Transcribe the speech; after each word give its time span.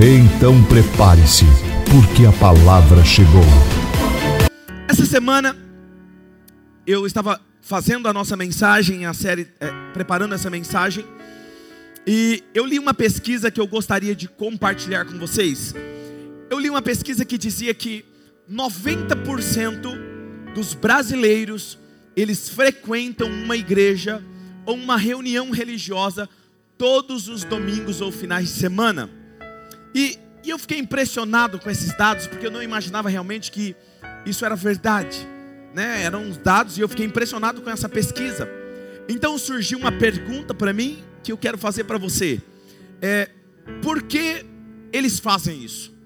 Então 0.00 0.62
prepare-se, 0.62 1.44
porque 1.90 2.24
a 2.24 2.30
palavra 2.30 3.04
chegou. 3.04 3.42
Essa 4.86 5.04
semana 5.04 5.56
eu 6.86 7.04
estava 7.04 7.40
fazendo 7.60 8.06
a 8.06 8.12
nossa 8.12 8.36
mensagem, 8.36 9.06
a 9.06 9.12
série, 9.12 9.48
é, 9.58 9.72
preparando 9.92 10.36
essa 10.36 10.48
mensagem, 10.48 11.04
e 12.06 12.44
eu 12.54 12.64
li 12.64 12.78
uma 12.78 12.94
pesquisa 12.94 13.50
que 13.50 13.60
eu 13.60 13.66
gostaria 13.66 14.14
de 14.14 14.28
compartilhar 14.28 15.04
com 15.04 15.18
vocês. 15.18 15.74
Eu 16.48 16.60
li 16.60 16.70
uma 16.70 16.80
pesquisa 16.80 17.24
que 17.24 17.36
dizia 17.36 17.74
que 17.74 18.04
90% 18.48 20.52
dos 20.54 20.74
brasileiros 20.74 21.76
eles 22.14 22.48
frequentam 22.48 23.28
uma 23.28 23.56
igreja 23.56 24.22
ou 24.64 24.76
uma 24.76 24.96
reunião 24.96 25.50
religiosa 25.50 26.28
todos 26.78 27.26
os 27.26 27.42
domingos 27.42 28.00
ou 28.00 28.12
finais 28.12 28.46
de 28.46 28.54
semana. 28.54 29.17
E, 29.94 30.18
e 30.44 30.50
eu 30.50 30.58
fiquei 30.58 30.78
impressionado 30.78 31.58
com 31.58 31.70
esses 31.70 31.96
dados, 31.96 32.26
porque 32.26 32.46
eu 32.46 32.50
não 32.50 32.62
imaginava 32.62 33.08
realmente 33.08 33.50
que 33.50 33.76
isso 34.24 34.44
era 34.44 34.54
verdade. 34.54 35.26
Né? 35.74 36.02
Eram 36.02 36.28
os 36.28 36.36
dados 36.38 36.78
e 36.78 36.80
eu 36.80 36.88
fiquei 36.88 37.06
impressionado 37.06 37.62
com 37.62 37.70
essa 37.70 37.88
pesquisa. 37.88 38.48
Então 39.08 39.38
surgiu 39.38 39.78
uma 39.78 39.92
pergunta 39.92 40.52
para 40.54 40.72
mim 40.72 41.02
que 41.22 41.32
eu 41.32 41.38
quero 41.38 41.58
fazer 41.58 41.84
para 41.84 41.98
você. 41.98 42.40
É, 43.00 43.30
por 43.82 44.02
que 44.02 44.44
eles 44.92 45.18
fazem 45.18 45.64
isso? 45.64 45.96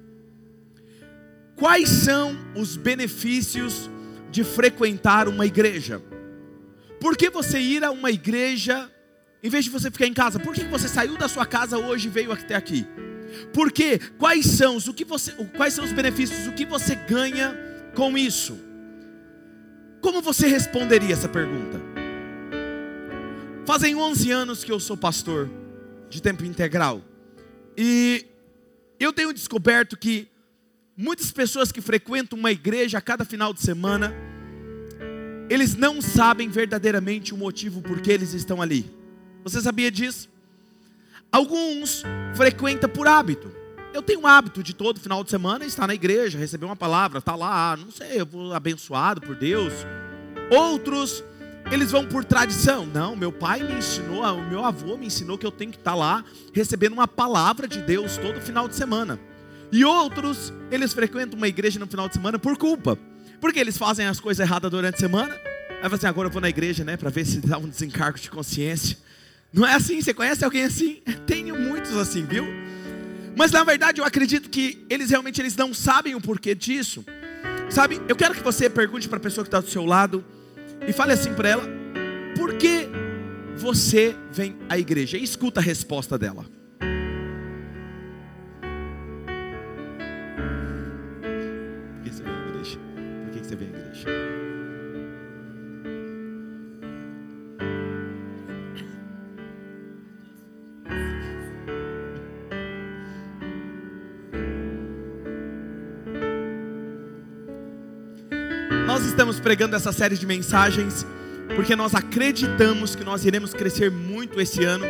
Quais 1.57 1.89
são 1.89 2.37
os 2.57 2.77
benefícios 2.77 3.91
de 4.31 4.43
frequentar 4.43 5.29
uma 5.29 5.47
igreja? 5.47 6.03
Por 7.01 7.17
que 7.17 7.31
você 7.31 7.59
ir 7.59 7.85
a 7.85 7.91
uma 7.91 8.11
igreja 8.11 8.91
em 9.43 9.51
vez 9.51 9.65
de 9.65 9.71
você 9.71 9.91
ficar 9.91 10.07
em 10.07 10.15
casa? 10.15 10.39
Por 10.39 10.55
que 10.55 10.65
você 10.65 10.89
saiu 10.89 11.17
da 11.17 11.29
sua 11.29 11.45
casa 11.45 11.77
hoje 11.77 12.09
e 12.09 12.11
veio 12.11 12.33
até 12.33 12.55
aqui? 12.55 12.87
Por 13.53 13.73
quê? 13.73 13.99
Quais 14.19 14.47
são 14.47 14.77
os, 14.77 14.89
o 14.89 14.95
que 14.95 15.05
você, 15.05 15.33
quais 15.57 15.75
são 15.75 15.85
os 15.85 15.93
benefícios? 15.93 16.47
O 16.47 16.53
que 16.53 16.65
você 16.65 16.95
ganha 16.95 17.57
com 17.95 18.17
isso? 18.17 18.59
Como 20.01 20.21
você 20.21 20.47
responderia 20.47 21.13
essa 21.13 21.29
pergunta? 21.29 21.81
Fazem 23.65 23.95
11 23.95 24.31
anos 24.31 24.65
que 24.65 24.73
eu 24.73 24.81
sou 24.81 24.97
pastor 24.97 25.49
de 26.11 26.21
tempo 26.21 26.45
integral. 26.45 27.01
E 27.77 28.27
eu 28.99 29.13
tenho 29.13 29.33
descoberto 29.33 29.97
que 29.97 30.29
muitas 30.97 31.31
pessoas 31.31 31.71
que 31.71 31.81
frequentam 31.81 32.39
uma 32.39 32.51
igreja 32.51 32.99
a 32.99 33.01
cada 33.01 33.25
final 33.25 33.55
de 33.55 33.61
semana, 33.61 34.15
eles 35.49 35.75
não 35.75 36.01
sabem 36.01 36.49
verdadeiramente 36.49 37.33
o 37.33 37.37
motivo 37.37 37.81
por 37.81 38.01
que 38.01 38.11
eles 38.11 38.35
estão 38.35 38.61
ali. 38.61 38.91
Você 39.45 39.61
sabia 39.61 39.91
disso? 39.91 40.32
Alguns 41.33 42.03
frequentam 42.35 42.91
por 42.91 43.09
hábito. 43.09 43.51
Eu 43.95 44.03
tenho 44.03 44.21
um 44.21 44.27
hábito 44.27 44.63
de 44.63 44.75
todo 44.75 45.01
final 45.01 45.25
de 45.25 45.31
semana 45.31 45.65
estar 45.65 45.87
na 45.87 45.95
igreja, 45.95 46.39
receber 46.39 46.67
uma 46.67 46.77
palavra, 46.77 47.21
estar 47.21 47.33
tá 47.33 47.39
lá, 47.39 47.75
não 47.75 47.91
sei, 47.91 48.21
eu 48.21 48.27
vou 48.27 48.53
abençoado 48.53 49.23
por 49.23 49.35
Deus. 49.35 49.73
Outros, 50.51 51.25
eles 51.71 51.91
vão 51.91 52.05
por 52.05 52.23
tradição. 52.23 52.85
Não, 52.85 53.17
meu 53.17 53.33
pai 53.33 53.63
me 53.63 53.73
ensinou, 53.73 54.23
o 54.23 54.47
meu 54.47 54.63
avô 54.63 54.99
me 54.99 55.07
ensinou 55.07 55.39
que 55.39 55.47
eu 55.47 55.51
tenho 55.51 55.71
que 55.71 55.79
estar 55.79 55.95
lá 55.95 56.23
recebendo 56.53 56.93
uma 56.93 57.09
palavra 57.09 57.67
de 57.67 57.81
Deus 57.81 58.19
todo 58.19 58.39
final 58.39 58.69
de 58.69 58.77
semana. 58.77 59.19
E 59.71 59.87
outros, 59.87 60.53
eles 60.71 60.93
frequentam 60.93 61.39
uma 61.39 61.49
igreja 61.49 61.81
no 61.81 61.87
final 61.87 62.09
de 62.09 62.15
semana 62.15 62.39
por 62.39 62.59
culpa. 62.59 62.99
Porque 63.41 63.59
eles 63.59 63.79
fazem 63.79 64.07
as 64.07 64.21
coisas 64.21 64.47
erradas 64.47 64.71
durante 64.71 64.97
a 64.97 64.99
semana. 64.99 65.35
Aí 65.83 65.89
você 65.89 65.95
assim, 65.95 66.07
agora 66.07 66.29
eu 66.29 66.33
vou 66.33 66.43
na 66.43 66.51
igreja, 66.51 66.85
né, 66.85 66.99
para 66.99 67.09
ver 67.09 67.25
se 67.25 67.39
dá 67.41 67.57
um 67.57 67.67
desencargo 67.67 68.19
de 68.19 68.31
consciência. 68.31 68.99
Não 69.53 69.67
é 69.67 69.75
assim? 69.75 70.01
Você 70.01 70.15
conhece 70.15 70.45
alguém 70.45 70.65
assim? 70.65 71.03
Tenho 71.27 71.59
muitos 71.59 71.97
assim, 71.97 72.25
viu? 72.25 72.45
Mas 73.37 73.51
na 73.51 73.63
verdade 73.65 74.01
eu 74.01 74.05
acredito 74.05 74.49
que 74.49 74.85
eles 74.89 75.11
realmente 75.11 75.41
eles 75.41 75.57
não 75.57 75.75
sabem 75.75 76.15
o 76.15 76.21
porquê 76.21 76.55
disso. 76.55 77.05
Sabe? 77.69 78.01
Eu 78.09 78.17
quero 78.17 78.35
que 78.35 78.43
você 78.43 78.69
pergunte 78.69 79.09
para 79.09 79.19
a 79.19 79.21
pessoa 79.21 79.45
que 79.45 79.49
está 79.49 79.61
do 79.61 79.69
seu 79.69 79.85
lado 79.85 80.25
e 80.87 80.93
fale 80.93 81.13
assim 81.13 81.35
para 81.35 81.49
ela: 81.49 81.65
por 82.37 82.55
que 82.55 82.89
você 83.57 84.17
vem 84.31 84.57
à 84.69 84.79
igreja? 84.79 85.17
E 85.17 85.23
escuta 85.23 85.61
a 85.61 85.63
resposta 85.63 86.19
dela. 86.19 86.47
Estamos 109.33 109.41
pregando 109.41 109.75
essa 109.75 109.93
série 109.93 110.19
de 110.19 110.27
mensagens 110.27 111.07
porque 111.57 111.75
nós 111.75 111.95
acreditamos 111.95 112.95
que 112.95 113.03
nós 113.03 113.25
iremos 113.25 113.55
crescer 113.55 113.91
muito 113.91 114.39
esse 114.39 114.63
ano. 114.63 114.85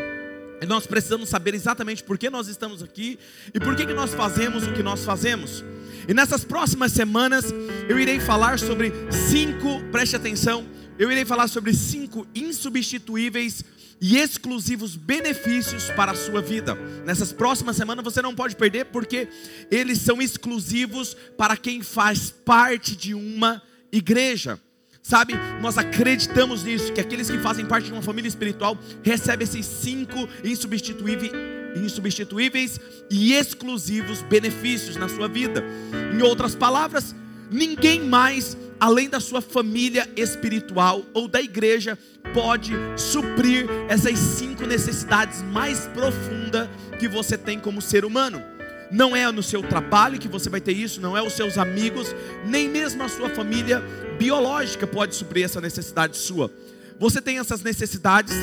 E 0.60 0.66
nós 0.66 0.84
precisamos 0.84 1.28
saber 1.28 1.54
exatamente 1.54 2.02
por 2.02 2.18
que 2.18 2.28
nós 2.28 2.48
estamos 2.48 2.82
aqui 2.82 3.20
e 3.54 3.60
por 3.60 3.76
que, 3.76 3.86
que 3.86 3.94
nós 3.94 4.12
fazemos 4.14 4.66
o 4.66 4.72
que 4.72 4.82
nós 4.82 5.04
fazemos. 5.04 5.64
E 6.08 6.14
nessas 6.14 6.44
próximas 6.44 6.90
semanas 6.90 7.54
eu 7.88 8.00
irei 8.00 8.18
falar 8.18 8.58
sobre 8.58 8.92
cinco, 9.30 9.80
preste 9.92 10.16
atenção, 10.16 10.66
eu 10.98 11.10
irei 11.10 11.24
falar 11.24 11.46
sobre 11.46 11.72
cinco 11.72 12.26
insubstituíveis 12.34 13.64
e 14.00 14.18
exclusivos 14.18 14.96
benefícios 14.96 15.84
para 15.90 16.10
a 16.10 16.16
sua 16.16 16.42
vida. 16.42 16.74
Nessas 17.04 17.32
próximas 17.32 17.76
semanas 17.76 18.04
você 18.04 18.20
não 18.20 18.34
pode 18.34 18.56
perder 18.56 18.86
porque 18.86 19.28
eles 19.70 19.98
são 19.98 20.20
exclusivos 20.20 21.16
para 21.36 21.56
quem 21.56 21.80
faz 21.80 22.30
parte 22.44 22.96
de 22.96 23.14
uma 23.14 23.62
igreja. 23.92 24.58
Sabe, 25.02 25.34
nós 25.60 25.76
acreditamos 25.76 26.62
nisso, 26.62 26.92
que 26.92 27.00
aqueles 27.00 27.28
que 27.28 27.38
fazem 27.38 27.66
parte 27.66 27.86
de 27.86 27.92
uma 27.92 28.02
família 28.02 28.28
espiritual 28.28 28.78
recebem 29.02 29.44
esses 29.44 29.66
cinco 29.66 30.28
insubstituíveis, 30.44 31.32
insubstituíveis 31.76 32.80
e 33.10 33.34
exclusivos 33.34 34.22
benefícios 34.22 34.94
na 34.94 35.08
sua 35.08 35.26
vida. 35.26 35.64
Em 36.14 36.22
outras 36.22 36.54
palavras, 36.54 37.16
ninguém 37.50 38.00
mais, 38.00 38.56
além 38.78 39.08
da 39.08 39.18
sua 39.18 39.42
família 39.42 40.08
espiritual 40.16 41.04
ou 41.12 41.26
da 41.26 41.42
igreja, 41.42 41.98
pode 42.32 42.72
suprir 42.96 43.66
essas 43.88 44.18
cinco 44.18 44.64
necessidades 44.66 45.42
mais 45.42 45.88
profundas 45.88 46.68
que 47.00 47.08
você 47.08 47.36
tem 47.36 47.58
como 47.58 47.82
ser 47.82 48.04
humano. 48.04 48.40
Não 48.92 49.16
é 49.16 49.30
no 49.32 49.42
seu 49.42 49.62
trabalho 49.62 50.18
que 50.18 50.28
você 50.28 50.50
vai 50.50 50.60
ter 50.60 50.72
isso, 50.72 51.00
não 51.00 51.16
é 51.16 51.22
os 51.22 51.32
seus 51.32 51.56
amigos, 51.56 52.14
nem 52.44 52.68
mesmo 52.68 53.02
a 53.02 53.08
sua 53.08 53.30
família 53.30 53.80
biológica 54.18 54.86
pode 54.86 55.14
suprir 55.14 55.46
essa 55.46 55.62
necessidade 55.62 56.16
sua. 56.18 56.52
Você 56.98 57.20
tem 57.22 57.38
essas 57.38 57.62
necessidades 57.62 58.34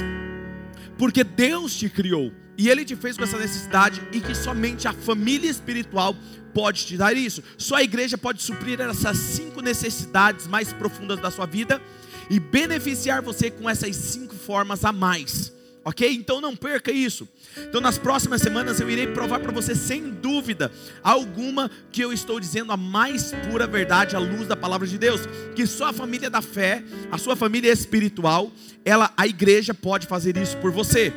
porque 0.98 1.24
Deus 1.24 1.76
te 1.76 1.88
criou 1.88 2.34
e 2.58 2.68
Ele 2.68 2.84
te 2.84 2.96
fez 2.96 3.16
com 3.16 3.24
essa 3.24 3.38
necessidade 3.38 4.02
e 4.12 4.20
que 4.20 4.34
somente 4.34 4.88
a 4.88 4.92
família 4.92 5.50
espiritual 5.50 6.16
pode 6.52 6.86
te 6.86 6.98
dar 6.98 7.16
isso. 7.16 7.44
Só 7.56 7.76
a 7.76 7.84
igreja 7.84 8.18
pode 8.18 8.42
suprir 8.42 8.82
essas 8.82 9.18
cinco 9.18 9.62
necessidades 9.62 10.48
mais 10.48 10.74
profundas 10.74 11.20
da 11.20 11.30
sua 11.30 11.46
vida 11.46 11.80
e 12.28 12.40
beneficiar 12.40 13.22
você 13.22 13.52
com 13.52 13.70
essas 13.70 13.96
cinco 13.96 14.36
formas 14.36 14.84
a 14.84 14.92
mais. 14.92 15.54
Ok? 15.90 16.08
Então 16.08 16.40
não 16.40 16.56
perca 16.56 16.92
isso. 16.92 17.28
Então 17.58 17.82
nas 17.82 17.98
próximas 17.98 18.44
semanas 18.44 18.80
eu 18.80 18.88
irei 18.88 19.08
provar 19.08 19.40
para 19.40 19.52
você 19.52 19.74
sem 19.74 20.12
dúvida 20.12 20.72
alguma 21.02 21.72
que 21.92 22.00
eu 22.00 22.14
estou 22.14 22.40
dizendo 22.40 22.72
a 22.72 22.78
mais 22.78 23.34
pura 23.50 23.66
verdade 23.66 24.16
à 24.16 24.20
luz 24.20 24.48
da 24.48 24.56
palavra 24.56 24.86
de 24.86 25.00
Deus, 25.00 25.22
que 25.56 25.66
só 25.66 25.88
a 25.88 25.94
família 25.94 26.30
da 26.30 26.44
fé, 26.44 26.84
a 27.12 27.18
sua 27.18 27.36
família 27.36 27.72
espiritual, 27.72 28.52
ela 28.86 29.12
a 29.18 29.26
igreja 29.26 29.74
pode 29.74 30.06
fazer 30.06 30.38
isso 30.38 30.58
por 30.58 30.72
você. 30.72 31.12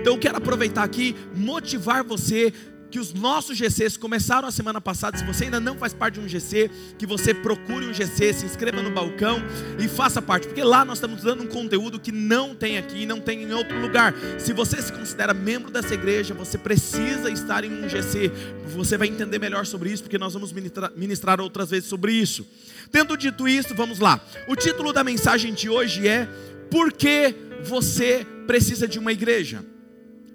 Então 0.00 0.14
eu 0.14 0.18
quero 0.18 0.36
aproveitar 0.36 0.82
aqui 0.82 1.14
motivar 1.32 2.02
você 2.02 2.52
que 2.90 2.98
os 2.98 3.14
nossos 3.14 3.56
GCs 3.56 3.96
começaram 3.96 4.48
a 4.48 4.50
semana 4.50 4.80
passada. 4.80 5.16
Se 5.16 5.24
você 5.24 5.44
ainda 5.44 5.60
não 5.60 5.76
faz 5.76 5.94
parte 5.94 6.14
de 6.14 6.20
um 6.20 6.28
GC, 6.28 6.70
que 6.98 7.06
você 7.06 7.32
procure 7.32 7.86
um 7.86 7.94
GC, 7.94 8.32
se 8.32 8.44
inscreva 8.44 8.82
no 8.82 8.90
balcão 8.90 9.40
e 9.78 9.88
faça 9.88 10.20
parte, 10.20 10.48
porque 10.48 10.62
lá 10.62 10.84
nós 10.84 10.98
estamos 10.98 11.22
dando 11.22 11.44
um 11.44 11.46
conteúdo 11.46 12.00
que 12.00 12.10
não 12.10 12.54
tem 12.54 12.78
aqui, 12.78 13.06
não 13.06 13.20
tem 13.20 13.44
em 13.44 13.52
outro 13.52 13.80
lugar. 13.80 14.14
Se 14.38 14.52
você 14.52 14.82
se 14.82 14.92
considera 14.92 15.32
membro 15.32 15.70
dessa 15.70 15.94
igreja, 15.94 16.34
você 16.34 16.58
precisa 16.58 17.30
estar 17.30 17.64
em 17.64 17.72
um 17.72 17.88
GC. 17.88 18.30
Você 18.74 18.96
vai 18.96 19.08
entender 19.08 19.38
melhor 19.38 19.64
sobre 19.64 19.90
isso, 19.90 20.02
porque 20.02 20.18
nós 20.18 20.34
vamos 20.34 20.52
ministrar, 20.52 20.92
ministrar 20.96 21.40
outras 21.40 21.70
vezes 21.70 21.88
sobre 21.88 22.12
isso. 22.12 22.46
Tendo 22.90 23.16
dito 23.16 23.46
isso, 23.46 23.74
vamos 23.74 24.00
lá. 24.00 24.20
O 24.48 24.56
título 24.56 24.92
da 24.92 25.04
mensagem 25.04 25.54
de 25.54 25.68
hoje 25.68 26.08
é 26.08 26.28
Por 26.70 26.92
que 26.92 27.34
você 27.62 28.26
precisa 28.46 28.88
de 28.88 28.98
uma 28.98 29.12
igreja? 29.12 29.64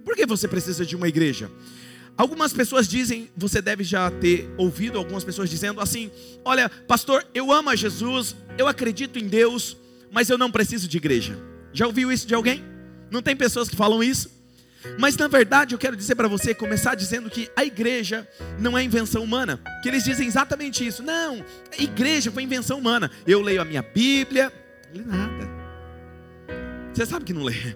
Por 0.05 0.15
que 0.15 0.25
você 0.25 0.47
precisa 0.47 0.85
de 0.85 0.95
uma 0.95 1.07
igreja? 1.07 1.49
Algumas 2.17 2.53
pessoas 2.53 2.87
dizem, 2.87 3.29
você 3.35 3.61
deve 3.61 3.83
já 3.83 4.09
ter 4.09 4.49
ouvido 4.57 4.97
algumas 4.97 5.23
pessoas 5.23 5.49
dizendo 5.49 5.81
assim: 5.81 6.09
Olha, 6.43 6.69
pastor, 6.69 7.25
eu 7.33 7.51
amo 7.51 7.69
a 7.69 7.75
Jesus, 7.75 8.35
eu 8.57 8.67
acredito 8.67 9.19
em 9.19 9.27
Deus, 9.27 9.75
mas 10.11 10.29
eu 10.29 10.37
não 10.37 10.49
preciso 10.49 10.87
de 10.87 10.97
igreja. 10.97 11.37
Já 11.73 11.87
ouviu 11.87 12.11
isso 12.11 12.25
de 12.25 12.33
alguém? 12.33 12.63
Não 13.11 13.21
tem 13.21 13.35
pessoas 13.35 13.67
que 13.67 13.75
falam 13.75 14.01
isso? 14.01 14.33
Mas 14.99 15.17
na 15.17 15.27
verdade 15.27 15.73
eu 15.73 15.79
quero 15.79 15.95
dizer 15.95 16.15
para 16.15 16.27
você, 16.27 16.53
começar 16.53 16.95
dizendo 16.95 17.29
que 17.29 17.49
a 17.55 17.65
igreja 17.65 18.27
não 18.59 18.77
é 18.77 18.83
invenção 18.83 19.23
humana. 19.23 19.59
Que 19.81 19.89
eles 19.89 20.03
dizem 20.03 20.27
exatamente 20.27 20.85
isso. 20.85 21.03
Não, 21.03 21.43
a 21.77 21.81
igreja 21.81 22.31
foi 22.31 22.43
invenção 22.43 22.77
humana. 22.77 23.11
Eu 23.25 23.41
leio 23.41 23.61
a 23.61 23.65
minha 23.65 23.81
Bíblia, 23.81 24.53
não 24.93 24.93
leio 24.93 25.07
nada. 25.07 25.49
Você 26.93 27.05
sabe 27.05 27.25
que 27.25 27.33
não 27.33 27.43
lê. 27.43 27.75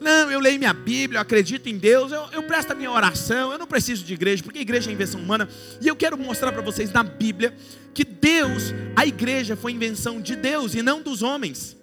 Não, 0.00 0.30
eu 0.30 0.38
leio 0.38 0.58
minha 0.58 0.72
Bíblia, 0.72 1.18
eu 1.18 1.22
acredito 1.22 1.68
em 1.68 1.76
Deus, 1.76 2.12
eu, 2.12 2.24
eu 2.32 2.42
presto 2.44 2.70
a 2.70 2.74
minha 2.74 2.90
oração, 2.90 3.50
eu 3.52 3.58
não 3.58 3.66
preciso 3.66 4.04
de 4.04 4.14
igreja, 4.14 4.42
porque 4.42 4.60
igreja 4.60 4.90
é 4.90 4.92
invenção 4.92 5.20
humana. 5.20 5.48
E 5.80 5.88
eu 5.88 5.96
quero 5.96 6.16
mostrar 6.16 6.52
para 6.52 6.62
vocês 6.62 6.92
na 6.92 7.02
Bíblia 7.02 7.54
que 7.92 8.04
Deus, 8.04 8.72
a 8.94 9.04
igreja 9.04 9.56
foi 9.56 9.72
invenção 9.72 10.20
de 10.20 10.36
Deus 10.36 10.74
e 10.74 10.82
não 10.82 11.02
dos 11.02 11.22
homens. 11.22 11.76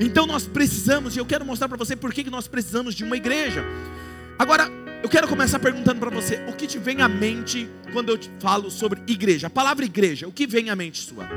Então 0.00 0.26
nós 0.26 0.46
precisamos, 0.46 1.16
e 1.16 1.18
eu 1.18 1.26
quero 1.26 1.44
mostrar 1.44 1.68
para 1.68 1.76
você 1.76 1.96
por 1.96 2.12
que 2.12 2.30
nós 2.30 2.46
precisamos 2.46 2.94
de 2.94 3.02
uma 3.02 3.16
igreja. 3.16 3.64
Agora, 4.38 4.70
eu 5.02 5.08
quero 5.08 5.26
começar 5.26 5.58
perguntando 5.58 5.98
para 5.98 6.10
você: 6.10 6.44
o 6.48 6.52
que 6.52 6.66
te 6.66 6.78
vem 6.78 7.00
à 7.02 7.08
mente 7.08 7.68
quando 7.92 8.10
eu 8.10 8.18
te 8.18 8.30
falo 8.38 8.70
sobre 8.70 9.00
igreja? 9.06 9.48
A 9.48 9.50
palavra 9.50 9.84
igreja, 9.84 10.28
o 10.28 10.32
que 10.32 10.46
vem 10.46 10.70
à 10.70 10.76
mente 10.76 11.00
sua? 11.00 11.28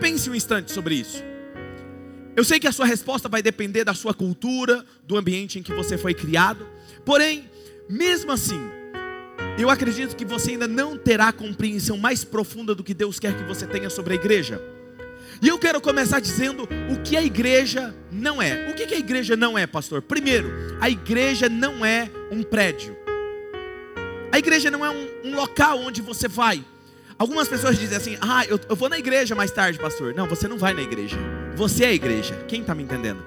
Pense 0.00 0.28
um 0.28 0.34
instante 0.34 0.72
sobre 0.72 0.96
isso. 0.96 1.29
Eu 2.40 2.44
sei 2.44 2.58
que 2.58 2.66
a 2.66 2.72
sua 2.72 2.86
resposta 2.86 3.28
vai 3.28 3.42
depender 3.42 3.84
da 3.84 3.92
sua 3.92 4.14
cultura, 4.14 4.82
do 5.06 5.18
ambiente 5.18 5.58
em 5.58 5.62
que 5.62 5.74
você 5.74 5.98
foi 5.98 6.14
criado. 6.14 6.66
Porém, 7.04 7.44
mesmo 7.86 8.32
assim, 8.32 8.58
eu 9.58 9.68
acredito 9.68 10.16
que 10.16 10.24
você 10.24 10.52
ainda 10.52 10.66
não 10.66 10.96
terá 10.96 11.34
compreensão 11.34 11.98
mais 11.98 12.24
profunda 12.24 12.74
do 12.74 12.82
que 12.82 12.94
Deus 12.94 13.20
quer 13.20 13.36
que 13.36 13.44
você 13.44 13.66
tenha 13.66 13.90
sobre 13.90 14.14
a 14.14 14.16
igreja. 14.16 14.58
E 15.42 15.48
eu 15.48 15.58
quero 15.58 15.82
começar 15.82 16.18
dizendo 16.18 16.66
o 16.90 17.02
que 17.02 17.14
a 17.14 17.22
igreja 17.22 17.94
não 18.10 18.40
é. 18.40 18.70
O 18.70 18.74
que 18.74 18.84
a 18.84 18.98
igreja 18.98 19.36
não 19.36 19.58
é, 19.58 19.66
pastor? 19.66 20.00
Primeiro, 20.00 20.50
a 20.80 20.88
igreja 20.88 21.46
não 21.46 21.84
é 21.84 22.10
um 22.30 22.42
prédio. 22.42 22.96
A 24.32 24.38
igreja 24.38 24.70
não 24.70 24.82
é 24.82 24.88
um, 24.88 25.08
um 25.24 25.34
local 25.34 25.78
onde 25.80 26.00
você 26.00 26.26
vai. 26.26 26.64
Algumas 27.18 27.48
pessoas 27.48 27.78
dizem 27.78 27.98
assim: 27.98 28.16
Ah, 28.18 28.46
eu, 28.46 28.58
eu 28.66 28.74
vou 28.74 28.88
na 28.88 28.98
igreja 28.98 29.34
mais 29.34 29.50
tarde, 29.50 29.78
pastor. 29.78 30.14
Não, 30.14 30.26
você 30.26 30.48
não 30.48 30.56
vai 30.56 30.72
na 30.72 30.80
igreja. 30.80 31.18
Você 31.60 31.84
é 31.84 31.88
a 31.88 31.92
igreja. 31.92 32.42
Quem 32.48 32.62
está 32.62 32.74
me 32.74 32.82
entendendo? 32.82 33.22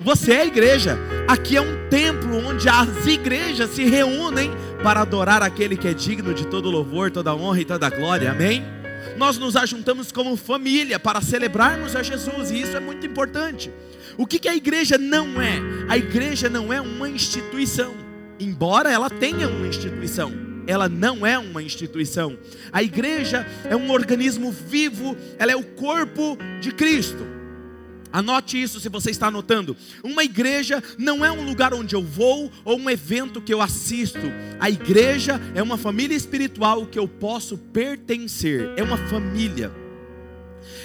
Você 0.00 0.32
é 0.32 0.40
a 0.40 0.46
igreja. 0.46 0.98
Aqui 1.28 1.58
é 1.58 1.60
um 1.60 1.90
templo 1.90 2.38
onde 2.38 2.66
as 2.70 3.06
igrejas 3.06 3.68
se 3.68 3.84
reúnem 3.84 4.50
para 4.82 5.02
adorar 5.02 5.42
aquele 5.42 5.76
que 5.76 5.86
é 5.86 5.92
digno 5.92 6.32
de 6.32 6.46
todo 6.46 6.70
louvor, 6.70 7.10
toda 7.10 7.34
honra 7.34 7.60
e 7.60 7.64
toda 7.66 7.90
glória. 7.90 8.30
Amém? 8.30 8.64
Nós 9.18 9.36
nos 9.36 9.56
ajuntamos 9.56 10.10
como 10.10 10.38
família 10.38 10.98
para 10.98 11.20
celebrarmos 11.20 11.94
a 11.94 12.02
Jesus, 12.02 12.50
e 12.50 12.62
isso 12.62 12.74
é 12.74 12.80
muito 12.80 13.06
importante. 13.06 13.70
O 14.16 14.26
que, 14.26 14.38
que 14.38 14.48
a 14.48 14.56
igreja 14.56 14.96
não 14.96 15.38
é? 15.38 15.60
A 15.86 15.98
igreja 15.98 16.48
não 16.48 16.72
é 16.72 16.80
uma 16.80 17.10
instituição, 17.10 17.92
embora 18.38 18.90
ela 18.90 19.10
tenha 19.10 19.46
uma 19.46 19.66
instituição 19.66 20.48
ela 20.66 20.88
não 20.88 21.26
é 21.26 21.36
uma 21.36 21.60
instituição. 21.60 22.38
A 22.70 22.80
igreja 22.80 23.44
é 23.64 23.74
um 23.74 23.90
organismo 23.90 24.52
vivo, 24.52 25.16
ela 25.36 25.50
é 25.50 25.56
o 25.56 25.64
corpo 25.64 26.38
de 26.60 26.70
Cristo. 26.70 27.39
Anote 28.12 28.60
isso 28.60 28.80
se 28.80 28.88
você 28.88 29.10
está 29.10 29.28
anotando. 29.28 29.76
Uma 30.02 30.24
igreja 30.24 30.82
não 30.98 31.24
é 31.24 31.30
um 31.30 31.44
lugar 31.44 31.72
onde 31.72 31.94
eu 31.94 32.02
vou 32.02 32.50
ou 32.64 32.78
um 32.78 32.90
evento 32.90 33.40
que 33.40 33.54
eu 33.54 33.60
assisto. 33.60 34.20
A 34.58 34.68
igreja 34.68 35.40
é 35.54 35.62
uma 35.62 35.76
família 35.76 36.16
espiritual 36.16 36.86
que 36.86 36.98
eu 36.98 37.06
posso 37.06 37.56
pertencer. 37.56 38.72
É 38.76 38.82
uma 38.82 38.96
família. 38.96 39.72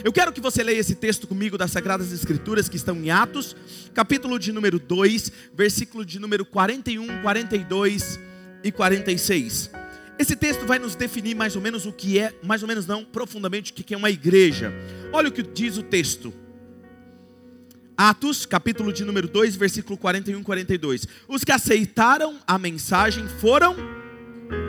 Eu 0.04 0.14
quero 0.14 0.32
que 0.32 0.42
você 0.42 0.64
leia 0.64 0.80
esse 0.80 0.96
texto 0.96 1.28
comigo 1.28 1.58
das 1.58 1.72
Sagradas 1.72 2.12
Escrituras 2.12 2.70
que 2.70 2.78
estão 2.78 2.96
em 2.98 3.10
Atos, 3.10 3.56
capítulo 3.94 4.38
de 4.38 4.52
número 4.52 4.80
2, 4.80 5.32
versículo 5.54 6.06
de 6.06 6.20
número 6.20 6.46
41, 6.46 7.22
42 7.22 8.20
e 8.64 8.72
46. 8.72 9.72
Esse 10.18 10.36
texto 10.36 10.66
vai 10.66 10.80
nos 10.80 10.96
definir 10.96 11.36
mais 11.36 11.56
ou 11.56 11.62
menos 11.62 11.86
o 11.86 11.92
que 11.92 12.20
é, 12.20 12.34
mais 12.42 12.62
ou 12.62 12.68
menos 12.68 12.86
não, 12.86 13.04
profundamente 13.04 13.72
o 13.72 13.76
que 13.76 13.94
é 13.94 13.98
uma 13.98 14.10
igreja. 14.10 14.74
Olha 15.12 15.28
o 15.28 15.32
que 15.32 15.44
diz 15.44 15.78
o 15.78 15.84
texto. 15.84 16.34
Atos, 17.98 18.46
capítulo 18.46 18.92
de 18.92 19.06
número 19.06 19.28
2, 19.28 19.56
versículo 19.56 19.98
41 19.98 20.40
e 20.40 20.44
42. 20.44 21.08
Os 21.28 21.44
que 21.44 21.52
aceitaram 21.52 22.38
a 22.46 22.58
mensagem 22.58 23.28
foram 23.40 23.76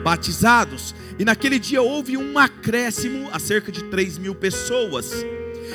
batizados, 0.03 0.95
e 1.19 1.25
naquele 1.25 1.59
dia 1.59 1.81
houve 1.81 2.17
um 2.17 2.39
acréscimo 2.39 3.29
a 3.31 3.39
cerca 3.39 3.71
de 3.71 3.83
3 3.85 4.17
mil 4.17 4.33
pessoas. 4.33 5.11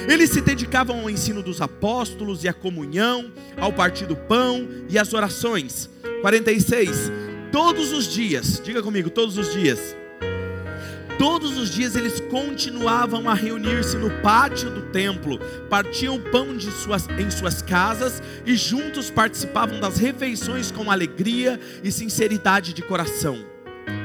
Eles 0.09 0.31
se 0.31 0.41
dedicavam 0.41 1.01
ao 1.01 1.11
ensino 1.11 1.43
dos 1.43 1.61
apóstolos 1.61 2.43
e 2.43 2.49
à 2.49 2.55
comunhão, 2.55 3.31
ao 3.59 3.73
partir 3.73 4.07
do 4.07 4.17
pão 4.17 4.67
e 4.89 4.99
às 4.99 5.13
orações. 5.13 5.89
46 6.23 7.11
todos 7.53 7.93
os 7.93 8.11
dias, 8.11 8.61
diga 8.65 8.83
comigo, 8.83 9.11
todos 9.11 9.37
os 9.37 9.53
dias. 9.53 9.95
Todos 11.19 11.57
os 11.57 11.71
dias 11.71 11.95
eles 11.95 12.21
continuavam 12.21 13.29
a 13.29 13.35
reunir-se 13.35 13.97
no 13.97 14.11
pátio 14.23 14.71
do 14.71 14.83
templo, 14.91 15.39
partiam 15.69 16.21
pão 16.21 16.57
de 16.57 16.71
suas, 16.71 17.07
em 17.19 17.31
suas 17.31 17.63
casas 17.63 18.23
e 18.45 18.57
juntos 18.57 19.11
participavam 19.11 19.79
das 19.79 19.99
refeições 19.99 20.71
com 20.71 20.91
alegria 20.91 21.61
e 21.85 21.93
sinceridade 21.93 22.73
de 22.73 22.83
coração. 22.83 23.39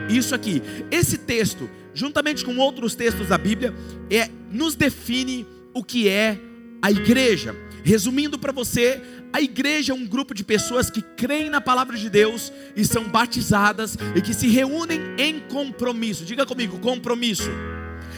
Isso 0.09 0.33
aqui, 0.35 0.61
esse 0.91 1.17
texto, 1.17 1.69
juntamente 1.93 2.45
com 2.45 2.57
outros 2.57 2.95
textos 2.95 3.27
da 3.27 3.37
Bíblia, 3.37 3.73
é, 4.09 4.29
nos 4.51 4.75
define 4.75 5.45
o 5.73 5.83
que 5.83 6.07
é 6.07 6.39
a 6.81 6.91
igreja. 6.91 7.55
Resumindo 7.83 8.37
para 8.37 8.51
você, 8.51 9.01
a 9.33 9.41
igreja 9.41 9.91
é 9.91 9.95
um 9.95 10.05
grupo 10.05 10.33
de 10.33 10.43
pessoas 10.43 10.89
que 10.89 11.01
creem 11.01 11.49
na 11.49 11.61
palavra 11.61 11.97
de 11.97 12.09
Deus 12.09 12.51
e 12.75 12.85
são 12.85 13.03
batizadas 13.03 13.97
e 14.15 14.21
que 14.21 14.33
se 14.33 14.47
reúnem 14.47 14.99
em 15.17 15.39
compromisso. 15.41 16.25
Diga 16.25 16.45
comigo, 16.45 16.79
compromisso. 16.79 17.49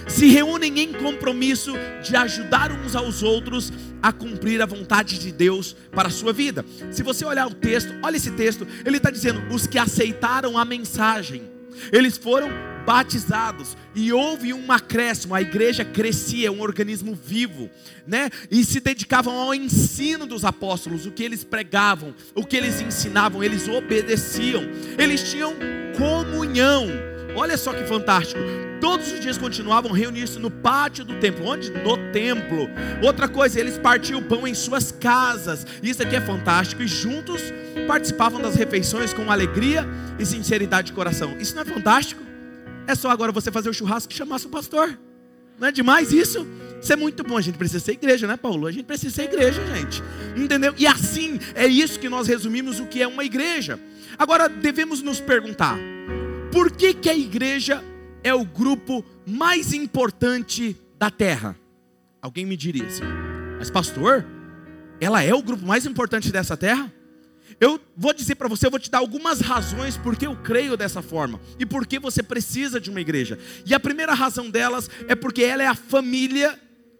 Se 0.07 0.27
reúnem 0.27 0.79
em 0.79 0.93
compromisso 0.93 1.73
de 2.03 2.15
ajudar 2.15 2.71
uns 2.71 2.95
aos 2.95 3.21
outros 3.21 3.71
a 4.01 4.11
cumprir 4.11 4.61
a 4.61 4.65
vontade 4.65 5.19
de 5.19 5.31
Deus 5.31 5.75
para 5.91 6.07
a 6.07 6.11
sua 6.11 6.33
vida. 6.33 6.65
Se 6.91 7.03
você 7.03 7.25
olhar 7.25 7.47
o 7.47 7.53
texto, 7.53 7.93
olha 8.01 8.17
esse 8.17 8.31
texto, 8.31 8.65
ele 8.85 8.97
está 8.97 9.11
dizendo: 9.11 9.41
os 9.53 9.67
que 9.67 9.77
aceitaram 9.77 10.57
a 10.57 10.65
mensagem, 10.65 11.43
eles 11.91 12.17
foram 12.17 12.49
batizados 12.85 13.77
e 13.93 14.11
houve 14.11 14.53
um 14.53 14.71
acréscimo, 14.71 15.35
a 15.35 15.41
igreja 15.41 15.85
crescia, 15.85 16.47
é 16.47 16.51
um 16.51 16.61
organismo 16.61 17.13
vivo, 17.13 17.69
né? 18.07 18.29
E 18.49 18.63
se 18.63 18.79
dedicavam 18.79 19.37
ao 19.37 19.53
ensino 19.53 20.25
dos 20.25 20.43
apóstolos, 20.43 21.05
o 21.05 21.11
que 21.11 21.23
eles 21.23 21.43
pregavam, 21.43 22.15
o 22.33 22.45
que 22.45 22.57
eles 22.57 22.81
ensinavam, 22.81 23.43
eles 23.43 23.67
obedeciam. 23.67 24.63
Eles 24.97 25.29
tinham 25.29 25.53
comunhão. 25.97 26.87
Olha 27.35 27.57
só 27.57 27.73
que 27.73 27.83
fantástico. 27.83 28.68
Todos 28.79 29.11
os 29.11 29.19
dias 29.19 29.37
continuavam 29.37 29.91
reunir-se 29.91 30.39
no 30.39 30.49
pátio 30.49 31.03
do 31.03 31.19
templo. 31.19 31.45
Onde? 31.45 31.69
No 31.69 31.97
templo. 32.11 32.69
Outra 33.03 33.27
coisa, 33.27 33.59
eles 33.59 33.77
partiam 33.77 34.19
o 34.19 34.23
pão 34.23 34.47
em 34.47 34.53
suas 34.53 34.91
casas. 34.91 35.65
Isso 35.83 36.01
aqui 36.01 36.15
é 36.15 36.21
fantástico. 36.21 36.81
E 36.81 36.87
juntos 36.87 37.41
participavam 37.87 38.41
das 38.41 38.55
refeições 38.55 39.13
com 39.13 39.31
alegria 39.31 39.85
e 40.17 40.25
sinceridade 40.25 40.87
de 40.87 40.93
coração. 40.93 41.37
Isso 41.39 41.55
não 41.55 41.63
é 41.63 41.65
fantástico? 41.65 42.21
É 42.87 42.95
só 42.95 43.09
agora 43.09 43.31
você 43.31 43.51
fazer 43.51 43.69
o 43.69 43.73
churrasco 43.73 44.11
e 44.11 44.15
chamar 44.15 44.39
seu 44.39 44.49
pastor. 44.49 44.97
Não 45.59 45.67
é 45.67 45.71
demais 45.71 46.13
isso? 46.13 46.47
Isso 46.81 46.93
é 46.93 46.95
muito 46.95 47.23
bom. 47.23 47.37
A 47.37 47.41
gente 47.41 47.57
precisa 47.57 47.83
ser 47.83 47.91
igreja, 47.91 48.25
né, 48.25 48.37
Paulo? 48.37 48.65
A 48.65 48.71
gente 48.71 48.85
precisa 48.85 49.13
ser 49.13 49.23
igreja, 49.23 49.61
gente. 49.75 50.01
Entendeu? 50.35 50.73
E 50.77 50.87
assim, 50.87 51.37
é 51.53 51.67
isso 51.67 51.99
que 51.99 52.07
nós 52.07 52.27
resumimos 52.27 52.79
o 52.79 52.85
que 52.85 53.01
é 53.01 53.07
uma 53.07 53.25
igreja. 53.25 53.77
Agora, 54.17 54.47
devemos 54.47 55.01
nos 55.01 55.19
perguntar: 55.19 55.77
por 56.51 56.71
que, 56.71 56.93
que 56.93 57.09
a 57.09 57.15
igreja 57.15 57.83
é 58.29 58.33
o 58.33 58.45
grupo 58.45 59.03
mais 59.25 59.73
importante 59.73 60.77
da 60.97 61.09
terra? 61.09 61.55
Alguém 62.21 62.45
me 62.45 62.55
diria 62.55 62.85
assim, 62.85 63.03
mas 63.57 63.69
pastor, 63.69 64.25
ela 65.01 65.23
é 65.23 65.33
o 65.33 65.41
grupo 65.41 65.65
mais 65.65 65.85
importante 65.85 66.31
dessa 66.31 66.55
terra? 66.55 66.91
Eu 67.59 67.79
vou 67.95 68.13
dizer 68.13 68.35
para 68.35 68.47
você, 68.47 68.67
eu 68.67 68.71
vou 68.71 68.79
te 68.79 68.89
dar 68.89 68.99
algumas 68.99 69.41
razões 69.41 69.97
porque 69.97 70.27
eu 70.27 70.35
creio 70.35 70.77
dessa 70.77 71.01
forma 71.01 71.39
e 71.57 71.65
porque 71.65 71.99
você 71.99 72.21
precisa 72.21 72.79
de 72.79 72.89
uma 72.89 73.01
igreja. 73.01 73.37
E 73.65 73.73
a 73.73 73.79
primeira 73.79 74.13
razão 74.13 74.49
delas 74.49 74.89
é 75.07 75.15
porque 75.15 75.43
ela 75.43 75.63
é 75.63 75.67
a 75.67 75.75
família 75.75 76.57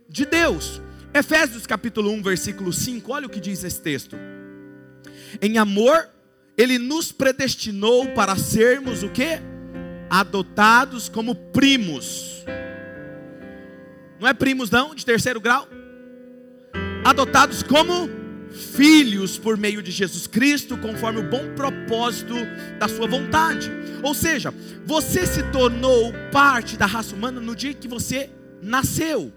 de 0.09 0.25
Deus. 0.25 0.81
Efésios 1.13 1.65
capítulo 1.65 2.11
1, 2.11 2.23
versículo 2.23 2.73
5, 2.73 3.11
olha 3.11 3.27
o 3.27 3.29
que 3.29 3.39
diz 3.39 3.63
esse 3.63 3.81
texto. 3.81 4.15
Em 5.41 5.57
amor, 5.57 6.09
ele 6.57 6.77
nos 6.77 7.11
predestinou 7.11 8.07
para 8.09 8.35
sermos 8.35 9.03
o 9.03 9.09
que? 9.09 9.39
Adotados 10.09 11.07
como 11.09 11.35
primos. 11.35 12.43
Não 14.19 14.27
é 14.27 14.33
primos 14.33 14.69
não, 14.69 14.93
de 14.93 15.05
terceiro 15.05 15.39
grau? 15.39 15.67
Adotados 17.05 17.63
como 17.63 18.09
filhos 18.51 19.37
por 19.37 19.57
meio 19.57 19.81
de 19.81 19.91
Jesus 19.91 20.27
Cristo, 20.27 20.77
conforme 20.77 21.19
o 21.19 21.29
bom 21.29 21.53
propósito 21.55 22.33
da 22.79 22.87
sua 22.87 23.07
vontade. 23.07 23.71
Ou 24.03 24.13
seja, 24.13 24.53
você 24.85 25.25
se 25.25 25.43
tornou 25.51 26.13
parte 26.31 26.77
da 26.77 26.85
raça 26.85 27.15
humana 27.15 27.39
no 27.39 27.55
dia 27.55 27.73
que 27.73 27.87
você 27.87 28.29
nasceu. 28.61 29.31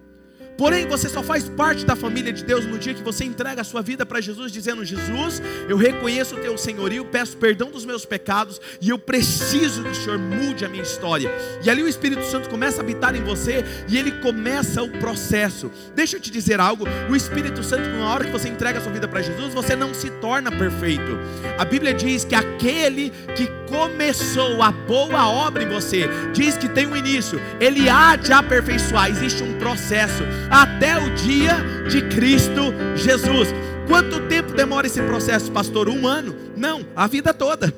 Porém, 0.62 0.86
você 0.86 1.08
só 1.08 1.24
faz 1.24 1.48
parte 1.48 1.84
da 1.84 1.96
família 1.96 2.32
de 2.32 2.44
Deus 2.44 2.64
no 2.64 2.78
dia 2.78 2.94
que 2.94 3.02
você 3.02 3.24
entrega 3.24 3.62
a 3.62 3.64
sua 3.64 3.82
vida 3.82 4.06
para 4.06 4.20
Jesus, 4.20 4.52
dizendo: 4.52 4.84
Jesus, 4.84 5.42
eu 5.68 5.76
reconheço 5.76 6.36
o 6.36 6.38
teu 6.38 6.56
senhorio, 6.56 7.04
peço 7.04 7.36
perdão 7.36 7.68
dos 7.68 7.84
meus 7.84 8.04
pecados 8.04 8.60
e 8.80 8.90
eu 8.90 8.96
preciso 8.96 9.82
que 9.82 9.90
o 9.90 9.94
Senhor 9.96 10.20
mude 10.20 10.64
a 10.64 10.68
minha 10.68 10.84
história. 10.84 11.28
E 11.64 11.68
ali 11.68 11.82
o 11.82 11.88
Espírito 11.88 12.24
Santo 12.26 12.48
começa 12.48 12.80
a 12.80 12.84
habitar 12.84 13.16
em 13.16 13.24
você 13.24 13.64
e 13.88 13.98
ele 13.98 14.12
começa 14.20 14.84
o 14.84 14.88
processo. 14.88 15.68
Deixa 15.96 16.14
eu 16.16 16.20
te 16.20 16.30
dizer 16.30 16.60
algo: 16.60 16.84
o 17.10 17.16
Espírito 17.16 17.64
Santo, 17.64 17.88
na 17.88 18.14
hora 18.14 18.24
que 18.24 18.30
você 18.30 18.48
entrega 18.48 18.78
a 18.78 18.82
sua 18.82 18.92
vida 18.92 19.08
para 19.08 19.20
Jesus, 19.20 19.52
você 19.52 19.74
não 19.74 19.92
se 19.92 20.10
torna 20.20 20.52
perfeito. 20.52 21.18
A 21.58 21.64
Bíblia 21.64 21.92
diz 21.92 22.24
que 22.24 22.36
aquele 22.36 23.10
que 23.34 23.48
começou 23.68 24.62
a 24.62 24.70
boa 24.70 25.26
obra 25.26 25.64
em 25.64 25.68
você, 25.68 26.06
diz 26.32 26.56
que 26.56 26.68
tem 26.68 26.86
um 26.86 26.94
início, 26.94 27.40
ele 27.58 27.88
há 27.88 28.14
de 28.14 28.32
aperfeiçoar, 28.32 29.10
existe 29.10 29.42
um 29.42 29.58
processo 29.58 30.22
até 30.52 30.98
o 30.98 31.14
dia 31.14 31.56
de 31.88 32.02
Cristo 32.02 32.74
Jesus. 32.94 33.48
Quanto 33.88 34.28
tempo 34.28 34.52
demora 34.52 34.86
esse 34.86 35.00
processo, 35.02 35.50
pastor? 35.50 35.88
Um 35.88 36.06
ano? 36.06 36.36
Não, 36.54 36.86
a 36.94 37.06
vida 37.06 37.32
toda. 37.32 37.74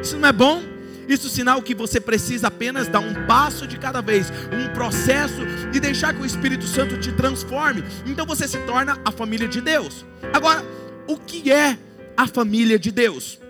Isso 0.00 0.16
não 0.16 0.28
é 0.28 0.32
bom? 0.32 0.62
Isso 1.08 1.26
é 1.26 1.30
sinal 1.30 1.60
que 1.60 1.74
você 1.74 2.00
precisa 2.00 2.46
apenas 2.46 2.86
dar 2.86 3.00
um 3.00 3.26
passo 3.26 3.66
de 3.66 3.76
cada 3.76 4.00
vez, 4.00 4.32
um 4.52 4.72
processo 4.72 5.42
e 5.74 5.80
deixar 5.80 6.14
que 6.14 6.22
o 6.22 6.24
Espírito 6.24 6.64
Santo 6.64 6.98
te 6.98 7.10
transforme. 7.10 7.82
Então 8.06 8.24
você 8.24 8.46
se 8.46 8.58
torna 8.58 8.96
a 9.04 9.10
família 9.10 9.48
de 9.48 9.60
Deus. 9.60 10.06
Agora, 10.32 10.64
o 11.08 11.16
que 11.16 11.50
é 11.50 11.76
a 12.16 12.28
família 12.28 12.78
de 12.78 12.92
Deus? 12.92 13.40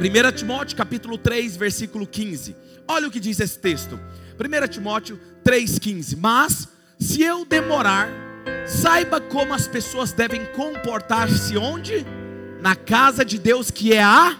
1 0.00 0.32
Timóteo 0.32 0.76
capítulo 0.76 1.16
3, 1.16 1.56
versículo 1.56 2.06
15. 2.06 2.56
Olha 2.88 3.06
o 3.06 3.10
que 3.10 3.20
diz 3.20 3.38
esse 3.38 3.58
texto. 3.58 4.00
1 4.36 4.68
Timóteo 4.68 5.20
3,15. 5.44 6.16
Mas 6.18 6.68
se 7.00 7.22
eu 7.22 7.46
demorar, 7.46 8.08
saiba 8.66 9.20
como 9.20 9.54
as 9.54 9.66
pessoas 9.66 10.12
devem 10.12 10.44
comportar-se 10.52 11.56
onde? 11.56 12.06
Na 12.60 12.76
casa 12.76 13.24
de 13.24 13.38
Deus, 13.38 13.70
que 13.70 13.94
é 13.94 14.02
a 14.02 14.36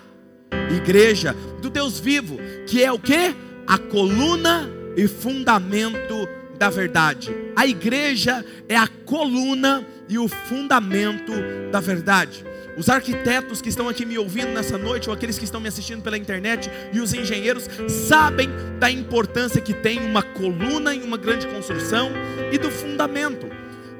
igreja 0.76 1.34
do 1.62 1.70
Deus 1.70 1.98
vivo, 1.98 2.38
que 2.66 2.84
é 2.84 2.92
o 2.92 2.98
que? 2.98 3.34
A 3.66 3.78
coluna 3.78 4.68
e 4.94 5.08
fundamento 5.08 6.28
da 6.58 6.68
verdade. 6.68 7.34
A 7.56 7.66
igreja 7.66 8.44
é 8.68 8.76
a 8.76 8.86
coluna 8.86 9.86
e 10.06 10.18
o 10.18 10.28
fundamento 10.28 11.32
da 11.72 11.80
verdade. 11.80 12.44
Os 12.76 12.88
arquitetos 12.88 13.60
que 13.60 13.68
estão 13.68 13.88
aqui 13.88 14.06
me 14.06 14.18
ouvindo 14.18 14.52
nessa 14.52 14.78
noite, 14.78 15.08
ou 15.08 15.14
aqueles 15.14 15.38
que 15.38 15.44
estão 15.44 15.60
me 15.60 15.68
assistindo 15.68 16.02
pela 16.02 16.16
internet, 16.16 16.70
e 16.92 17.00
os 17.00 17.12
engenheiros, 17.12 17.68
sabem 17.88 18.48
da 18.78 18.90
importância 18.90 19.60
que 19.60 19.74
tem 19.74 19.98
uma 19.98 20.22
coluna 20.22 20.94
em 20.94 21.02
uma 21.02 21.16
grande 21.16 21.46
construção 21.46 22.10
e 22.52 22.58
do 22.58 22.70
fundamento. 22.70 23.48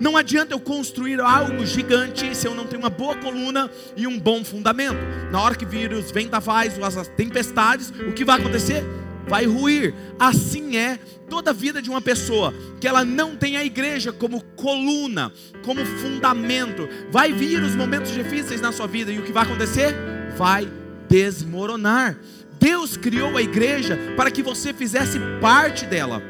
Não 0.00 0.16
adianta 0.16 0.54
eu 0.54 0.60
construir 0.60 1.20
algo 1.20 1.66
gigante 1.66 2.34
se 2.34 2.46
eu 2.46 2.54
não 2.54 2.66
tenho 2.66 2.80
uma 2.80 2.88
boa 2.88 3.14
coluna 3.16 3.70
e 3.94 4.06
um 4.06 4.18
bom 4.18 4.42
fundamento. 4.42 4.96
Na 5.30 5.42
hora 5.42 5.54
que 5.54 5.66
vir 5.66 5.92
os 5.92 6.10
vendavais, 6.10 6.78
as 6.82 7.08
tempestades, 7.08 7.90
o 7.90 8.12
que 8.12 8.24
vai 8.24 8.40
acontecer? 8.40 8.82
Vai 9.30 9.46
ruir. 9.46 9.94
Assim 10.18 10.76
é 10.76 10.98
toda 11.28 11.50
a 11.52 11.54
vida 11.54 11.80
de 11.80 11.88
uma 11.88 12.02
pessoa 12.02 12.52
que 12.80 12.88
ela 12.88 13.04
não 13.04 13.36
tem 13.36 13.56
a 13.56 13.64
igreja 13.64 14.12
como 14.12 14.42
coluna, 14.56 15.32
como 15.64 15.86
fundamento. 15.86 16.88
Vai 17.12 17.32
vir 17.32 17.62
os 17.62 17.76
momentos 17.76 18.12
difíceis 18.12 18.60
na 18.60 18.72
sua 18.72 18.88
vida 18.88 19.12
e 19.12 19.20
o 19.20 19.22
que 19.22 19.32
vai 19.32 19.44
acontecer? 19.44 19.94
Vai 20.36 20.68
desmoronar. 21.08 22.18
Deus 22.58 22.96
criou 22.96 23.36
a 23.36 23.42
igreja 23.42 23.96
para 24.16 24.30
que 24.30 24.42
você 24.42 24.74
fizesse 24.74 25.18
parte 25.40 25.86
dela. 25.86 26.20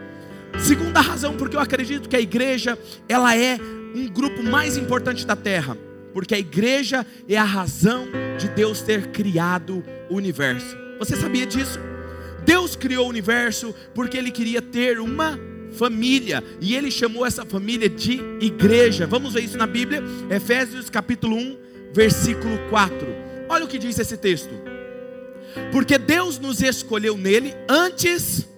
Segunda 0.59 1.01
razão 1.01 1.37
porque 1.37 1.57
eu 1.57 1.61
acredito 1.61 2.09
que 2.09 2.17
a 2.17 2.21
igreja 2.21 2.79
ela 3.09 3.35
é 3.35 3.59
um 3.95 4.07
grupo 4.09 4.43
mais 4.43 4.77
importante 4.77 5.27
da 5.27 5.35
terra, 5.35 5.77
porque 6.13 6.35
a 6.35 6.39
igreja 6.39 7.07
é 7.29 7.37
a 7.37 7.45
razão 7.45 8.07
de 8.39 8.49
Deus 8.49 8.83
ter 8.83 9.09
criado 9.09 9.83
o 10.11 10.17
universo. 10.17 10.77
Você 10.99 11.17
sabia 11.17 11.47
disso? 11.47 11.90
Deus 12.45 12.77
criou 12.77 13.07
o 13.07 13.09
universo 13.09 13.75
porque 13.95 14.17
Ele 14.17 14.31
queria 14.31 14.61
ter 14.61 14.99
uma 15.01 15.39
família 15.73 16.43
e 16.61 16.75
Ele 16.75 16.91
chamou 16.91 17.25
essa 17.25 17.45
família 17.45 17.89
de 17.89 18.21
igreja. 18.41 19.07
Vamos 19.07 19.35
ver 19.35 19.43
isso 19.43 19.57
na 19.57 19.67
Bíblia, 19.67 20.03
Efésios 20.31 20.91
capítulo 20.91 21.37
1, 21.37 21.59
versículo 21.93 22.59
4. 22.69 22.97
Olha 23.49 23.65
o 23.65 23.69
que 23.69 23.79
diz 23.79 23.99
esse 23.99 24.17
texto. 24.17 24.51
Porque 25.73 25.99
Deus 25.99 26.39
nos 26.39 26.63
escolheu 26.63 27.17
nele 27.17 27.55
antes 27.69 28.49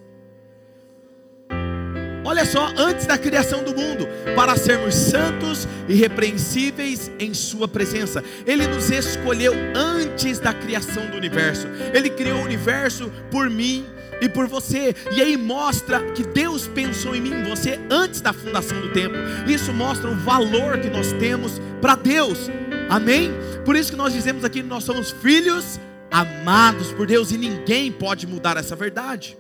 Olha 2.24 2.44
só, 2.44 2.72
antes 2.76 3.06
da 3.06 3.18
criação 3.18 3.64
do 3.64 3.74
mundo, 3.74 4.06
para 4.36 4.56
sermos 4.56 4.94
santos 4.94 5.66
e 5.88 5.94
repreensíveis 5.94 7.10
em 7.18 7.34
Sua 7.34 7.66
presença. 7.66 8.22
Ele 8.46 8.66
nos 8.66 8.90
escolheu 8.90 9.52
antes 9.74 10.38
da 10.38 10.52
criação 10.52 11.06
do 11.06 11.16
universo. 11.16 11.66
Ele 11.92 12.10
criou 12.10 12.38
o 12.38 12.44
universo 12.44 13.10
por 13.30 13.50
mim 13.50 13.84
e 14.20 14.28
por 14.28 14.46
você. 14.46 14.94
E 15.10 15.20
aí 15.20 15.36
mostra 15.36 16.00
que 16.12 16.22
Deus 16.22 16.68
pensou 16.68 17.14
em 17.16 17.20
mim, 17.20 17.34
em 17.34 17.42
você, 17.42 17.80
antes 17.90 18.20
da 18.20 18.32
fundação 18.32 18.80
do 18.80 18.92
tempo. 18.92 19.16
Isso 19.48 19.72
mostra 19.72 20.08
o 20.08 20.14
valor 20.14 20.78
que 20.78 20.88
nós 20.88 21.12
temos 21.14 21.60
para 21.80 21.96
Deus. 21.96 22.48
Amém? 22.88 23.32
Por 23.64 23.74
isso 23.74 23.90
que 23.90 23.96
nós 23.96 24.12
dizemos 24.12 24.44
aqui 24.44 24.62
nós 24.62 24.84
somos 24.84 25.10
filhos 25.10 25.80
amados 26.10 26.92
por 26.92 27.06
Deus 27.06 27.32
e 27.32 27.38
ninguém 27.38 27.90
pode 27.90 28.26
mudar 28.26 28.56
essa 28.56 28.76
verdade. 28.76 29.36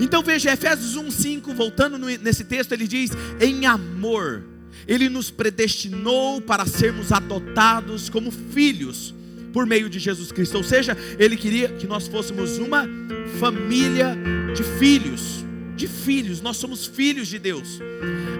Então 0.00 0.22
veja, 0.22 0.52
Efésios 0.52 0.96
1,5, 0.96 1.54
voltando 1.54 1.98
nesse 1.98 2.44
texto, 2.44 2.72
ele 2.72 2.86
diz: 2.86 3.10
em 3.40 3.66
amor, 3.66 4.44
ele 4.86 5.08
nos 5.08 5.30
predestinou 5.30 6.40
para 6.40 6.66
sermos 6.66 7.12
adotados 7.12 8.08
como 8.08 8.30
filhos 8.30 9.14
por 9.52 9.66
meio 9.66 9.88
de 9.88 9.98
Jesus 9.98 10.30
Cristo. 10.30 10.58
Ou 10.58 10.62
seja, 10.62 10.96
ele 11.18 11.36
queria 11.36 11.68
que 11.68 11.86
nós 11.86 12.06
fôssemos 12.06 12.58
uma 12.58 12.86
família 13.40 14.16
de 14.54 14.62
filhos. 14.78 15.44
De 15.74 15.86
filhos, 15.86 16.40
nós 16.40 16.56
somos 16.56 16.86
filhos 16.86 17.28
de 17.28 17.38
Deus. 17.38 17.80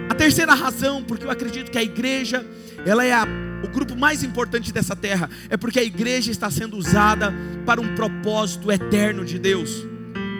A 0.09 0.15
terceira 0.15 0.53
razão, 0.53 1.03
porque 1.03 1.25
eu 1.25 1.29
acredito 1.29 1.69
que 1.69 1.77
a 1.77 1.83
igreja, 1.83 2.45
ela 2.85 3.05
é 3.05 3.13
a, 3.13 3.27
o 3.63 3.67
grupo 3.67 3.95
mais 3.95 4.23
importante 4.23 4.71
dessa 4.71 4.95
terra, 4.95 5.29
é 5.49 5.57
porque 5.57 5.79
a 5.79 5.83
igreja 5.83 6.31
está 6.31 6.49
sendo 6.49 6.77
usada 6.77 7.33
para 7.65 7.79
um 7.79 7.93
propósito 7.93 8.71
eterno 8.71 9.23
de 9.23 9.37
Deus 9.37 9.85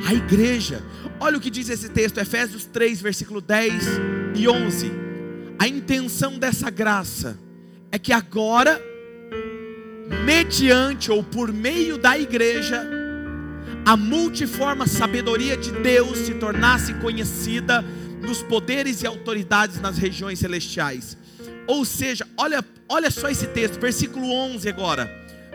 a 0.05 0.13
igreja. 0.13 0.81
Olha 1.19 1.37
o 1.37 1.41
que 1.41 1.49
diz 1.49 1.69
esse 1.69 1.89
texto, 1.89 2.17
Efésios 2.19 2.65
3, 2.65 3.01
versículo 3.01 3.41
10 3.41 3.73
e 4.35 4.47
11. 4.47 4.91
A 5.59 5.67
intenção 5.67 6.37
dessa 6.37 6.69
graça 6.69 7.37
é 7.91 7.97
que 7.97 8.13
agora, 8.13 8.79
mediante 10.23 11.11
ou 11.11 11.23
por 11.23 11.51
meio 11.51 11.97
da 11.97 12.17
igreja, 12.17 12.87
a 13.85 13.95
multiforme 13.95 14.87
sabedoria 14.87 15.55
de 15.55 15.71
Deus 15.71 16.19
se 16.19 16.33
tornasse 16.35 16.93
conhecida 16.95 17.83
nos 18.21 18.43
poderes 18.43 19.01
e 19.01 19.07
autoridades 19.07 19.79
nas 19.79 19.97
regiões 19.97 20.39
celestiais. 20.39 21.17
Ou 21.65 21.85
seja, 21.85 22.27
olha, 22.37 22.63
olha 22.89 23.09
só 23.09 23.29
esse 23.29 23.47
texto, 23.47 23.79
versículo 23.79 24.29
11 24.29 24.67
agora. 24.69 25.09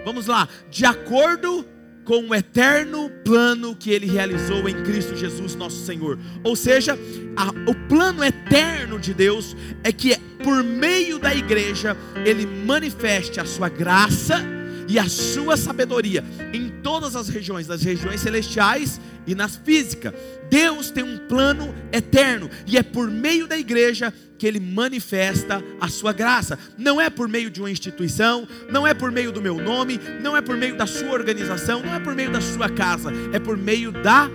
Vamos 0.04 0.26
lá. 0.26 0.48
De 0.70 0.84
acordo 0.84 1.64
com 2.04 2.28
o 2.28 2.34
eterno 2.34 3.10
plano 3.24 3.76
que 3.76 3.90
ele 3.90 4.06
realizou 4.06 4.68
em 4.68 4.82
Cristo 4.82 5.16
Jesus, 5.16 5.54
nosso 5.54 5.84
Senhor. 5.84 6.18
Ou 6.42 6.56
seja, 6.56 6.98
a, 7.36 7.48
o 7.70 7.74
plano 7.88 8.24
eterno 8.24 8.98
de 8.98 9.14
Deus 9.14 9.56
é 9.84 9.92
que 9.92 10.16
por 10.42 10.62
meio 10.64 11.18
da 11.18 11.34
igreja 11.34 11.96
ele 12.24 12.46
manifeste 12.46 13.40
a 13.40 13.44
sua 13.44 13.68
graça 13.68 14.42
e 14.88 14.98
a 14.98 15.08
sua 15.08 15.56
sabedoria 15.56 16.24
em 16.52 16.68
todas 16.82 17.14
as 17.14 17.28
regiões, 17.28 17.66
das 17.66 17.82
regiões 17.82 18.20
celestiais 18.20 19.00
e 19.26 19.34
na 19.34 19.48
física. 19.48 20.14
Deus 20.50 20.90
tem 20.90 21.04
um 21.04 21.18
plano 21.28 21.74
eterno 21.92 22.50
e 22.66 22.76
é 22.76 22.82
por 22.82 23.10
meio 23.10 23.46
da 23.46 23.56
igreja 23.56 24.12
que 24.42 24.46
ele 24.48 24.58
manifesta 24.58 25.62
a 25.80 25.86
sua 25.86 26.12
graça. 26.12 26.58
Não 26.76 27.00
é 27.00 27.08
por 27.08 27.28
meio 27.28 27.48
de 27.48 27.60
uma 27.60 27.70
instituição, 27.70 28.44
não 28.68 28.84
é 28.84 28.92
por 28.92 29.12
meio 29.12 29.30
do 29.30 29.40
meu 29.40 29.54
nome, 29.54 30.00
não 30.20 30.36
é 30.36 30.40
por 30.40 30.56
meio 30.56 30.76
da 30.76 30.84
sua 30.84 31.12
organização, 31.12 31.80
não 31.80 31.94
é 31.94 32.00
por 32.00 32.12
meio 32.12 32.32
da 32.32 32.40
sua 32.40 32.68
casa, 32.68 33.12
é 33.32 33.38
por 33.38 33.56
meio 33.56 33.92
da 33.92 34.28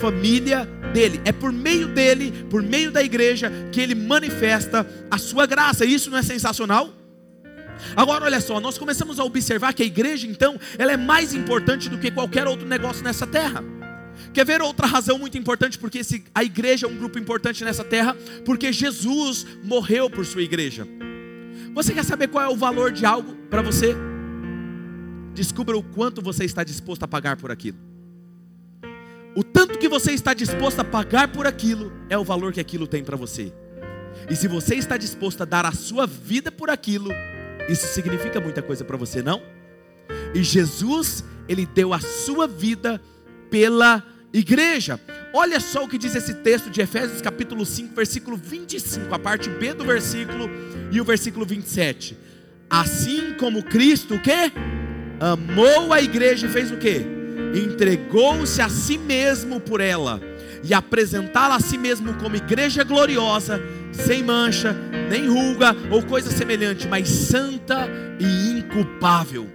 família 0.00 0.64
dele. 0.92 1.20
É 1.24 1.30
por 1.30 1.52
meio 1.52 1.86
dele, 1.86 2.44
por 2.50 2.60
meio 2.60 2.90
da 2.90 3.04
igreja, 3.04 3.52
que 3.70 3.80
ele 3.80 3.94
manifesta 3.94 4.84
a 5.08 5.16
sua 5.16 5.46
graça. 5.46 5.84
Isso 5.84 6.10
não 6.10 6.18
é 6.18 6.22
sensacional? 6.24 6.92
Agora 7.94 8.24
olha 8.24 8.40
só, 8.40 8.58
nós 8.58 8.76
começamos 8.76 9.20
a 9.20 9.24
observar 9.24 9.74
que 9.74 9.84
a 9.84 9.86
igreja 9.86 10.26
então, 10.26 10.58
ela 10.76 10.90
é 10.90 10.96
mais 10.96 11.32
importante 11.32 11.88
do 11.88 11.98
que 11.98 12.10
qualquer 12.10 12.48
outro 12.48 12.66
negócio 12.66 13.04
nessa 13.04 13.28
terra. 13.28 13.62
Quer 14.32 14.44
ver 14.44 14.62
outra 14.62 14.86
razão 14.86 15.18
muito 15.18 15.36
importante 15.36 15.78
porque 15.78 15.98
esse, 15.98 16.24
a 16.34 16.42
igreja 16.42 16.86
é 16.86 16.88
um 16.88 16.96
grupo 16.96 17.18
importante 17.18 17.64
nessa 17.64 17.84
terra? 17.84 18.16
Porque 18.44 18.72
Jesus 18.72 19.46
morreu 19.62 20.08
por 20.08 20.24
sua 20.24 20.42
igreja. 20.42 20.86
Você 21.74 21.92
quer 21.92 22.04
saber 22.04 22.28
qual 22.28 22.44
é 22.44 22.48
o 22.48 22.56
valor 22.56 22.92
de 22.92 23.06
algo 23.06 23.34
para 23.48 23.62
você? 23.62 23.94
Descubra 25.34 25.76
o 25.76 25.82
quanto 25.82 26.20
você 26.20 26.44
está 26.44 26.62
disposto 26.62 27.02
a 27.04 27.08
pagar 27.08 27.36
por 27.36 27.50
aquilo. 27.50 27.78
O 29.34 29.42
tanto 29.42 29.78
que 29.78 29.88
você 29.88 30.12
está 30.12 30.34
disposto 30.34 30.80
a 30.80 30.84
pagar 30.84 31.28
por 31.28 31.46
aquilo 31.46 31.90
é 32.10 32.18
o 32.18 32.24
valor 32.24 32.52
que 32.52 32.60
aquilo 32.60 32.86
tem 32.86 33.02
para 33.02 33.16
você. 33.16 33.52
E 34.28 34.36
se 34.36 34.46
você 34.46 34.74
está 34.74 34.98
disposto 34.98 35.42
a 35.42 35.46
dar 35.46 35.64
a 35.64 35.72
sua 35.72 36.06
vida 36.06 36.52
por 36.52 36.68
aquilo, 36.68 37.10
isso 37.68 37.86
significa 37.86 38.40
muita 38.40 38.60
coisa 38.60 38.84
para 38.84 38.96
você, 38.96 39.22
não? 39.22 39.42
E 40.34 40.42
Jesus, 40.42 41.24
ele 41.48 41.64
deu 41.64 41.94
a 41.94 42.00
sua 42.00 42.46
vida 42.46 43.00
pela 43.50 44.04
igreja. 44.32 44.98
Olha 45.32 45.60
só 45.60 45.84
o 45.84 45.88
que 45.88 45.98
diz 45.98 46.14
esse 46.14 46.34
texto 46.34 46.70
de 46.70 46.80
Efésios 46.80 47.20
capítulo 47.20 47.64
5, 47.64 47.94
versículo 47.94 48.36
25, 48.36 49.14
a 49.14 49.18
parte 49.18 49.48
B 49.48 49.74
do 49.74 49.84
versículo 49.84 50.50
e 50.90 51.00
o 51.00 51.04
versículo 51.04 51.44
27. 51.44 52.16
Assim 52.68 53.34
como 53.38 53.62
Cristo, 53.62 54.14
o 54.14 54.22
quê? 54.22 54.52
Amou 55.20 55.92
a 55.92 56.00
igreja 56.00 56.46
e 56.46 56.50
fez 56.50 56.70
o 56.70 56.76
quê? 56.76 57.02
Entregou-se 57.54 58.60
a 58.60 58.68
si 58.68 58.96
mesmo 58.96 59.60
por 59.60 59.80
ela 59.80 60.20
e 60.64 60.72
apresentá-la 60.72 61.56
a 61.56 61.60
si 61.60 61.76
mesmo 61.76 62.14
como 62.14 62.36
igreja 62.36 62.84
gloriosa, 62.84 63.60
sem 63.92 64.22
mancha, 64.22 64.74
nem 65.10 65.28
ruga 65.28 65.76
ou 65.90 66.02
coisa 66.02 66.30
semelhante, 66.30 66.86
mas 66.88 67.08
santa 67.08 67.88
e 68.18 68.58
inculpável. 68.58 69.50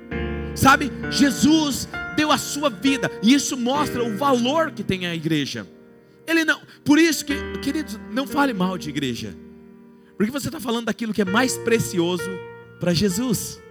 Sabe, 0.54 0.92
Jesus 1.10 1.88
deu 2.18 2.32
a 2.32 2.38
sua 2.38 2.68
vida, 2.68 3.12
e 3.22 3.32
isso 3.32 3.56
mostra 3.56 4.04
o 4.04 4.18
valor 4.18 4.72
que 4.72 4.84
tem 4.84 5.06
a 5.06 5.14
igreja. 5.14 5.68
Ele 6.26 6.44
não, 6.44 6.60
por 6.84 6.98
isso 6.98 7.24
que, 7.24 7.36
queridos, 7.62 7.98
não 8.12 8.26
fale 8.26 8.54
mal 8.54 8.76
de 8.76 8.90
igreja, 8.90 9.38
porque 10.18 10.32
você 10.32 10.48
está 10.48 10.60
falando 10.60 10.88
daquilo 10.88 11.14
que 11.14 11.22
é 11.22 11.26
mais 11.26 11.56
precioso 11.60 12.30
para 12.80 12.92
Jesus. 12.92 13.62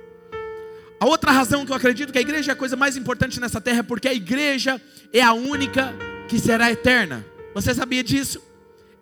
A 1.01 1.07
outra 1.07 1.33
razão 1.33 1.67
que 1.67 1.73
eu 1.73 1.77
acredito 1.77 2.13
que 2.13 2.19
a 2.19 2.23
igreja 2.23 2.53
é 2.53 2.55
a 2.55 2.57
coisa 2.57 2.77
mais 2.77 2.97
importante 2.97 3.41
nessa 3.41 3.61
terra 3.61 3.81
é 3.81 3.83
porque 3.83 4.09
a 4.09 4.15
igreja 4.15 4.81
é 5.13 5.21
a 5.21 5.33
única 5.33 5.93
que 6.29 6.39
será 6.39 6.71
eterna. 6.71 7.27
Você 7.53 7.75
sabia 7.75 8.03
disso? 8.03 8.41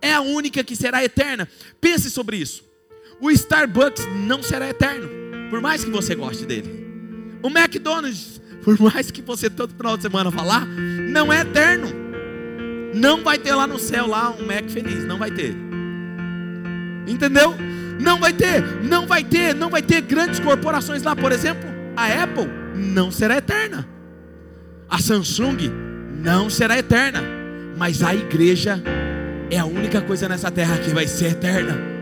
É 0.01 0.13
a 0.13 0.23
única 0.23 0.65
que 0.65 0.75
será 0.75 1.05
eterna. 1.05 1.47
Pense 1.81 2.11
sobre 2.11 2.39
isso. 2.39 2.65
O 3.21 3.31
Starbucks 3.31 4.07
não 4.27 4.43
será 4.43 4.69
eterno, 4.69 5.09
por 5.51 5.61
mais 5.61 5.85
que 5.85 5.91
você 5.91 6.15
goste 6.15 6.45
dele. 6.45 6.85
O 7.43 7.49
McDonald's 7.49 8.41
por 8.65 8.81
mais 8.81 9.11
que 9.11 9.21
você 9.21 9.51
todo 9.51 9.75
final 9.75 9.97
de 9.97 10.03
semana 10.03 10.31
falar, 10.31 10.67
não 10.67 11.31
é 11.31 11.43
eterno. 11.43 11.89
Não 12.95 13.23
vai 13.23 13.39
ter 13.39 13.55
lá 13.55 13.67
no 13.67 13.79
céu 13.79 14.07
lá 14.07 14.31
um 14.31 14.47
Mac 14.47 14.69
feliz, 14.71 15.05
não 15.05 15.19
vai 15.19 15.31
ter. 15.31 15.55
Entendeu? 17.07 17.55
Não 18.01 18.19
vai 18.19 18.33
ter, 18.33 18.65
não 18.83 19.07
vai 19.07 19.23
ter, 19.23 19.55
não 19.55 19.69
vai 19.69 19.83
ter 19.83 20.01
grandes 20.01 20.41
corporações 20.41 21.03
lá, 21.03 21.15
por 21.15 21.31
exemplo, 21.31 21.69
a 21.97 22.07
Apple 22.07 22.49
não 22.75 23.11
será 23.11 23.37
eterna. 23.37 23.87
A 24.89 24.99
Samsung 24.99 25.71
não 26.23 26.49
será 26.49 26.79
eterna, 26.79 27.23
mas 27.77 28.03
a 28.03 28.15
igreja 28.15 28.83
é 29.51 29.59
a 29.59 29.65
única 29.67 30.01
coisa 30.01 30.29
nessa 30.29 30.51
terra 30.51 30.79
que 30.79 30.91
vai 30.91 31.07
ser 31.07 31.33
eterna 31.33 31.95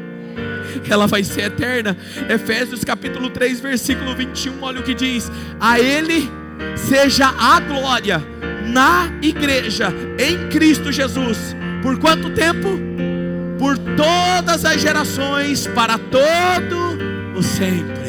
ela 0.90 1.06
vai 1.06 1.22
ser 1.24 1.42
eterna. 1.42 1.96
Efésios 2.28 2.84
capítulo 2.84 3.30
3, 3.30 3.60
versículo 3.60 4.14
21, 4.14 4.62
olha 4.62 4.80
o 4.80 4.82
que 4.82 4.94
diz: 4.94 5.30
A 5.60 5.78
Ele 5.78 6.30
seja 6.76 7.28
a 7.38 7.60
glória 7.60 8.22
na 8.66 9.10
igreja, 9.20 9.92
em 10.18 10.48
Cristo 10.48 10.90
Jesus. 10.90 11.54
Por 11.82 11.98
quanto 11.98 12.30
tempo? 12.30 12.78
Por 13.58 13.76
todas 13.78 14.64
as 14.64 14.80
gerações, 14.80 15.66
para 15.68 15.98
todo 15.98 16.98
o 17.36 17.42
sempre. 17.42 18.02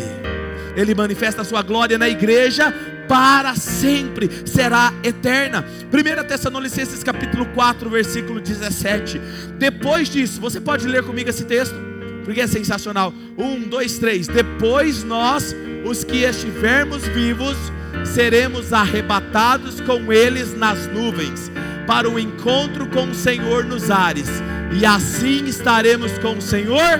Ele 0.75 0.95
manifesta 0.95 1.41
a 1.41 1.45
sua 1.45 1.61
glória 1.61 1.97
na 1.97 2.09
igreja 2.09 2.73
para 3.07 3.55
sempre, 3.55 4.29
será 4.45 4.93
eterna. 5.03 5.63
1 5.91 6.27
Tessalonicenses 6.27 7.03
capítulo 7.03 7.45
4, 7.47 7.89
versículo 7.89 8.39
17. 8.39 9.19
Depois 9.57 10.09
disso, 10.09 10.39
você 10.39 10.59
pode 10.59 10.87
ler 10.87 11.03
comigo 11.03 11.29
esse 11.29 11.45
texto? 11.45 11.75
Porque 12.23 12.41
é 12.41 12.47
sensacional. 12.47 13.13
Um, 13.37 13.59
dois, 13.61 13.99
três. 13.99 14.27
Depois 14.27 15.03
nós, 15.03 15.55
os 15.85 16.03
que 16.03 16.23
estivermos 16.23 17.05
vivos, 17.07 17.57
seremos 18.05 18.73
arrebatados 18.73 19.81
com 19.81 20.11
eles 20.11 20.55
nas 20.55 20.87
nuvens, 20.87 21.51
para 21.87 22.09
o 22.09 22.19
encontro 22.19 22.87
com 22.87 23.05
o 23.05 23.15
Senhor 23.15 23.63
nos 23.65 23.89
ares, 23.89 24.29
e 24.71 24.85
assim 24.85 25.45
estaremos 25.45 26.17
com 26.19 26.37
o 26.37 26.41
Senhor. 26.41 26.99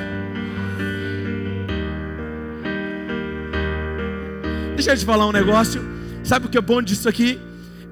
Deixa 4.76 4.92
eu 4.92 4.98
te 4.98 5.06
falar 5.06 5.28
um 5.28 5.32
negócio. 5.32 5.84
Sabe 6.24 6.48
o 6.48 6.50
que 6.50 6.58
é 6.58 6.62
bom 6.62 6.82
disso 6.82 7.08
aqui? 7.08 7.40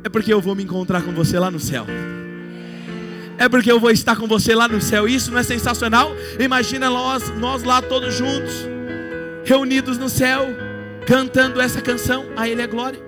É 0.04 0.10
porque 0.10 0.34
eu 0.34 0.42
vou 0.42 0.56
me 0.56 0.64
encontrar 0.64 1.02
com 1.02 1.12
você 1.12 1.38
lá 1.38 1.52
no 1.52 1.60
céu. 1.60 1.86
É 3.38 3.48
porque 3.48 3.72
eu 3.72 3.80
vou 3.80 3.92
estar 3.92 4.16
com 4.16 4.28
você 4.28 4.54
lá 4.54 4.68
no 4.68 4.82
céu. 4.82 5.08
Isso 5.08 5.32
não 5.32 5.40
é 5.40 5.44
sensacional? 5.44 6.12
Imagina 6.40 6.90
nós, 6.90 7.30
nós 7.38 7.64
lá 7.64 7.82
todos 7.82 8.14
juntos, 8.14 8.68
reunidos 9.46 9.98
no 9.98 10.10
céu 10.10 10.48
cantando 11.08 11.62
essa 11.62 11.82
canção, 11.82 12.26
a 12.36 12.48
Ele 12.48 12.62
é 12.62 12.68
glória. 12.68 13.00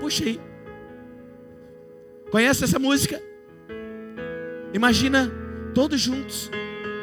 Puxa 0.00 0.24
aí. 0.24 0.40
Conhece 2.30 2.64
essa 2.64 2.78
música? 2.78 3.20
Imagina 4.72 5.30
todos 5.74 6.00
juntos 6.00 6.50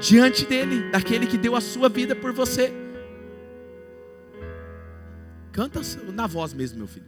diante 0.01 0.45
dele, 0.45 0.89
daquele 0.91 1.27
que 1.27 1.37
deu 1.37 1.55
a 1.55 1.61
sua 1.61 1.87
vida 1.89 2.15
por 2.15 2.31
você. 2.33 2.73
Canta 5.51 5.81
na 6.13 6.25
voz 6.25 6.53
mesmo, 6.53 6.79
meu 6.79 6.87
filho. 6.87 7.05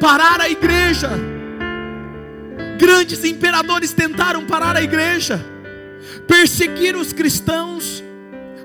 Parar 0.00 0.40
a 0.40 0.48
igreja. 0.48 1.10
Grandes 2.78 3.22
imperadores 3.24 3.92
tentaram 3.92 4.46
parar 4.46 4.74
a 4.74 4.82
igreja, 4.82 5.38
perseguiram 6.26 6.98
os 6.98 7.12
cristãos, 7.12 8.02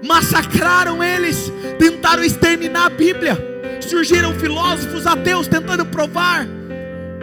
massacraram 0.01 1.03
eles, 1.03 1.51
tentaram 1.77 2.23
exterminar 2.23 2.85
a 2.85 2.89
Bíblia. 2.89 3.37
Surgiram 3.81 4.33
filósofos 4.33 5.05
ateus 5.05 5.47
tentando 5.47 5.85
provar 5.85 6.47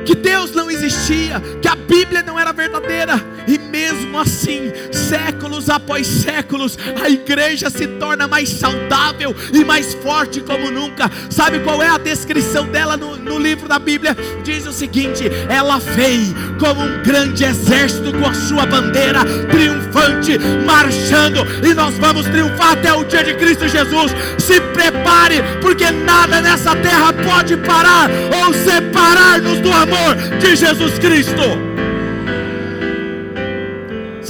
que 0.05 0.15
Deus 0.15 0.53
não 0.53 0.71
existia, 0.71 1.41
que 1.61 1.69
a 1.69 1.75
Bíblia 1.75 2.23
não 2.23 2.39
era 2.39 2.53
verdadeira, 2.53 3.15
e 3.49 3.59
mesmo 3.73 4.19
assim, 4.19 4.71
séculos 4.93 5.71
após 5.71 6.07
séculos, 6.07 6.79
a 7.03 7.09
igreja 7.09 7.71
se 7.71 7.87
torna 7.87 8.29
mais 8.29 8.51
saudável 8.51 9.35
e 9.51 9.65
mais 9.65 9.95
forte 9.95 10.43
como 10.43 10.71
nunca. 10.71 11.11
Sabe 11.31 11.61
qual 11.61 11.83
é 11.83 11.89
a 11.89 11.97
descrição 11.97 12.67
dela 12.67 12.99
no, 12.99 13.17
no 13.17 13.39
livro 13.39 13.67
da 13.67 13.79
Bíblia? 13.79 14.15
Diz 14.45 14.67
o 14.67 14.73
seguinte: 14.73 15.25
ela 15.49 15.79
veio 15.79 16.35
como 16.61 16.83
um 16.83 17.03
grande 17.03 17.45
exército 17.45 18.13
com 18.13 18.27
a 18.27 18.35
sua 18.35 18.67
bandeira 18.67 19.25
triunfante, 19.51 20.39
marchando, 20.67 21.47
e 21.67 21.73
nós 21.73 21.97
vamos 21.97 22.27
triunfar 22.27 22.73
até 22.73 22.93
o 22.93 23.05
dia 23.05 23.25
de 23.25 23.35
Cristo 23.35 23.67
Jesus. 23.67 24.13
Se 24.39 24.61
prepare, 24.61 25.43
porque 25.63 25.91
nada 25.91 26.43
nessa 26.43 26.77
terra 26.77 27.13
pode 27.13 27.57
parar 27.57 28.11
ou 28.45 28.53
separar-nos 28.53 29.61
do 29.61 29.73
amor 29.73 30.15
de 30.39 30.57
Jesus 30.57 30.99
Cristo. 30.99 31.72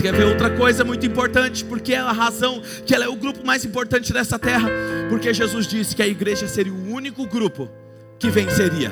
Você 0.02 0.10
quer 0.10 0.18
ver 0.18 0.24
outra 0.24 0.50
coisa 0.50 0.82
muito 0.82 1.06
importante? 1.06 1.64
Porque 1.64 1.94
é 1.94 1.98
a 1.98 2.10
razão 2.10 2.60
que 2.84 2.92
ela 2.92 3.04
é 3.04 3.08
o 3.08 3.14
grupo 3.14 3.46
mais 3.46 3.64
importante 3.64 4.12
dessa 4.12 4.36
terra. 4.36 4.68
Porque 5.08 5.32
Jesus 5.32 5.64
disse 5.64 5.94
que 5.94 6.02
a 6.02 6.08
igreja 6.08 6.48
seria 6.48 6.72
o 6.72 6.92
único 6.92 7.24
grupo 7.24 7.70
que 8.18 8.28
venceria. 8.28 8.90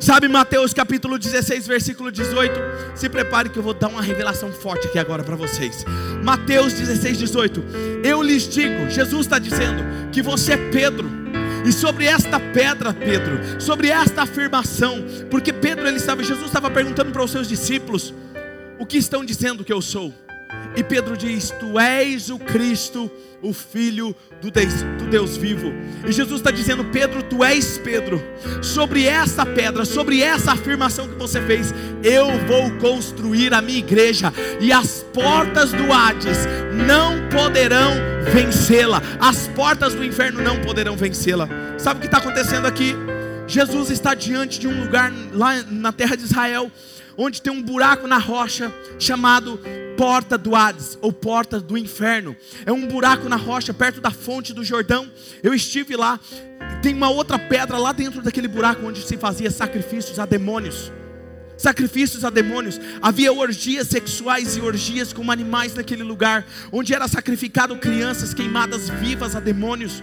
Sabe 0.00 0.26
Mateus 0.26 0.72
capítulo 0.72 1.18
16, 1.18 1.66
versículo 1.66 2.10
18? 2.10 2.50
Se 2.94 3.10
prepare 3.10 3.50
que 3.50 3.58
eu 3.58 3.62
vou 3.62 3.74
dar 3.74 3.88
uma 3.88 4.00
revelação 4.00 4.50
forte 4.50 4.86
aqui 4.86 4.98
agora 4.98 5.22
para 5.22 5.36
vocês. 5.36 5.84
Mateus 6.24 6.72
16, 6.72 7.18
18. 7.18 7.64
Eu 8.02 8.22
lhes 8.22 8.48
digo, 8.48 8.88
Jesus 8.88 9.26
está 9.26 9.38
dizendo 9.38 9.84
que 10.10 10.22
você 10.22 10.54
é 10.54 10.70
Pedro. 10.70 11.10
E 11.66 11.72
sobre 11.72 12.06
esta 12.06 12.40
pedra, 12.40 12.94
Pedro, 12.94 13.60
sobre 13.60 13.88
esta 13.88 14.22
afirmação, 14.22 15.04
porque 15.30 15.52
Pedro 15.52 15.86
ele 15.86 15.98
estava, 15.98 16.22
Jesus 16.22 16.46
estava 16.46 16.70
perguntando 16.70 17.10
para 17.10 17.22
os 17.22 17.30
seus 17.30 17.46
discípulos, 17.46 18.14
o 18.78 18.86
que 18.86 18.98
estão 18.98 19.24
dizendo 19.24 19.64
que 19.64 19.72
eu 19.72 19.80
sou? 19.80 20.12
E 20.76 20.82
Pedro 20.82 21.16
diz: 21.16 21.50
Tu 21.58 21.78
és 21.78 22.28
o 22.30 22.38
Cristo, 22.38 23.10
o 23.42 23.52
Filho 23.52 24.14
do 24.40 24.50
Deus, 24.50 24.82
do 24.98 25.06
Deus 25.06 25.36
vivo. 25.36 25.72
E 26.06 26.12
Jesus 26.12 26.40
está 26.40 26.50
dizendo: 26.50 26.84
Pedro, 26.84 27.22
tu 27.22 27.42
és 27.42 27.78
Pedro. 27.78 28.22
Sobre 28.62 29.04
essa 29.04 29.46
pedra, 29.46 29.84
sobre 29.84 30.20
essa 30.20 30.52
afirmação 30.52 31.08
que 31.08 31.14
você 31.14 31.40
fez, 31.42 31.72
eu 32.02 32.26
vou 32.46 32.70
construir 32.78 33.54
a 33.54 33.62
minha 33.62 33.78
igreja, 33.78 34.32
e 34.60 34.72
as 34.72 35.02
portas 35.14 35.72
do 35.72 35.92
Hades 35.92 36.38
não 36.86 37.28
poderão 37.30 37.92
vencê-la, 38.32 39.02
as 39.18 39.48
portas 39.48 39.94
do 39.94 40.04
inferno 40.04 40.42
não 40.42 40.60
poderão 40.60 40.96
vencê-la. 40.96 41.48
Sabe 41.78 41.98
o 41.98 42.00
que 42.00 42.06
está 42.06 42.18
acontecendo 42.18 42.66
aqui? 42.66 42.94
Jesus 43.46 43.90
está 43.90 44.12
diante 44.12 44.58
de 44.58 44.66
um 44.66 44.82
lugar 44.82 45.12
lá 45.32 45.62
na 45.70 45.92
terra 45.92 46.16
de 46.16 46.24
Israel 46.24 46.70
onde 47.16 47.40
tem 47.40 47.52
um 47.52 47.62
buraco 47.62 48.06
na 48.06 48.18
rocha 48.18 48.72
chamado 48.98 49.60
Porta 49.96 50.36
do 50.36 50.54
Hades 50.54 50.98
ou 51.00 51.12
Porta 51.12 51.58
do 51.58 51.78
Inferno. 51.78 52.36
É 52.64 52.72
um 52.72 52.86
buraco 52.86 53.28
na 53.28 53.36
rocha 53.36 53.72
perto 53.72 54.00
da 54.00 54.10
fonte 54.10 54.52
do 54.52 54.62
Jordão. 54.62 55.10
Eu 55.42 55.54
estive 55.54 55.96
lá. 55.96 56.20
Tem 56.82 56.94
uma 56.94 57.08
outra 57.08 57.38
pedra 57.38 57.78
lá 57.78 57.92
dentro 57.92 58.22
daquele 58.22 58.48
buraco 58.48 58.86
onde 58.86 59.02
se 59.02 59.16
fazia 59.16 59.50
sacrifícios 59.50 60.18
a 60.18 60.26
demônios. 60.26 60.92
Sacrifícios 61.56 62.22
a 62.22 62.28
demônios, 62.28 62.78
havia 63.00 63.32
orgias 63.32 63.88
sexuais 63.88 64.58
e 64.58 64.60
orgias 64.60 65.14
com 65.14 65.30
animais 65.30 65.74
naquele 65.74 66.02
lugar, 66.02 66.46
onde 66.70 66.92
era 66.92 67.08
sacrificado 67.08 67.76
crianças 67.76 68.34
queimadas 68.34 68.90
vivas 68.90 69.34
a 69.34 69.40
demônios. 69.40 70.02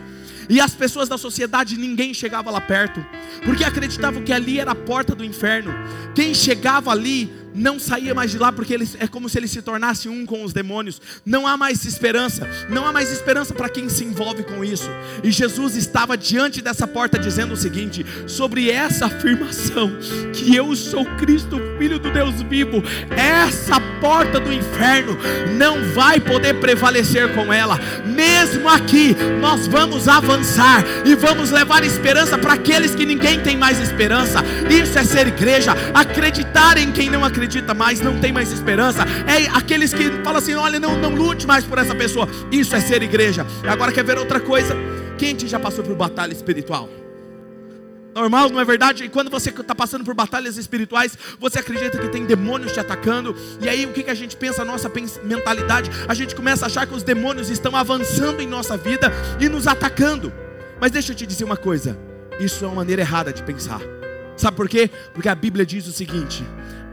E 0.50 0.60
as 0.60 0.74
pessoas 0.74 1.10
da 1.10 1.18
sociedade, 1.18 1.78
ninguém 1.78 2.14
chegava 2.14 2.52
lá 2.52 2.62
perto, 2.62 3.06
porque 3.44 3.64
acreditavam 3.64 4.24
que 4.24 4.34
ali 4.34 4.60
era 4.60 4.72
a 4.72 4.76
porta 4.76 5.16
do 5.16 5.24
inferno. 5.24 5.74
Quem 6.14 6.34
chegava 6.34 6.92
ali 6.92 7.43
não 7.56 7.80
saía 7.80 8.14
mais 8.14 8.32
de 8.32 8.38
lá 8.38 8.52
porque 8.52 8.74
ele, 8.74 8.90
é 9.00 9.08
como 9.08 9.30
se 9.30 9.38
ele 9.38 9.48
se 9.48 9.62
tornasse 9.62 10.10
um 10.10 10.26
com 10.26 10.44
os 10.44 10.54
demônios. 10.54 11.02
Não 11.26 11.46
há 11.48 11.56
mais 11.56 11.86
esperança, 11.86 12.48
não 12.70 12.86
há 12.88 12.92
mais 12.92 13.12
esperança 13.12 13.54
para 13.54 13.70
quem 13.70 13.90
se 13.90 14.04
envolve 14.04 14.44
com 14.44 14.64
isso. 14.64 14.90
E 15.24 15.32
Jesus 15.32 15.76
estava 15.76 16.18
diante 16.18 16.62
dessa 16.62 16.88
porta 16.88 17.20
dizendo 17.20 17.54
o 17.54 17.58
seguinte: 17.58 18.06
sobre 18.28 18.70
essa 18.70 19.06
afirmação, 19.06 19.92
que 20.34 20.56
eu 20.56 20.76
sou 20.76 21.06
Cristo, 21.18 21.62
Filho 21.78 22.00
do 22.00 22.12
Deus 22.12 22.42
vivo, 22.42 22.84
essa 23.12 23.80
porta 24.02 24.40
do 24.40 24.52
inferno 24.52 25.18
não 25.58 25.84
vai 25.94 26.20
poder 26.20 26.60
prevalecer 26.60 27.34
com 27.34 27.52
ela. 27.54 27.80
Mesmo 28.06 28.68
aqui, 28.68 29.16
nós 29.40 29.68
vamos 29.68 30.08
avançar 30.08 30.84
e 31.06 31.16
vamos 31.16 31.52
levar 31.52 31.84
esperança 31.84 32.38
para 32.38 32.54
aqueles 32.54 32.96
que 32.96 33.06
ninguém 33.06 33.40
tem 33.40 33.58
mais 33.58 33.80
esperança. 33.80 34.44
Isso 34.70 34.98
é 34.98 35.04
ser 35.04 35.28
igreja, 35.28 35.74
acreditar 35.94 36.78
em 36.78 36.92
quem 36.92 37.10
não 37.10 37.24
acredita 37.24 37.43
acredita 37.44 37.74
mais, 37.74 38.00
não 38.00 38.20
tem 38.20 38.32
mais 38.32 38.52
esperança. 38.52 39.04
É 39.28 39.48
aqueles 39.58 39.94
que 39.94 40.10
falam 40.24 40.38
assim: 40.38 40.54
olha, 40.56 40.80
não, 40.80 40.98
não 40.98 41.14
lute 41.14 41.46
mais 41.46 41.66
por 41.66 41.78
essa 41.78 41.94
pessoa. 41.94 42.28
Isso 42.52 42.76
é 42.76 42.80
ser 42.80 43.04
igreja. 43.04 43.46
Agora 43.68 43.92
quer 43.92 44.04
ver 44.04 44.18
outra 44.18 44.40
coisa? 44.40 44.76
Quem 45.18 45.38
já 45.40 45.60
passou 45.60 45.84
por 45.84 45.96
batalha 45.96 46.32
espiritual? 46.32 46.90
Normal, 48.16 48.50
não 48.50 48.60
é 48.60 48.66
verdade? 48.66 49.04
E 49.04 49.10
quando 49.10 49.30
você 49.30 49.50
está 49.50 49.74
passando 49.74 50.06
por 50.06 50.14
batalhas 50.14 50.56
espirituais, 50.56 51.18
você 51.40 51.60
acredita 51.60 51.98
que 51.98 52.08
tem 52.10 52.26
demônios 52.26 52.72
te 52.72 52.80
atacando, 52.80 53.36
e 53.60 53.68
aí 53.68 53.88
o 53.88 53.92
que, 53.92 54.04
que 54.04 54.12
a 54.12 54.14
gente 54.14 54.38
pensa, 54.38 54.62
a 54.62 54.66
nossa 54.66 54.90
mentalidade? 55.24 55.90
A 56.08 56.14
gente 56.14 56.36
começa 56.36 56.66
a 56.66 56.68
achar 56.68 56.86
que 56.86 56.94
os 56.94 57.02
demônios 57.02 57.50
estão 57.50 57.76
avançando 57.76 58.40
em 58.40 58.48
nossa 58.48 58.78
vida 58.78 59.12
e 59.40 59.50
nos 59.50 59.68
atacando. 59.68 60.32
Mas 60.80 60.92
deixa 60.92 61.12
eu 61.12 61.16
te 61.16 61.26
dizer 61.26 61.44
uma 61.44 61.58
coisa: 61.58 61.98
isso 62.40 62.64
é 62.64 62.68
uma 62.68 62.76
maneira 62.76 63.02
errada 63.02 63.34
de 63.34 63.42
pensar. 63.44 63.82
Sabe 64.38 64.58
por 64.58 64.70
quê? 64.70 64.90
Porque 65.14 65.30
a 65.30 65.36
Bíblia 65.36 65.66
diz 65.66 65.88
o 65.88 65.92
seguinte: 65.92 66.44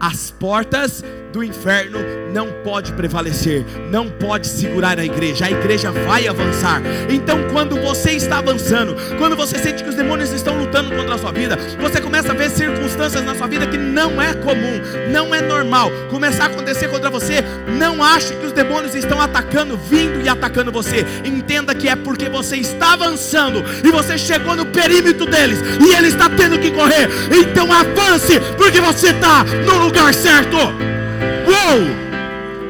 as 0.01 0.31
portas 0.31 1.05
do 1.31 1.45
inferno 1.45 1.99
não 2.33 2.51
pode 2.65 2.93
prevalecer, 2.93 3.65
não 3.91 4.09
pode 4.09 4.47
segurar 4.47 4.99
a 4.99 5.05
igreja. 5.05 5.47
A 5.47 5.51
igreja 5.51 5.93
vai 5.93 6.27
avançar. 6.27 6.81
Então, 7.09 7.39
quando 7.53 7.77
você 7.77 8.13
está 8.13 8.39
avançando, 8.39 8.97
quando 9.19 9.37
você 9.37 9.59
sente 9.59 9.85
que 9.85 9.91
os 9.91 9.95
demônios 9.95 10.33
estão 10.33 10.59
lutando 10.59 10.91
contra 10.95 11.15
a 11.15 11.19
sua 11.19 11.33
vida, 11.33 11.57
você 11.81 12.01
começa 12.01 12.33
a 12.33 12.35
ver 12.35 12.51
circunstâncias 12.51 13.25
na 13.25 13.35
sua 13.35 13.47
vida 13.47 13.67
que 13.67 13.77
não 13.77 14.21
é 14.21 14.33
comum, 14.35 14.81
não 15.13 15.35
é 15.35 15.41
normal, 15.41 15.91
começar 16.09 16.45
a 16.45 16.47
acontecer 16.47 16.89
contra 16.89 17.11
você, 17.11 17.45
não 17.79 18.03
ache 18.03 18.35
que 18.35 18.47
os 18.47 18.53
demônios 18.53 18.95
estão 18.95 19.21
atacando, 19.21 19.77
vindo 19.77 20.21
e 20.25 20.29
atacando 20.29 20.73
você. 20.73 21.05
Entenda 21.25 21.75
que 21.75 21.89
é 21.89 21.95
porque 21.95 22.29
você 22.29 22.57
está 22.57 22.95
avançando 22.95 23.63
e 23.85 23.91
você 23.91 24.17
chegou 24.17 24.57
no 24.57 24.67
perímetro 24.67 25.27
deles 25.27 25.59
e 25.81 25.95
ele 25.95 26.09
está 26.09 26.29
tendo 26.31 26.59
que 26.59 26.71
correr. 26.71 27.09
Então 27.31 27.71
avance, 27.73 28.41
porque 28.57 28.81
você 28.81 29.11
está 29.11 29.45
no 29.45 29.85
lugar 29.85 29.90
lugar 29.91 30.15
certo. 30.15 30.57
Uou! 30.57 32.11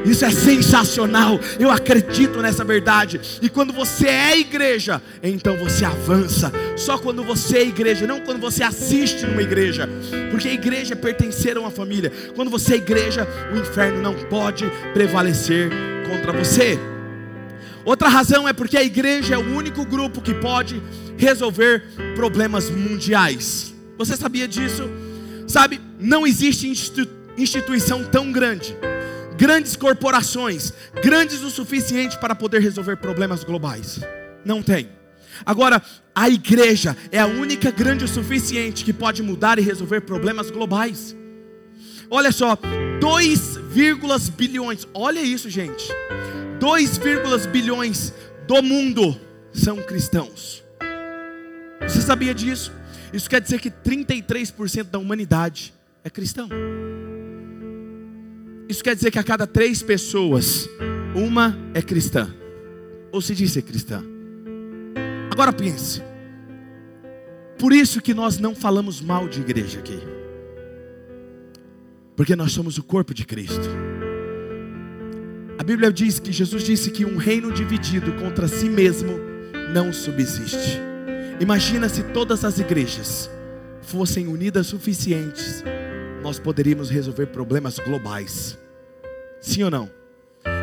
Isso 0.06 0.24
é 0.24 0.30
sensacional. 0.30 1.38
Eu 1.58 1.70
acredito 1.70 2.40
nessa 2.40 2.64
verdade. 2.64 3.20
E 3.42 3.50
quando 3.50 3.74
você 3.74 4.08
é 4.08 4.38
igreja, 4.38 5.02
então 5.22 5.54
você 5.58 5.84
avança. 5.84 6.50
Só 6.76 6.96
quando 6.96 7.22
você 7.22 7.58
é 7.58 7.62
igreja, 7.62 8.06
não 8.06 8.20
quando 8.20 8.40
você 8.40 8.62
assiste 8.62 9.26
numa 9.26 9.42
igreja. 9.42 9.86
Porque 10.30 10.48
a 10.48 10.54
igreja 10.54 10.94
é 10.94 10.96
pertencer 10.96 11.58
a 11.58 11.60
uma 11.60 11.70
família. 11.70 12.10
Quando 12.34 12.50
você 12.50 12.74
é 12.74 12.76
igreja, 12.78 13.28
o 13.52 13.58
inferno 13.58 14.00
não 14.00 14.14
pode 14.14 14.64
prevalecer 14.94 15.70
contra 16.08 16.32
você. 16.32 16.78
Outra 17.84 18.08
razão 18.08 18.48
é 18.48 18.54
porque 18.54 18.78
a 18.78 18.82
igreja 18.82 19.34
é 19.34 19.38
o 19.38 19.54
único 19.54 19.84
grupo 19.84 20.22
que 20.22 20.32
pode 20.32 20.82
resolver 21.18 21.84
problemas 22.14 22.70
mundiais. 22.70 23.74
Você 23.98 24.16
sabia 24.16 24.48
disso? 24.48 25.09
Sabe, 25.50 25.80
não 25.98 26.24
existe 26.24 26.68
instituição 27.36 28.04
tão 28.04 28.30
grande, 28.30 28.76
grandes 29.36 29.74
corporações, 29.74 30.72
grandes 31.02 31.42
o 31.42 31.50
suficiente 31.50 32.16
para 32.18 32.36
poder 32.36 32.62
resolver 32.62 32.94
problemas 32.98 33.42
globais. 33.42 33.98
Não 34.44 34.62
tem. 34.62 34.88
Agora, 35.44 35.82
a 36.14 36.30
igreja 36.30 36.96
é 37.10 37.18
a 37.18 37.26
única 37.26 37.72
grande 37.72 38.04
o 38.04 38.08
suficiente 38.08 38.84
que 38.84 38.92
pode 38.92 39.24
mudar 39.24 39.58
e 39.58 39.62
resolver 39.62 40.02
problemas 40.02 40.52
globais. 40.52 41.16
Olha 42.08 42.30
só, 42.30 42.56
2, 43.00 43.58
bilhões, 44.30 44.86
olha 44.94 45.20
isso, 45.20 45.50
gente. 45.50 45.88
2, 46.60 47.00
bilhões 47.46 48.14
do 48.46 48.62
mundo 48.62 49.20
são 49.52 49.78
cristãos. 49.78 50.62
Você 51.82 52.00
sabia 52.00 52.32
disso? 52.32 52.70
Isso 53.12 53.28
quer 53.28 53.40
dizer 53.40 53.60
que 53.60 53.70
33% 53.70 54.84
da 54.84 54.98
humanidade 54.98 55.74
é 56.04 56.10
cristão. 56.10 56.48
Isso 58.68 58.84
quer 58.84 58.94
dizer 58.94 59.10
que 59.10 59.18
a 59.18 59.24
cada 59.24 59.46
três 59.46 59.82
pessoas, 59.82 60.68
uma 61.14 61.58
é 61.74 61.82
cristã. 61.82 62.32
Ou 63.10 63.20
se 63.20 63.34
diz 63.34 63.50
ser 63.50 63.62
cristã. 63.62 64.02
Agora 65.30 65.52
pense. 65.52 66.00
Por 67.58 67.72
isso 67.72 68.00
que 68.00 68.14
nós 68.14 68.38
não 68.38 68.54
falamos 68.54 69.00
mal 69.00 69.28
de 69.28 69.40
igreja 69.40 69.80
aqui. 69.80 69.98
Porque 72.14 72.36
nós 72.36 72.52
somos 72.52 72.78
o 72.78 72.82
corpo 72.82 73.12
de 73.12 73.24
Cristo. 73.26 73.68
A 75.58 75.62
Bíblia 75.64 75.92
diz 75.92 76.18
que 76.18 76.32
Jesus 76.32 76.62
disse 76.62 76.90
que 76.90 77.04
um 77.04 77.16
reino 77.16 77.52
dividido 77.52 78.12
contra 78.12 78.46
si 78.46 78.68
mesmo 78.68 79.18
não 79.74 79.92
subsiste. 79.92 80.89
Imagina 81.40 81.88
se 81.88 82.02
todas 82.02 82.44
as 82.44 82.58
igrejas 82.58 83.30
fossem 83.80 84.28
unidas 84.28 84.66
suficientes, 84.66 85.64
nós 86.22 86.38
poderíamos 86.38 86.90
resolver 86.90 87.28
problemas 87.28 87.78
globais. 87.78 88.58
Sim 89.40 89.62
ou 89.62 89.70
não? 89.70 89.90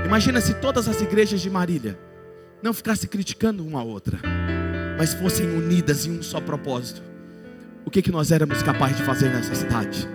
Imagina 0.05 0.39
se 0.39 0.53
todas 0.53 0.87
as 0.87 1.01
igrejas 1.01 1.41
de 1.41 1.49
Marília 1.49 1.97
não 2.61 2.75
ficassem 2.75 3.09
criticando 3.09 3.65
uma 3.65 3.79
a 3.79 3.83
outra, 3.83 4.19
mas 4.99 5.15
fossem 5.15 5.49
unidas 5.49 6.05
em 6.05 6.11
um 6.11 6.21
só 6.21 6.39
propósito. 6.39 7.01
O 7.83 7.89
que, 7.89 8.03
que 8.03 8.11
nós 8.11 8.31
éramos 8.31 8.61
capazes 8.61 8.97
de 8.97 9.03
fazer 9.03 9.29
nessa 9.29 9.55
cidade? 9.55 10.07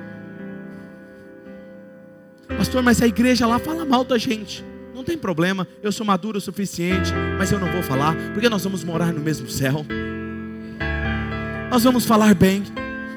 Pastor, 2.56 2.84
mas 2.84 3.02
a 3.02 3.06
igreja 3.08 3.48
lá 3.48 3.58
fala 3.58 3.84
mal 3.84 4.04
da 4.04 4.16
gente. 4.16 4.64
Não 4.94 5.02
tem 5.02 5.18
problema, 5.18 5.66
eu 5.82 5.90
sou 5.90 6.06
maduro 6.06 6.38
o 6.38 6.40
suficiente, 6.40 7.10
mas 7.36 7.50
eu 7.50 7.58
não 7.58 7.72
vou 7.72 7.82
falar, 7.82 8.14
porque 8.32 8.48
nós 8.48 8.62
vamos 8.62 8.84
morar 8.84 9.12
no 9.12 9.20
mesmo 9.20 9.48
céu. 9.48 9.84
Nós 11.72 11.84
vamos 11.84 12.04
falar 12.04 12.34
bem, 12.34 12.64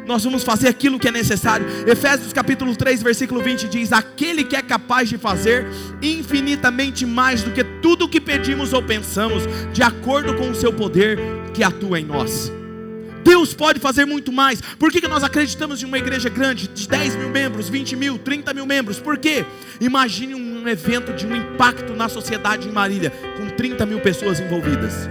nós 0.08 0.24
vamos 0.24 0.42
fazer 0.42 0.70
aquilo 0.70 0.98
que 0.98 1.10
é 1.10 1.12
necessário. 1.12 1.68
Efésios 1.86 2.32
capítulo 2.32 2.74
3, 2.74 3.04
versículo 3.04 3.42
20 3.44 3.68
diz: 3.68 3.92
Aquele 3.92 4.46
que 4.46 4.56
é 4.56 4.62
capaz 4.62 5.10
de 5.10 5.18
fazer 5.18 5.68
infinitamente 6.02 7.06
mais 7.06 7.44
do 7.44 7.52
que 7.52 7.66
tudo 7.82 8.06
o 8.06 8.08
que 8.08 8.22
pedimos 8.22 8.72
ou 8.72 8.82
pensamos, 8.82 9.44
de 9.74 9.84
acordo 9.84 10.36
com 10.36 10.50
o 10.50 10.56
seu 10.56 10.72
poder 10.72 11.20
que 11.54 11.66
atua 11.66 12.00
em 12.00 12.06
nós. 12.06 12.50
Deus 13.26 13.54
pode 13.54 13.82
fazer 13.82 14.06
muito 14.06 14.32
mais. 14.32 14.62
Por 14.62 14.90
que, 14.90 15.02
que 15.02 15.08
nós 15.10 15.22
acreditamos 15.22 15.84
em 15.84 15.86
uma 15.86 15.98
igreja 15.98 16.30
grande, 16.30 16.70
de 16.70 16.88
10 16.88 17.18
mil 17.18 17.30
membros, 17.32 17.68
20 17.68 17.98
mil, 17.98 18.18
30 18.18 18.54
mil 18.54 18.66
membros? 18.66 19.02
Por 19.02 19.18
quê? 19.18 19.46
Imagine 19.82 20.34
um 20.34 20.66
evento 20.66 21.12
de 21.12 21.28
um 21.28 21.36
impacto 21.36 21.94
na 21.94 22.08
sociedade 22.08 22.70
em 22.70 22.72
Marília, 22.72 23.12
com 23.36 23.50
30 23.50 23.86
mil 23.86 24.00
pessoas 24.00 24.40
envolvidas. 24.40 25.10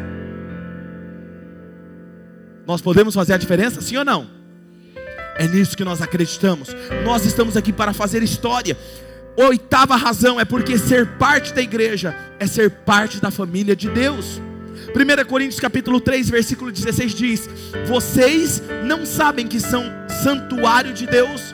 Nós 2.66 2.81
podemos 2.81 3.14
fazer 3.14 3.35
a 3.35 3.37
diferença, 3.37 3.81
sim 3.81 3.96
ou 3.96 4.05
não? 4.05 4.29
É 5.37 5.46
nisso 5.46 5.77
que 5.77 5.85
nós 5.85 6.00
acreditamos. 6.00 6.68
Nós 7.05 7.24
estamos 7.24 7.57
aqui 7.57 7.72
para 7.72 7.92
fazer 7.92 8.22
história. 8.22 8.77
Oitava 9.37 9.96
razão 9.96 10.38
é 10.38 10.44
porque 10.44 10.79
ser 10.79 11.07
parte 11.18 11.53
da 11.53 11.61
igreja 11.61 12.16
é 12.38 12.46
ser 12.46 12.70
parte 12.70 13.20
da 13.20 13.31
família 13.31 13.74
de 13.74 13.88
Deus. 13.90 14.40
1 14.94 15.24
Coríntios 15.27 15.59
capítulo 15.59 16.00
3, 16.00 16.31
versículo 16.31 16.70
16 16.70 17.14
diz: 17.14 17.50
Vocês 17.87 18.62
não 18.85 19.05
sabem 19.05 19.46
que 19.46 19.59
são 19.59 19.85
santuário 20.22 20.92
de 20.92 21.07
Deus 21.07 21.53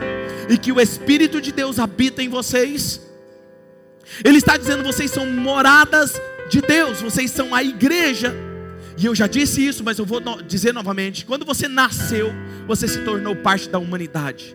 e 0.48 0.58
que 0.58 0.72
o 0.72 0.80
Espírito 0.80 1.40
de 1.40 1.52
Deus 1.52 1.78
habita 1.78 2.22
em 2.22 2.28
vocês? 2.28 3.00
Ele 4.22 4.36
está 4.38 4.58
dizendo: 4.58 4.84
vocês 4.84 5.10
são 5.10 5.24
moradas 5.26 6.20
de 6.50 6.60
Deus, 6.60 7.00
vocês 7.00 7.30
são 7.30 7.54
a 7.54 7.62
igreja. 7.62 8.49
E 9.00 9.06
eu 9.06 9.14
já 9.14 9.26
disse 9.26 9.66
isso, 9.66 9.82
mas 9.82 9.98
eu 9.98 10.04
vou 10.04 10.20
dizer 10.42 10.74
novamente: 10.74 11.24
quando 11.24 11.46
você 11.46 11.66
nasceu, 11.66 12.30
você 12.66 12.86
se 12.86 13.00
tornou 13.02 13.34
parte 13.34 13.66
da 13.66 13.78
humanidade. 13.78 14.54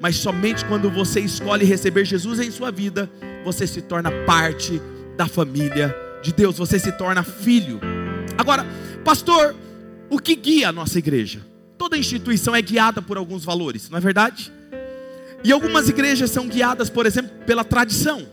Mas 0.00 0.16
somente 0.16 0.64
quando 0.64 0.90
você 0.90 1.20
escolhe 1.20 1.66
receber 1.66 2.06
Jesus 2.06 2.40
em 2.40 2.50
sua 2.50 2.72
vida, 2.72 3.08
você 3.44 3.66
se 3.66 3.82
torna 3.82 4.10
parte 4.24 4.80
da 5.14 5.28
família 5.28 5.94
de 6.22 6.32
Deus, 6.32 6.56
você 6.56 6.78
se 6.78 6.90
torna 6.92 7.22
filho. 7.22 7.80
Agora, 8.38 8.66
pastor, 9.04 9.54
o 10.08 10.18
que 10.18 10.34
guia 10.36 10.70
a 10.70 10.72
nossa 10.72 10.98
igreja? 10.98 11.44
Toda 11.76 11.98
instituição 11.98 12.56
é 12.56 12.62
guiada 12.62 13.02
por 13.02 13.18
alguns 13.18 13.44
valores, 13.44 13.90
não 13.90 13.98
é 13.98 14.00
verdade? 14.00 14.50
E 15.44 15.52
algumas 15.52 15.90
igrejas 15.90 16.30
são 16.30 16.48
guiadas, 16.48 16.88
por 16.88 17.04
exemplo, 17.04 17.30
pela 17.44 17.62
tradição. 17.62 18.26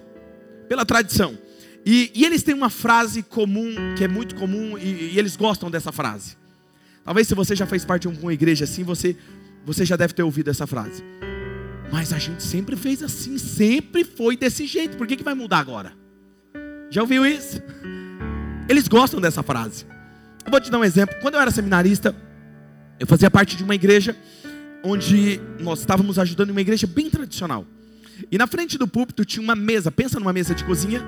Pela 0.69 0.86
tradição. 0.86 1.38
E, 1.86 2.12
e 2.13 2.26
eles 2.26 2.44
têm 2.44 2.54
uma 2.54 2.70
frase 2.70 3.24
comum, 3.24 3.74
que 3.98 4.04
é 4.04 4.08
muito 4.08 4.36
comum, 4.36 4.78
e, 4.78 5.13
e, 5.13 5.20
eles 5.20 5.36
gostam 5.36 5.72
dessa 5.72 5.92
frase. 5.92 6.38
Talvez 7.04 7.28
se 7.28 7.34
você 7.34 7.56
já 7.56 7.65
fez 7.65 7.86
parte 7.86 8.08
de 8.08 8.20
uma 8.20 8.34
igreja 8.34 8.65
assim, 8.65 8.84
você, 8.84 9.15
você 9.65 9.86
já 9.86 9.96
deve 9.96 10.13
ter 10.13 10.24
ouvido 10.24 10.50
essa 10.50 10.68
frase. 10.68 11.04
Mas 11.92 12.13
a 12.13 12.20
gente 12.20 12.44
sempre 12.44 12.76
fez 12.76 13.02
assim, 13.02 13.38
sempre 13.38 14.04
foi 14.04 14.38
desse 14.38 14.68
jeito, 14.68 14.98
por 14.98 15.08
que, 15.08 15.15
que 15.15 15.24
vai 15.24 15.34
mudar 15.34 15.60
agora? 15.60 15.94
Já 16.92 17.02
ouviu 17.02 17.26
isso? 17.26 17.62
Eles 18.68 18.88
gostam 18.88 19.20
dessa 19.20 19.42
frase. 19.42 19.86
Eu 20.46 20.52
vou 20.52 20.60
te 20.60 20.70
dar 20.70 20.80
um 20.80 20.84
exemplo. 20.84 21.15
Quando 21.22 21.36
eu 21.36 21.42
era 21.42 21.52
seminarista, 21.52 22.15
eu 23.00 23.08
fazia 23.08 23.32
parte 23.32 23.56
de 23.56 23.63
uma 23.63 23.74
igreja 23.74 24.15
onde 24.84 25.39
nós 25.60 25.80
estávamos 25.80 26.20
ajudando 26.20 26.52
uma 26.52 26.62
igreja 26.62 26.86
bem 26.86 27.10
tradicional. 27.10 27.65
E 28.32 28.38
na 28.38 28.48
frente 28.48 28.78
do 28.78 28.88
púlpito 28.88 29.26
tinha 29.26 29.44
uma 29.44 29.56
mesa, 29.56 29.92
pensa 29.92 30.20
numa 30.20 30.34
mesa 30.34 30.54
de 30.54 30.63
cozinha, 30.63 31.02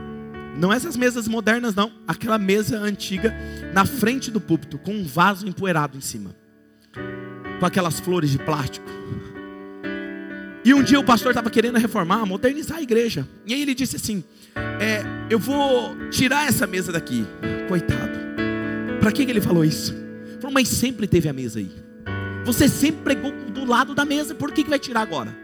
não 0.58 0.72
essas 0.72 0.98
mesas 0.98 1.28
modernas 1.28 1.74
não, 1.74 1.92
aquela 2.08 2.38
mesa 2.38 2.78
antiga 2.78 3.34
na 3.74 3.86
frente 3.86 4.30
do 4.30 4.42
púlpito 4.42 4.78
com 4.78 4.94
um 4.94 5.04
vaso 5.04 5.48
empoeirado 5.48 5.98
em 5.98 6.02
cima. 6.02 6.36
Com 7.60 7.66
aquelas 7.66 8.00
flores 8.00 8.32
de 8.32 8.40
plástico. 8.40 8.90
E 10.64 10.74
um 10.74 10.84
dia 10.84 11.00
o 11.00 11.04
pastor 11.04 11.32
estava 11.32 11.50
querendo 11.50 11.78
reformar, 11.78 12.26
modernizar 12.26 12.78
a 12.78 12.82
igreja. 12.82 13.28
E 13.46 13.54
aí 13.54 13.62
ele 13.62 13.74
disse 13.74 13.96
assim: 13.96 14.24
é, 14.80 15.02
Eu 15.30 15.40
vou 15.40 15.96
tirar 16.10 16.48
essa 16.48 16.68
mesa 16.68 16.92
daqui. 16.92 17.26
Coitado. 17.68 18.20
Para 19.00 19.12
que 19.12 19.24
ele 19.24 19.42
falou 19.42 19.66
isso? 19.66 19.94
Ele 19.94 20.38
falou, 20.40 20.54
mas 20.54 20.68
sempre 20.68 21.08
teve 21.08 21.28
a 21.28 21.34
mesa 21.34 21.60
aí. 21.60 21.72
Você 22.46 22.68
sempre 22.68 23.02
pregou 23.02 23.32
do 23.52 23.66
lado 23.66 23.96
da 23.96 24.06
mesa, 24.06 24.36
por 24.36 24.52
que, 24.52 24.64
que 24.64 24.70
vai 24.70 24.80
tirar 24.80 25.02
agora? 25.02 25.36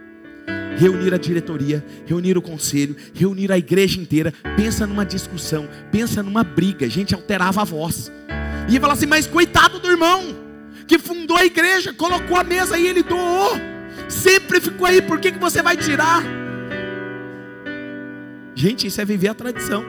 Reunir 0.78 1.13
a 1.13 1.18
diretoria, 1.18 1.84
reunir 2.06 2.38
o 2.38 2.42
conselho, 2.42 2.96
reunir 3.13 3.52
a 3.52 3.58
igreja 3.58 4.00
inteira. 4.00 4.34
Pensa 4.56 4.86
numa 4.88 5.06
discussão, 5.06 5.68
pensa 5.92 6.24
numa 6.24 6.44
briga. 6.44 6.86
A 6.86 6.90
gente 6.90 7.13
alterava 7.13 7.62
a 7.62 7.66
voz. 7.66 8.12
E 8.70 8.74
ia 8.74 8.80
falar 8.80 8.94
assim: 8.94 9.08
Mas 9.08 9.28
coitado 9.28 9.80
do 9.80 9.90
irmão 9.90 10.36
que 10.88 10.98
fundou 10.98 11.36
a 11.36 11.46
igreja, 11.46 11.92
colocou 11.92 12.38
a 12.38 12.44
mesa 12.44 12.78
e 12.78 12.88
ele 12.88 13.04
doou 13.04 13.60
sempre 14.10 14.60
ficou 14.60 14.88
aí, 14.88 15.02
por 15.02 15.20
que, 15.20 15.32
que 15.32 15.40
você 15.40 15.62
vai 15.62 15.76
tirar? 15.76 16.24
Gente, 18.56 18.88
isso 18.88 19.00
é 19.00 19.06
viver 19.06 19.30
a 19.30 19.34
tradição. 19.34 19.86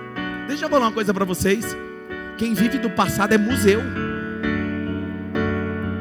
Deixa 0.46 0.64
eu 0.64 0.68
falar 0.68 0.86
uma 0.86 0.92
coisa 0.92 1.12
para 1.14 1.24
vocês. 1.24 1.76
Quem 2.36 2.54
vive 2.54 2.78
do 2.78 2.90
passado 2.90 3.32
é 3.32 3.38
museu. 3.38 3.80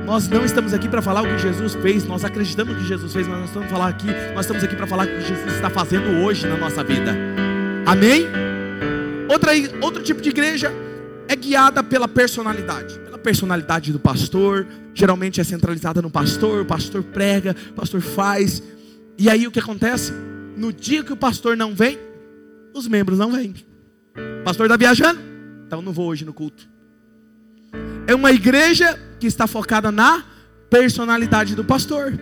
Nós 0.07 0.27
não 0.29 0.45
estamos 0.45 0.73
aqui 0.73 0.87
para 0.87 1.01
falar 1.01 1.21
o 1.21 1.27
que 1.27 1.37
Jesus 1.37 1.75
fez, 1.75 2.05
nós 2.05 2.23
acreditamos 2.23 2.77
que 2.77 2.85
Jesus 2.85 3.11
fez, 3.11 3.27
mas 3.27 3.39
nós 3.39 3.47
estamos 3.49 3.69
falar 3.69 3.89
aqui, 3.89 4.07
nós 4.33 4.45
estamos 4.45 4.63
aqui 4.63 4.75
para 4.75 4.87
falar 4.87 5.05
o 5.05 5.09
que 5.09 5.21
Jesus 5.21 5.53
está 5.53 5.69
fazendo 5.69 6.23
hoje 6.23 6.47
na 6.47 6.55
nossa 6.57 6.81
vida. 6.81 7.13
Amém? 7.85 8.25
Outra, 9.29 9.51
outro 9.81 10.01
tipo 10.01 10.21
de 10.21 10.29
igreja 10.29 10.71
é 11.27 11.35
guiada 11.35 11.83
pela 11.83 12.07
personalidade 12.07 13.07
personalidade 13.27 13.91
do 13.91 13.99
pastor, 13.99 14.65
geralmente 14.93 15.41
é 15.41 15.43
centralizada 15.43 16.01
no 16.01 16.09
pastor, 16.09 16.61
o 16.61 16.65
pastor 16.65 17.03
prega, 17.03 17.53
o 17.71 17.73
pastor 17.73 17.99
faz. 17.99 18.63
E 19.17 19.29
aí 19.29 19.45
o 19.45 19.51
que 19.51 19.59
acontece? 19.59 20.13
No 20.55 20.71
dia 20.71 21.03
que 21.03 21.11
o 21.11 21.17
pastor 21.17 21.57
não 21.57 21.75
vem, 21.75 21.99
os 22.73 22.87
membros 22.87 23.19
não 23.19 23.33
vêm. 23.33 23.53
O 24.15 24.43
pastor 24.45 24.67
está 24.67 24.77
viajando? 24.77 25.19
Então 25.65 25.81
não 25.81 25.91
vou 25.91 26.07
hoje 26.07 26.23
no 26.23 26.31
culto. 26.31 26.69
É 28.07 28.15
uma 28.15 28.31
igreja 28.31 28.97
que 29.19 29.27
está 29.27 29.47
focada 29.47 29.91
na 29.91 30.23
personalidade 30.69 31.55
do 31.55 31.63
pastor. 31.63 32.13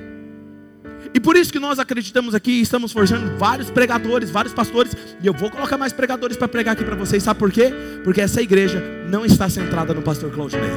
E 1.14 1.20
por 1.20 1.36
isso 1.36 1.52
que 1.52 1.60
nós 1.60 1.80
acreditamos 1.80 2.36
aqui, 2.36 2.60
estamos 2.60 2.92
forjando 2.92 3.38
vários 3.38 3.70
pregadores, 3.70 4.30
vários 4.30 4.54
pastores, 4.54 4.96
e 5.22 5.26
eu 5.26 5.34
vou 5.34 5.50
colocar 5.50 5.78
mais 5.78 5.94
pregadores 5.94 6.36
para 6.36 6.48
pregar 6.48 6.74
aqui 6.74 6.84
para 6.84 6.96
vocês. 6.96 7.24
Sabe 7.24 7.40
por 7.40 7.52
quê? 7.52 7.74
Porque 8.04 8.20
essa 8.20 8.42
igreja 8.42 8.84
não 9.10 9.26
está 9.26 9.48
centrada 9.50 9.94
no 9.94 10.02
pastor 10.02 10.32
Claudinei. 10.32 10.72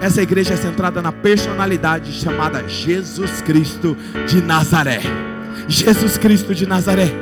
Essa 0.00 0.20
igreja 0.20 0.54
é 0.54 0.56
centrada 0.56 1.00
na 1.00 1.12
personalidade 1.12 2.12
chamada 2.12 2.68
Jesus 2.68 3.40
Cristo 3.42 3.96
de 4.26 4.42
Nazaré. 4.42 5.00
Jesus 5.68 6.18
Cristo 6.18 6.52
de 6.52 6.66
Nazaré. 6.66 7.12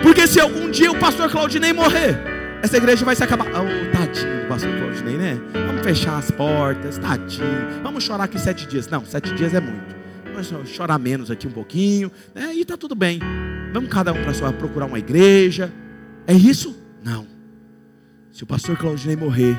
Porque 0.00 0.28
se 0.28 0.38
algum 0.38 0.70
dia 0.70 0.92
o 0.92 0.98
pastor 0.98 1.28
Claudinei 1.28 1.72
morrer, 1.72 2.31
essa 2.62 2.76
igreja 2.76 3.04
vai 3.04 3.16
se 3.16 3.24
acabar. 3.24 3.46
Oh, 3.48 3.96
tadinho 3.96 4.42
do 4.42 4.48
pastor 4.48 4.70
Claudinei, 4.78 5.16
né? 5.16 5.40
Vamos 5.52 5.82
fechar 5.82 6.18
as 6.18 6.30
portas, 6.30 6.98
tadinho. 6.98 7.82
Vamos 7.82 8.04
chorar 8.04 8.24
aqui 8.24 8.38
sete 8.38 8.66
dias. 8.66 8.88
Não, 8.88 9.04
sete 9.04 9.34
dias 9.34 9.52
é 9.52 9.60
muito 9.60 10.02
vamos 10.50 10.70
chorar 10.70 10.98
menos 10.98 11.30
aqui 11.30 11.46
um 11.46 11.52
pouquinho, 11.52 12.10
né? 12.34 12.54
e 12.54 12.62
está 12.62 12.76
tudo 12.76 12.94
bem. 12.94 13.20
Vamos 13.72 13.90
cada 13.90 14.12
um 14.12 14.22
para 14.22 14.34
sua 14.34 14.52
procurar 14.52 14.86
uma 14.86 14.98
igreja. 14.98 15.72
É 16.26 16.32
isso? 16.32 16.76
Não. 17.02 17.26
Se 18.30 18.42
o 18.42 18.46
pastor 18.46 18.76
Claudinei 18.76 19.16
morrer, 19.16 19.56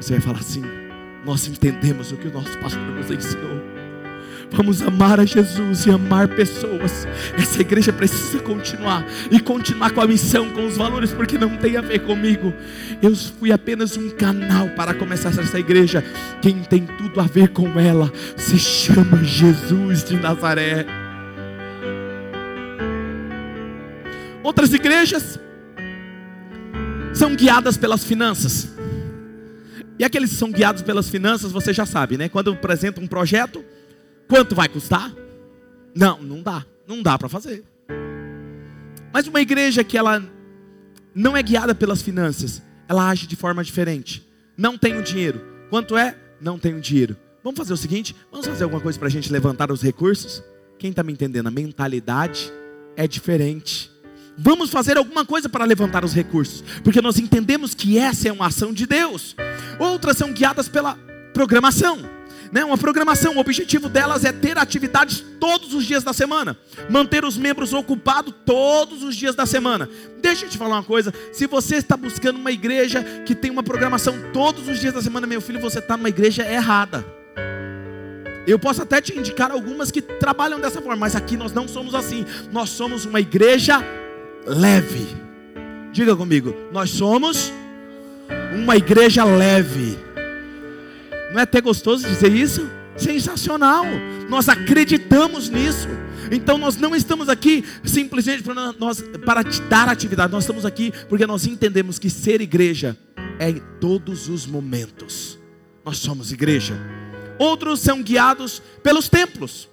você 0.00 0.12
vai 0.14 0.20
falar 0.20 0.38
assim: 0.38 0.62
nós 1.24 1.46
entendemos 1.46 2.12
o 2.12 2.16
que 2.16 2.28
o 2.28 2.32
nosso 2.32 2.56
pastor 2.58 2.82
nos 2.82 3.10
ensinou. 3.10 3.79
Vamos 4.52 4.82
amar 4.82 5.20
a 5.20 5.24
Jesus 5.24 5.86
e 5.86 5.90
amar 5.90 6.28
pessoas. 6.28 7.06
Essa 7.38 7.60
igreja 7.60 7.92
precisa 7.92 8.40
continuar 8.40 9.06
e 9.30 9.38
continuar 9.38 9.92
com 9.92 10.00
a 10.00 10.06
missão, 10.06 10.50
com 10.50 10.66
os 10.66 10.76
valores, 10.76 11.12
porque 11.12 11.38
não 11.38 11.56
tem 11.56 11.76
a 11.76 11.80
ver 11.80 12.00
comigo. 12.00 12.52
Eu 13.00 13.14
fui 13.14 13.52
apenas 13.52 13.96
um 13.96 14.10
canal 14.10 14.68
para 14.70 14.92
começar 14.92 15.28
essa 15.28 15.58
igreja. 15.58 16.04
Quem 16.42 16.62
tem 16.62 16.84
tudo 16.84 17.20
a 17.20 17.24
ver 17.24 17.50
com 17.50 17.78
ela 17.78 18.12
se 18.36 18.58
chama 18.58 19.22
Jesus 19.22 20.02
de 20.02 20.16
Nazaré. 20.16 20.84
Outras 24.42 24.72
igrejas 24.72 25.38
são 27.14 27.36
guiadas 27.36 27.76
pelas 27.76 28.02
finanças. 28.02 28.68
E 29.98 30.04
aqueles 30.04 30.30
que 30.30 30.36
são 30.36 30.50
guiados 30.50 30.82
pelas 30.82 31.08
finanças, 31.10 31.52
você 31.52 31.72
já 31.72 31.84
sabe, 31.84 32.16
né? 32.16 32.28
Quando 32.28 32.50
apresenta 32.52 33.00
um 33.00 33.06
projeto, 33.06 33.62
Quanto 34.30 34.54
vai 34.54 34.68
custar? 34.68 35.12
Não, 35.92 36.22
não 36.22 36.40
dá. 36.40 36.64
Não 36.86 37.02
dá 37.02 37.18
para 37.18 37.28
fazer. 37.28 37.64
Mas 39.12 39.26
uma 39.26 39.40
igreja 39.40 39.82
que 39.82 39.98
ela 39.98 40.22
não 41.12 41.36
é 41.36 41.42
guiada 41.42 41.74
pelas 41.74 42.00
finanças, 42.00 42.62
ela 42.88 43.10
age 43.10 43.26
de 43.26 43.34
forma 43.34 43.64
diferente. 43.64 44.24
Não 44.56 44.78
tenho 44.78 45.02
dinheiro. 45.02 45.44
Quanto 45.68 45.98
é? 45.98 46.16
Não 46.40 46.60
tenho 46.60 46.80
dinheiro. 46.80 47.16
Vamos 47.42 47.58
fazer 47.58 47.72
o 47.72 47.76
seguinte: 47.76 48.14
vamos 48.30 48.46
fazer 48.46 48.62
alguma 48.62 48.80
coisa 48.80 48.96
para 48.96 49.08
a 49.08 49.10
gente 49.10 49.32
levantar 49.32 49.72
os 49.72 49.82
recursos? 49.82 50.44
Quem 50.78 50.90
está 50.90 51.02
me 51.02 51.12
entendendo? 51.12 51.48
A 51.48 51.50
mentalidade 51.50 52.52
é 52.96 53.08
diferente. 53.08 53.90
Vamos 54.38 54.70
fazer 54.70 54.96
alguma 54.96 55.26
coisa 55.26 55.48
para 55.48 55.64
levantar 55.64 56.04
os 56.04 56.14
recursos, 56.14 56.62
porque 56.84 57.02
nós 57.02 57.18
entendemos 57.18 57.74
que 57.74 57.98
essa 57.98 58.28
é 58.28 58.32
uma 58.32 58.46
ação 58.46 58.72
de 58.72 58.86
Deus. 58.86 59.34
Outras 59.76 60.16
são 60.16 60.32
guiadas 60.32 60.68
pela 60.68 60.94
programação 61.34 62.19
né, 62.52 62.64
uma 62.64 62.76
programação. 62.76 63.36
O 63.36 63.40
objetivo 63.40 63.88
delas 63.88 64.24
é 64.24 64.32
ter 64.32 64.58
atividades 64.58 65.24
todos 65.38 65.74
os 65.74 65.84
dias 65.84 66.02
da 66.02 66.12
semana, 66.12 66.56
manter 66.88 67.24
os 67.24 67.36
membros 67.36 67.72
ocupados 67.72 68.34
todos 68.44 69.02
os 69.02 69.16
dias 69.16 69.34
da 69.34 69.46
semana. 69.46 69.88
Deixa 70.20 70.44
eu 70.44 70.50
te 70.50 70.58
falar 70.58 70.76
uma 70.76 70.82
coisa: 70.84 71.12
se 71.32 71.46
você 71.46 71.76
está 71.76 71.96
buscando 71.96 72.38
uma 72.38 72.52
igreja 72.52 73.02
que 73.24 73.34
tem 73.34 73.50
uma 73.50 73.62
programação 73.62 74.14
todos 74.32 74.68
os 74.68 74.78
dias 74.78 74.94
da 74.94 75.02
semana, 75.02 75.26
meu 75.26 75.40
filho, 75.40 75.60
você 75.60 75.78
está 75.78 75.96
numa 75.96 76.08
igreja 76.08 76.46
errada. 76.46 77.04
Eu 78.46 78.58
posso 78.58 78.82
até 78.82 79.00
te 79.00 79.16
indicar 79.16 79.50
algumas 79.50 79.90
que 79.90 80.00
trabalham 80.00 80.58
dessa 80.58 80.80
forma, 80.80 80.96
mas 80.96 81.14
aqui 81.14 81.36
nós 81.36 81.52
não 81.52 81.68
somos 81.68 81.94
assim. 81.94 82.24
Nós 82.50 82.70
somos 82.70 83.04
uma 83.04 83.20
igreja 83.20 83.84
leve. 84.46 85.06
Diga 85.92 86.16
comigo, 86.16 86.54
nós 86.72 86.90
somos 86.90 87.52
uma 88.52 88.76
igreja 88.76 89.24
leve. 89.24 90.09
Não 91.30 91.38
é 91.38 91.42
até 91.42 91.60
gostoso 91.60 92.06
dizer 92.06 92.32
isso? 92.32 92.68
Sensacional. 92.96 93.84
Nós 94.28 94.48
acreditamos 94.48 95.48
nisso. 95.48 95.88
Então 96.30 96.58
nós 96.58 96.76
não 96.76 96.94
estamos 96.94 97.28
aqui 97.28 97.64
simplesmente 97.84 98.42
para, 98.42 98.72
nós, 98.72 99.02
para 99.24 99.42
te 99.42 99.60
dar 99.62 99.88
atividade. 99.88 100.32
Nós 100.32 100.44
estamos 100.44 100.64
aqui 100.64 100.92
porque 101.08 101.26
nós 101.26 101.46
entendemos 101.46 101.98
que 101.98 102.10
ser 102.10 102.40
igreja 102.40 102.96
é 103.38 103.50
em 103.50 103.62
todos 103.80 104.28
os 104.28 104.46
momentos. 104.46 105.38
Nós 105.84 105.98
somos 105.98 106.30
igreja. 106.32 106.74
Outros 107.38 107.80
são 107.80 108.02
guiados 108.02 108.62
pelos 108.82 109.08
templos. 109.08 109.68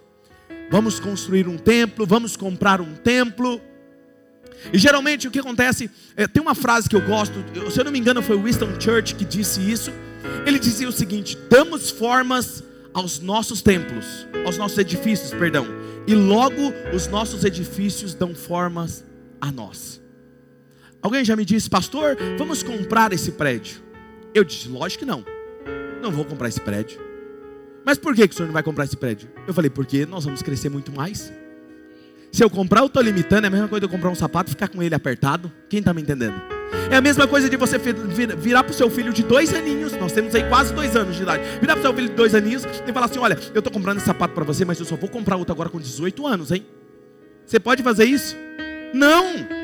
Vamos 0.70 1.00
construir 1.00 1.48
um 1.48 1.58
templo, 1.58 2.06
vamos 2.06 2.36
comprar 2.36 2.82
um 2.82 2.96
templo. 2.96 3.62
E 4.74 4.78
geralmente 4.78 5.28
o 5.28 5.32
que 5.32 5.40
acontece, 5.40 5.90
é, 6.16 6.28
tem 6.28 6.42
uma 6.42 6.56
frase 6.56 6.90
que 6.90 6.96
eu 6.96 7.02
gosto, 7.02 7.36
se 7.72 7.80
eu 7.80 7.86
não 7.86 7.92
me 7.92 8.00
engano 8.00 8.22
foi 8.22 8.38
Winston 8.38 8.80
Church 8.80 9.16
que 9.16 9.26
disse 9.26 9.60
isso. 9.60 9.92
Ele 10.46 10.60
dizia 10.60 10.88
o 10.88 10.92
seguinte: 10.92 11.38
damos 11.50 11.90
formas 11.90 12.64
aos 12.94 13.20
nossos 13.20 13.62
templos, 13.62 14.28
aos 14.46 14.58
nossos 14.58 14.78
edifícios, 14.78 15.32
perdão, 15.32 15.68
e 16.08 16.16
logo 16.16 16.74
os 16.94 17.08
nossos 17.08 17.44
edifícios 17.44 18.14
dão 18.14 18.34
formas 18.34 19.04
a 19.40 19.52
nós. 19.52 20.02
Alguém 21.02 21.24
já 21.24 21.36
me 21.36 21.46
disse, 21.46 21.70
pastor, 21.70 22.18
vamos 22.38 22.64
comprar 22.64 23.14
esse 23.14 23.32
prédio? 23.32 23.82
Eu 24.34 24.44
disse, 24.44 24.68
lógico 24.68 25.04
que 25.04 25.10
não, 25.10 25.24
não 26.02 26.12
vou 26.12 26.26
comprar 26.26 26.50
esse 26.50 26.60
prédio. 26.60 27.00
Mas 27.86 27.98
por 27.98 28.14
que, 28.16 28.28
que 28.28 28.34
o 28.34 28.38
senhor 28.38 28.48
não 28.48 28.54
vai 28.54 28.64
comprar 28.64 28.86
esse 28.86 28.98
prédio? 28.98 29.30
Eu 29.48 29.54
falei, 29.54 29.70
porque 29.70 30.06
nós 30.06 30.26
vamos 30.26 30.42
crescer 30.42 30.70
muito 30.70 30.92
mais. 30.92 31.32
Se 32.32 32.44
eu 32.44 32.50
comprar, 32.50 32.82
eu 32.82 32.88
estou 32.88 33.02
limitando, 33.02 33.46
é 33.46 33.48
a 33.48 33.52
mesma 33.52 33.68
coisa 33.68 33.86
eu 33.86 33.90
comprar 33.90 34.10
um 34.10 34.16
sapato 34.16 34.50
e 34.50 34.52
ficar 34.52 34.68
com 34.68 34.84
ele 34.84 34.94
apertado. 34.94 35.52
Quem 35.70 35.80
está 35.80 35.94
me 35.94 36.02
entendendo? 36.02 36.57
É 36.90 36.96
a 36.96 37.02
mesma 37.02 37.28
coisa 37.28 37.50
de 37.50 37.58
você 37.58 37.78
virar 37.78 38.64
para 38.64 38.72
o 38.72 38.74
seu 38.74 38.90
filho 38.90 39.12
de 39.12 39.24
dois 39.24 39.54
aninhos, 39.54 39.94
nós 39.94 40.12
temos 40.12 40.34
aí 40.34 40.48
quase 40.48 40.74
dois 40.74 40.96
anos 40.96 41.16
de 41.16 41.24
idade, 41.24 41.44
virar 41.60 41.74
para 41.74 41.80
o 41.80 41.84
seu 41.84 41.94
filho 41.94 42.10
de 42.10 42.16
dois 42.16 42.34
aninhos 42.34 42.64
e 42.66 42.94
falar 42.94 43.08
assim: 43.08 43.20
olha, 43.20 43.38
eu 43.54 43.60
estou 43.60 43.72
comprando 43.72 43.98
esse 43.98 44.06
sapato 44.06 44.34
para 44.34 44.44
você, 44.44 44.64
mas 44.64 44.80
eu 44.80 44.86
só 44.86 44.96
vou 44.96 45.10
comprar 45.10 45.36
outro 45.36 45.54
agora 45.54 45.70
com 45.70 45.80
18 45.80 46.26
anos, 46.26 46.52
hein? 46.52 46.66
Você 47.46 47.60
pode 47.60 47.84
fazer 47.84 48.06
isso? 48.06 48.36
Não! 48.94 49.58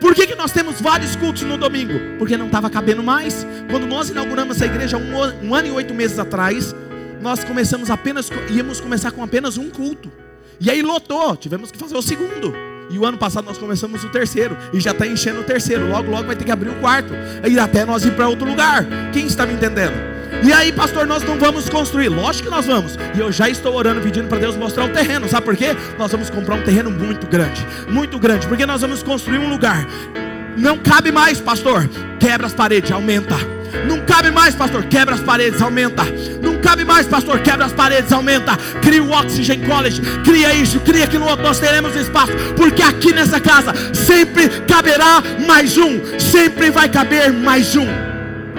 Por 0.00 0.14
que, 0.14 0.26
que 0.26 0.34
nós 0.34 0.52
temos 0.52 0.80
vários 0.80 1.16
cultos 1.16 1.42
no 1.42 1.56
domingo? 1.56 1.94
Porque 2.18 2.36
não 2.36 2.46
estava 2.46 2.68
cabendo 2.68 3.02
mais. 3.02 3.46
Quando 3.70 3.86
nós 3.86 4.10
inauguramos 4.10 4.56
essa 4.56 4.66
igreja 4.66 4.96
um, 4.96 5.48
um 5.48 5.54
ano 5.54 5.68
e 5.68 5.70
oito 5.70 5.94
meses 5.94 6.18
atrás, 6.18 6.74
nós 7.20 7.42
começamos 7.44 7.90
apenas, 7.90 8.30
íamos 8.50 8.80
começar 8.80 9.10
com 9.10 9.22
apenas 9.22 9.56
um 9.56 9.70
culto. 9.70 10.12
E 10.60 10.70
aí 10.70 10.82
lotou, 10.82 11.36
tivemos 11.36 11.70
que 11.70 11.78
fazer 11.78 11.96
o 11.96 12.02
segundo. 12.02 12.75
E 12.88 12.98
o 12.98 13.04
ano 13.04 13.18
passado 13.18 13.44
nós 13.44 13.58
começamos 13.58 14.02
o 14.04 14.08
terceiro. 14.08 14.56
E 14.72 14.80
já 14.80 14.92
está 14.92 15.06
enchendo 15.06 15.40
o 15.40 15.44
terceiro. 15.44 15.88
Logo, 15.88 16.10
logo 16.10 16.24
vai 16.24 16.36
ter 16.36 16.44
que 16.44 16.50
abrir 16.50 16.70
o 16.70 16.74
quarto. 16.76 17.12
E 17.48 17.58
até 17.58 17.84
nós 17.84 18.04
ir 18.04 18.12
para 18.12 18.28
outro 18.28 18.48
lugar. 18.48 18.84
Quem 19.12 19.26
está 19.26 19.46
me 19.46 19.54
entendendo? 19.54 19.94
E 20.42 20.52
aí, 20.52 20.70
pastor, 20.72 21.06
nós 21.06 21.22
não 21.22 21.38
vamos 21.38 21.68
construir. 21.68 22.08
Lógico 22.08 22.48
que 22.48 22.54
nós 22.54 22.66
vamos. 22.66 22.96
E 23.14 23.18
eu 23.18 23.32
já 23.32 23.48
estou 23.48 23.74
orando, 23.74 24.00
pedindo 24.00 24.28
para 24.28 24.38
Deus 24.38 24.56
mostrar 24.56 24.84
o 24.84 24.88
terreno. 24.90 25.28
Sabe 25.28 25.44
por 25.44 25.56
quê? 25.56 25.76
Nós 25.98 26.12
vamos 26.12 26.30
comprar 26.30 26.56
um 26.56 26.62
terreno 26.62 26.90
muito 26.90 27.26
grande. 27.26 27.66
Muito 27.88 28.18
grande. 28.18 28.46
Porque 28.46 28.66
nós 28.66 28.80
vamos 28.80 29.02
construir 29.02 29.38
um 29.38 29.48
lugar. 29.48 29.86
Não 30.56 30.78
cabe 30.78 31.12
mais, 31.12 31.40
pastor. 31.40 31.88
Quebra 32.18 32.46
as 32.46 32.54
paredes, 32.54 32.90
aumenta. 32.90 33.36
Não 33.86 34.00
cabe 34.04 34.30
mais, 34.30 34.54
pastor. 34.54 34.84
Quebra 34.84 35.14
as 35.14 35.20
paredes, 35.20 35.60
aumenta. 35.60 36.02
Não 36.42 36.58
cabe 36.60 36.84
mais, 36.84 37.06
pastor. 37.06 37.40
Quebra 37.40 37.66
as 37.66 37.72
paredes, 37.72 38.10
aumenta. 38.10 38.56
Cria 38.80 39.02
o 39.02 39.10
Oxygen 39.10 39.60
College. 39.66 40.00
Cria 40.24 40.54
isso, 40.54 40.80
cria 40.80 41.04
aquilo 41.04 41.26
outro. 41.26 41.44
Nós 41.44 41.60
teremos 41.60 41.94
espaço. 41.94 42.32
Porque 42.56 42.82
aqui 42.82 43.12
nessa 43.12 43.38
casa 43.38 43.72
sempre 43.94 44.48
caberá 44.66 45.22
mais 45.46 45.76
um. 45.76 46.00
Sempre 46.18 46.70
vai 46.70 46.88
caber 46.88 47.32
mais 47.32 47.76
um. 47.76 47.86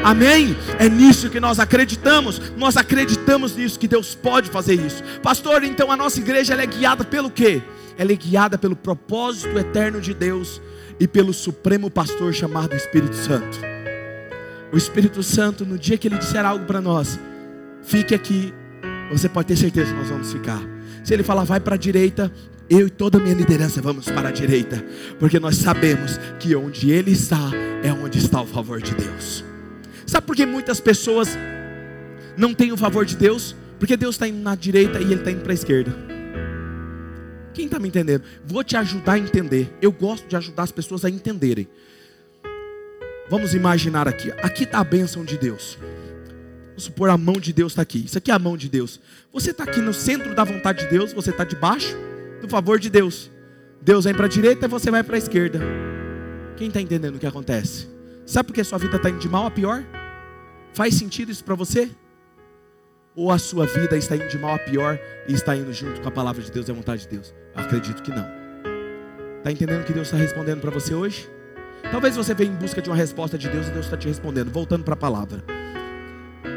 Amém? 0.04 0.56
É 0.78 0.88
nisso 0.88 1.30
que 1.30 1.40
nós 1.40 1.60
acreditamos. 1.60 2.40
Nós 2.56 2.78
acreditamos 2.78 3.56
nisso 3.56 3.80
que 3.80 3.88
Deus 3.88 4.14
pode 4.14 4.52
fazer 4.52 4.76
isso. 4.76 5.04
Pastor, 5.24 5.64
então 5.64 5.92
a 5.92 5.98
nossa 5.98 6.20
igreja 6.20 6.54
é 6.54 6.66
guiada 6.66 7.04
pelo 7.04 7.32
quê? 7.32 7.64
Ela 7.98 8.12
é 8.12 8.16
guiada 8.16 8.60
pelo 8.60 8.76
propósito 8.76 9.58
eterno 9.58 10.00
de 10.00 10.14
Deus 10.14 10.62
e 11.00 11.08
pelo 11.08 11.34
supremo 11.34 11.90
pastor 11.90 12.34
chamado 12.34 12.76
Espírito 12.76 13.16
Santo. 13.16 13.60
O 14.72 14.78
Espírito 14.78 15.24
Santo, 15.24 15.66
no 15.66 15.78
dia 15.78 15.98
que 15.98 16.08
ele 16.08 16.18
disser 16.18 16.46
algo 16.46 16.66
para 16.66 16.82
nós, 16.82 17.20
fique 17.84 18.14
aqui, 18.14 18.54
você 19.10 19.30
pode 19.30 19.48
ter 19.48 19.56
certeza 19.56 19.92
que 19.92 19.98
nós 19.98 20.10
vamos 20.10 20.32
ficar. 20.32 20.62
Se 21.04 21.14
ele 21.14 21.24
falar, 21.24 21.44
vai 21.44 21.60
para 21.60 21.76
a 21.76 21.78
direita, 21.78 22.32
eu 22.70 22.88
e 22.88 22.90
toda 22.90 23.18
a 23.18 23.22
minha 23.22 23.36
liderança 23.36 23.82
vamos 23.82 24.10
para 24.10 24.30
a 24.30 24.32
direita, 24.32 24.84
porque 25.20 25.40
nós 25.40 25.56
sabemos 25.56 26.20
que 26.40 26.54
onde 26.56 26.92
ele 26.92 27.12
está 27.12 27.52
é 27.82 27.94
onde 27.94 28.18
está 28.18 28.42
o 28.42 28.46
favor 28.46 28.82
de 28.82 28.94
Deus. 28.94 29.46
Sabe 30.06 30.28
por 30.28 30.36
que 30.36 30.46
muitas 30.46 30.80
pessoas 30.80 31.38
não 32.36 32.54
têm 32.54 32.72
o 32.72 32.78
favor 32.78 33.06
de 33.06 33.16
Deus? 33.16 33.56
Porque 33.80 33.96
Deus 33.96 34.16
está 34.16 34.28
indo 34.28 34.42
na 34.42 34.56
direita 34.56 35.00
e 35.00 35.04
ele 35.04 35.16
está 35.16 35.32
indo 35.32 35.42
para 35.42 35.52
a 35.52 35.54
esquerda. 35.54 36.17
Quem 37.58 37.66
está 37.66 37.80
me 37.80 37.88
entendendo? 37.88 38.22
Vou 38.46 38.64
te 38.64 38.78
ajudar 38.78 39.14
a 39.14 39.18
entender. 39.18 39.76
Eu 39.82 39.92
gosto 39.92 40.28
de 40.28 40.36
ajudar 40.36 40.62
as 40.62 40.72
pessoas 40.72 41.04
a 41.04 41.10
entenderem. 41.10 41.68
Vamos 43.32 43.56
imaginar 43.56 44.08
aqui. 44.08 44.30
Aqui 44.44 44.64
está 44.64 44.78
a 44.78 44.84
bênção 44.84 45.26
de 45.26 45.40
Deus. 45.40 45.76
Vamos 46.68 46.84
supor 46.84 47.10
a 47.10 47.18
mão 47.18 47.40
de 47.40 47.52
Deus 47.52 47.72
está 47.72 47.82
aqui. 47.82 48.06
Isso 48.06 48.16
aqui 48.16 48.30
é 48.30 48.34
a 48.36 48.38
mão 48.38 48.56
de 48.56 48.70
Deus. 48.70 49.02
Você 49.34 49.50
está 49.50 49.64
aqui 49.64 49.82
no 49.82 49.92
centro 49.92 50.36
da 50.36 50.44
vontade 50.44 50.84
de 50.84 50.90
Deus. 50.92 51.12
Você 51.14 51.32
está 51.32 51.44
debaixo 51.44 51.98
do 52.40 52.48
favor 52.48 52.78
de 52.78 52.92
Deus. 52.92 53.32
Deus 53.82 54.06
vem 54.06 54.14
para 54.14 54.28
a 54.28 54.30
direita 54.30 54.68
e 54.68 54.70
você 54.70 54.92
vai 54.92 55.02
para 55.02 55.16
a 55.16 55.18
esquerda. 55.18 55.60
Quem 56.58 56.68
está 56.68 56.80
entendendo 56.80 57.16
o 57.16 57.20
que 57.20 57.26
acontece? 57.26 57.88
Sabe 58.24 58.50
por 58.50 58.54
que 58.54 58.64
sua 58.64 58.78
vida 58.78 58.98
está 58.98 59.10
indo 59.10 59.18
de 59.18 59.28
mal 59.28 59.48
a 59.48 59.50
pior? 59.50 59.84
Faz 60.76 60.94
sentido 60.94 61.32
isso 61.32 61.44
para 61.44 61.56
você? 61.56 61.90
Ou 63.18 63.32
a 63.32 63.40
sua 63.40 63.66
vida 63.66 63.98
está 63.98 64.16
indo 64.16 64.28
de 64.28 64.38
mal 64.38 64.54
a 64.54 64.60
pior 64.60 65.00
e 65.28 65.34
está 65.34 65.56
indo 65.56 65.74
junto 65.74 66.00
com 66.02 66.08
a 66.08 66.12
palavra 66.12 66.40
de 66.40 66.52
Deus 66.52 66.68
e 66.68 66.72
a 66.72 66.74
vontade 66.76 67.02
de 67.02 67.08
Deus? 67.08 67.34
Eu 67.56 67.64
acredito 67.64 68.04
que 68.04 68.12
não. 68.12 68.28
Está 69.40 69.52
entendendo 69.52 69.84
que 69.86 69.92
Deus 69.92 70.06
está 70.06 70.18
respondendo 70.18 70.62
para 70.62 70.70
você 70.70 70.94
hoje? 70.94 71.28
Talvez 71.90 72.16
você 72.16 72.36
venha 72.36 72.52
em 72.52 72.56
busca 72.56 72.80
de 72.80 72.88
uma 72.92 72.96
resposta 72.96 73.36
de 73.36 73.50
Deus 73.50 73.70
e 73.70 73.72
Deus 73.72 73.86
está 73.86 73.98
te 73.98 74.08
respondendo. 74.08 74.52
Voltando 74.52 74.84
para 74.84 74.94
a 74.94 74.98
palavra. 74.98 75.44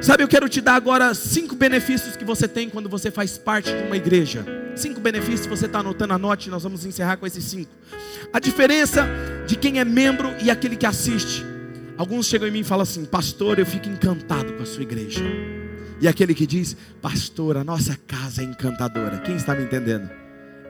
Sabe, 0.03 0.23
eu 0.23 0.29
quero 0.29 0.51
te 0.51 0.61
dar 0.61 0.75
agora 0.75 1.14
cinco 1.14 1.57
benefícios 1.57 2.14
que 2.14 2.27
você 2.27 2.46
tem 2.46 2.68
quando 2.68 2.90
você 2.90 3.11
faz 3.11 3.38
parte 3.38 3.75
de 3.75 3.83
uma 3.85 3.96
igreja. 3.96 4.44
Cinco 4.77 5.01
benefícios, 5.01 5.46
você 5.46 5.64
está 5.64 5.79
anotando, 5.79 6.12
anote, 6.12 6.51
nós 6.51 6.62
vamos 6.62 6.85
encerrar 6.85 7.16
com 7.16 7.27
esses 7.27 7.42
cinco. 7.42 7.70
A 8.35 8.38
diferença 8.38 9.09
de 9.46 9.57
quem 9.57 9.81
é 9.81 9.85
membro 9.85 10.29
e 10.42 10.51
aquele 10.51 10.77
que 10.77 10.85
assiste. 10.85 11.42
Alguns 11.96 12.27
chegam 12.27 12.46
em 12.46 12.51
mim 12.51 12.61
e 12.61 12.64
falam 12.64 12.83
assim, 12.83 13.07
pastor, 13.07 13.59
eu 13.59 13.64
fico 13.64 13.88
encantado 13.88 14.53
com 14.53 14.62
a 14.62 14.66
sua 14.66 14.83
igreja. 14.83 15.23
E 16.01 16.09
aquele 16.09 16.35
que 16.35 16.47
diz, 16.47 16.77
pastor, 17.03 17.57
a 17.57 17.65
nossa 17.65 17.97
casa 18.07 18.43
é 18.43 18.45
encantadora. 18.45 19.19
Quem 19.19 19.37
está 19.37 19.55
me 19.55 19.65
entendendo? 19.65 20.11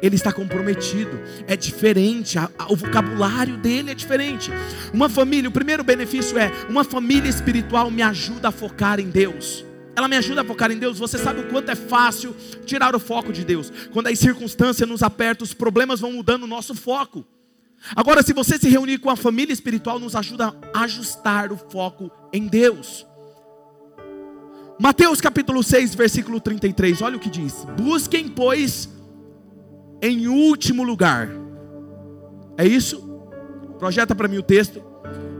Ele 0.02 0.16
está 0.16 0.32
comprometido, 0.32 1.20
é 1.46 1.56
diferente, 1.56 2.38
a, 2.38 2.50
a, 2.58 2.72
o 2.72 2.76
vocabulário 2.76 3.58
dele 3.58 3.90
é 3.90 3.94
diferente. 3.94 4.50
Uma 4.92 5.08
família, 5.08 5.48
o 5.48 5.52
primeiro 5.52 5.84
benefício 5.84 6.38
é: 6.38 6.50
uma 6.68 6.82
família 6.82 7.28
espiritual 7.28 7.90
me 7.90 8.02
ajuda 8.02 8.48
a 8.48 8.52
focar 8.52 8.98
em 8.98 9.10
Deus. 9.10 9.64
Ela 9.94 10.08
me 10.08 10.16
ajuda 10.16 10.40
a 10.40 10.44
focar 10.44 10.70
em 10.70 10.78
Deus. 10.78 10.98
Você 10.98 11.18
sabe 11.18 11.40
o 11.40 11.48
quanto 11.48 11.70
é 11.70 11.74
fácil 11.74 12.34
tirar 12.64 12.94
o 12.96 12.98
foco 13.00 13.32
de 13.32 13.44
Deus. 13.44 13.70
Quando 13.92 14.06
as 14.06 14.18
circunstâncias 14.18 14.88
nos 14.88 15.02
apertam, 15.02 15.44
os 15.44 15.52
problemas 15.52 16.00
vão 16.00 16.12
mudando 16.12 16.44
o 16.44 16.46
nosso 16.46 16.74
foco. 16.74 17.26
Agora, 17.94 18.22
se 18.22 18.32
você 18.32 18.58
se 18.58 18.68
reunir 18.68 18.98
com 18.98 19.10
a 19.10 19.16
família 19.16 19.52
espiritual, 19.52 19.98
nos 19.98 20.16
ajuda 20.16 20.54
a 20.72 20.82
ajustar 20.82 21.52
o 21.52 21.56
foco 21.56 22.10
em 22.32 22.46
Deus. 22.46 23.06
Mateus 24.80 25.20
capítulo 25.20 25.62
6, 25.62 25.94
versículo 25.94 26.40
33, 26.40 27.02
olha 27.02 27.18
o 27.18 27.20
que 27.20 27.28
diz: 27.28 27.66
Busquem, 27.78 28.26
pois, 28.30 28.88
em 30.00 30.26
último 30.26 30.82
lugar. 30.82 31.28
É 32.56 32.66
isso? 32.66 32.98
Projeta 33.78 34.14
para 34.14 34.26
mim 34.26 34.38
o 34.38 34.42
texto. 34.42 34.82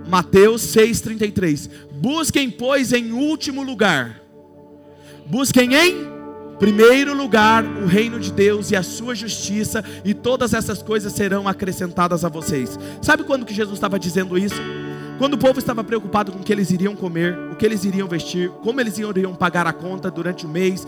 Mateus 0.07 0.61
6,33. 0.77 1.71
Busquem, 1.91 2.51
pois, 2.51 2.93
em 2.93 3.13
último 3.13 3.63
lugar. 3.63 4.21
Busquem 5.25 5.75
em 5.75 6.07
primeiro 6.59 7.17
lugar 7.17 7.65
o 7.65 7.87
reino 7.87 8.21
de 8.21 8.31
Deus 8.31 8.71
e 8.71 8.77
a 8.77 8.83
sua 8.83 9.15
justiça, 9.15 9.83
e 10.05 10.13
todas 10.13 10.53
essas 10.53 10.83
coisas 10.83 11.15
serão 11.15 11.49
acrescentadas 11.49 12.27
a 12.27 12.29
vocês. 12.29 12.79
Sabe 13.01 13.25
quando 13.25 13.47
que 13.47 13.55
Jesus 13.55 13.79
estava 13.79 13.99
dizendo 13.99 14.37
isso? 14.37 14.61
Quando 15.21 15.35
o 15.35 15.39
povo 15.39 15.59
estava 15.59 15.85
preocupado 15.85 16.33
com 16.33 16.39
o 16.39 16.43
que 16.43 16.51
eles 16.51 16.71
iriam 16.71 16.97
comer, 16.97 17.39
o 17.53 17.55
que 17.55 17.67
eles 17.67 17.85
iriam 17.85 18.09
vestir, 18.09 18.49
como 18.63 18.81
eles 18.81 18.97
iriam 18.97 19.35
pagar 19.35 19.67
a 19.67 19.73
conta 19.73 20.11
durante 20.11 20.47
o 20.47 20.49
mês, 20.49 20.87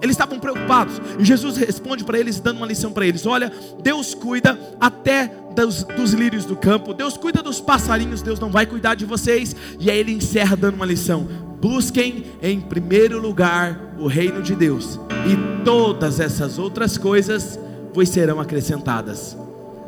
eles 0.00 0.14
estavam 0.14 0.40
preocupados. 0.40 0.98
E 1.18 1.22
Jesus 1.22 1.58
responde 1.58 2.02
para 2.02 2.18
eles, 2.18 2.40
dando 2.40 2.56
uma 2.56 2.66
lição 2.66 2.90
para 2.90 3.06
eles: 3.06 3.26
Olha, 3.26 3.52
Deus 3.82 4.14
cuida 4.14 4.58
até 4.80 5.30
dos, 5.54 5.84
dos, 5.84 6.14
lírios 6.14 6.46
do 6.46 6.56
campo, 6.56 6.94
Deus 6.94 7.18
cuida 7.18 7.42
dos 7.42 7.60
passarinhos, 7.60 8.22
Deus 8.22 8.40
não 8.40 8.50
vai 8.50 8.64
cuidar 8.64 8.94
de 8.94 9.04
vocês. 9.04 9.54
E 9.78 9.90
aí 9.90 9.98
ele 9.98 10.12
encerra 10.12 10.56
dando 10.56 10.76
uma 10.76 10.86
lição: 10.86 11.28
Busquem 11.60 12.24
em 12.40 12.62
primeiro 12.62 13.20
lugar 13.20 13.96
o 13.98 14.06
reino 14.06 14.40
de 14.40 14.56
Deus, 14.56 14.98
e 15.30 15.62
todas 15.62 16.20
essas 16.20 16.58
outras 16.58 16.96
coisas 16.96 17.60
vos 17.92 18.08
serão 18.08 18.40
acrescentadas. 18.40 19.36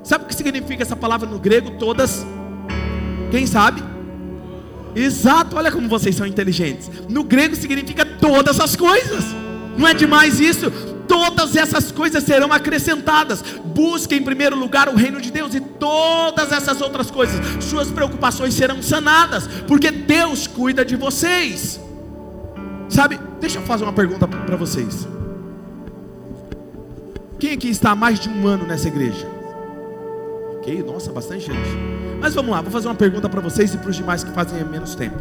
Sabe 0.04 0.24
o 0.24 0.28
que 0.28 0.34
significa 0.34 0.82
essa 0.82 0.94
palavra 0.94 1.26
no 1.26 1.38
grego? 1.38 1.78
Todas 1.78 2.26
quem 3.30 3.46
sabe? 3.46 3.82
Exato, 4.94 5.56
olha 5.56 5.70
como 5.70 5.88
vocês 5.88 6.16
são 6.16 6.26
inteligentes. 6.26 6.90
No 7.08 7.22
grego 7.22 7.54
significa 7.54 8.04
todas 8.04 8.58
as 8.58 8.74
coisas. 8.74 9.24
Não 9.76 9.86
é 9.86 9.92
demais 9.92 10.40
isso? 10.40 10.70
Todas 11.06 11.54
essas 11.54 11.92
coisas 11.92 12.24
serão 12.24 12.52
acrescentadas. 12.52 13.42
Busque 13.64 14.14
em 14.14 14.22
primeiro 14.22 14.56
lugar 14.56 14.88
o 14.88 14.96
reino 14.96 15.20
de 15.20 15.30
Deus 15.30 15.54
e 15.54 15.60
todas 15.60 16.50
essas 16.50 16.80
outras 16.80 17.10
coisas, 17.10 17.62
suas 17.62 17.90
preocupações 17.90 18.54
serão 18.54 18.82
sanadas, 18.82 19.46
porque 19.68 19.90
Deus 19.90 20.46
cuida 20.46 20.84
de 20.84 20.96
vocês. 20.96 21.78
Sabe? 22.88 23.20
Deixa 23.40 23.58
eu 23.58 23.62
fazer 23.62 23.84
uma 23.84 23.92
pergunta 23.92 24.26
para 24.26 24.56
vocês. 24.56 25.06
Quem 27.38 27.52
aqui 27.52 27.68
está 27.68 27.90
há 27.90 27.94
mais 27.94 28.18
de 28.18 28.30
um 28.30 28.46
ano 28.46 28.66
nessa 28.66 28.88
igreja? 28.88 29.35
Ok, 30.66 30.82
nossa, 30.82 31.12
bastante 31.12 31.46
gente. 31.46 31.68
Mas 32.20 32.34
vamos 32.34 32.50
lá, 32.50 32.60
vou 32.60 32.72
fazer 32.72 32.88
uma 32.88 32.94
pergunta 32.96 33.28
para 33.28 33.40
vocês 33.40 33.72
e 33.72 33.78
para 33.78 33.88
os 33.88 33.94
demais 33.94 34.24
que 34.24 34.32
fazem 34.32 34.64
menos 34.64 34.96
tempo. 34.96 35.16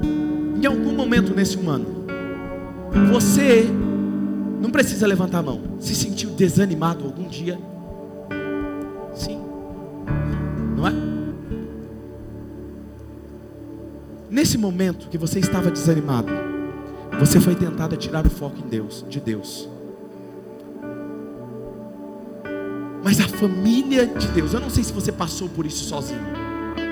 Em 0.00 0.64
algum 0.64 0.92
momento 0.92 1.34
nesse 1.34 1.58
um 1.58 1.68
ano, 1.68 2.06
você 3.12 3.68
não 4.60 4.70
precisa 4.70 5.04
levantar 5.04 5.38
a 5.38 5.42
mão, 5.42 5.60
se 5.80 5.92
sentiu 5.92 6.30
desanimado 6.30 7.04
algum 7.04 7.26
dia? 7.26 7.58
Sim, 9.12 9.40
não 10.76 10.86
é? 10.86 10.92
Nesse 14.30 14.56
momento 14.56 15.08
que 15.08 15.18
você 15.18 15.40
estava 15.40 15.68
desanimado, 15.68 16.28
você 17.18 17.40
foi 17.40 17.56
tentado 17.56 17.96
a 17.96 17.98
tirar 17.98 18.24
o 18.24 18.30
foco 18.30 18.58
em 18.64 18.68
Deus, 18.68 19.04
de 19.08 19.18
Deus. 19.18 19.68
Mas 23.02 23.20
a 23.20 23.28
família 23.28 24.06
de 24.06 24.26
Deus, 24.28 24.52
eu 24.52 24.60
não 24.60 24.70
sei 24.70 24.82
se 24.82 24.92
você 24.92 25.12
passou 25.12 25.48
por 25.48 25.64
isso 25.64 25.84
sozinho, 25.84 26.20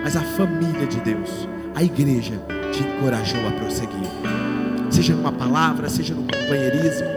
mas 0.02 0.16
a 0.16 0.22
família 0.22 0.86
de 0.86 1.00
Deus, 1.00 1.28
a 1.74 1.82
igreja, 1.82 2.40
te 2.72 2.82
encorajou 2.82 3.46
a 3.46 3.50
prosseguir, 3.50 4.08
seja 4.90 5.14
numa 5.14 5.32
palavra, 5.32 5.88
seja 5.88 6.14
no 6.14 6.22
companheirismo. 6.22 7.08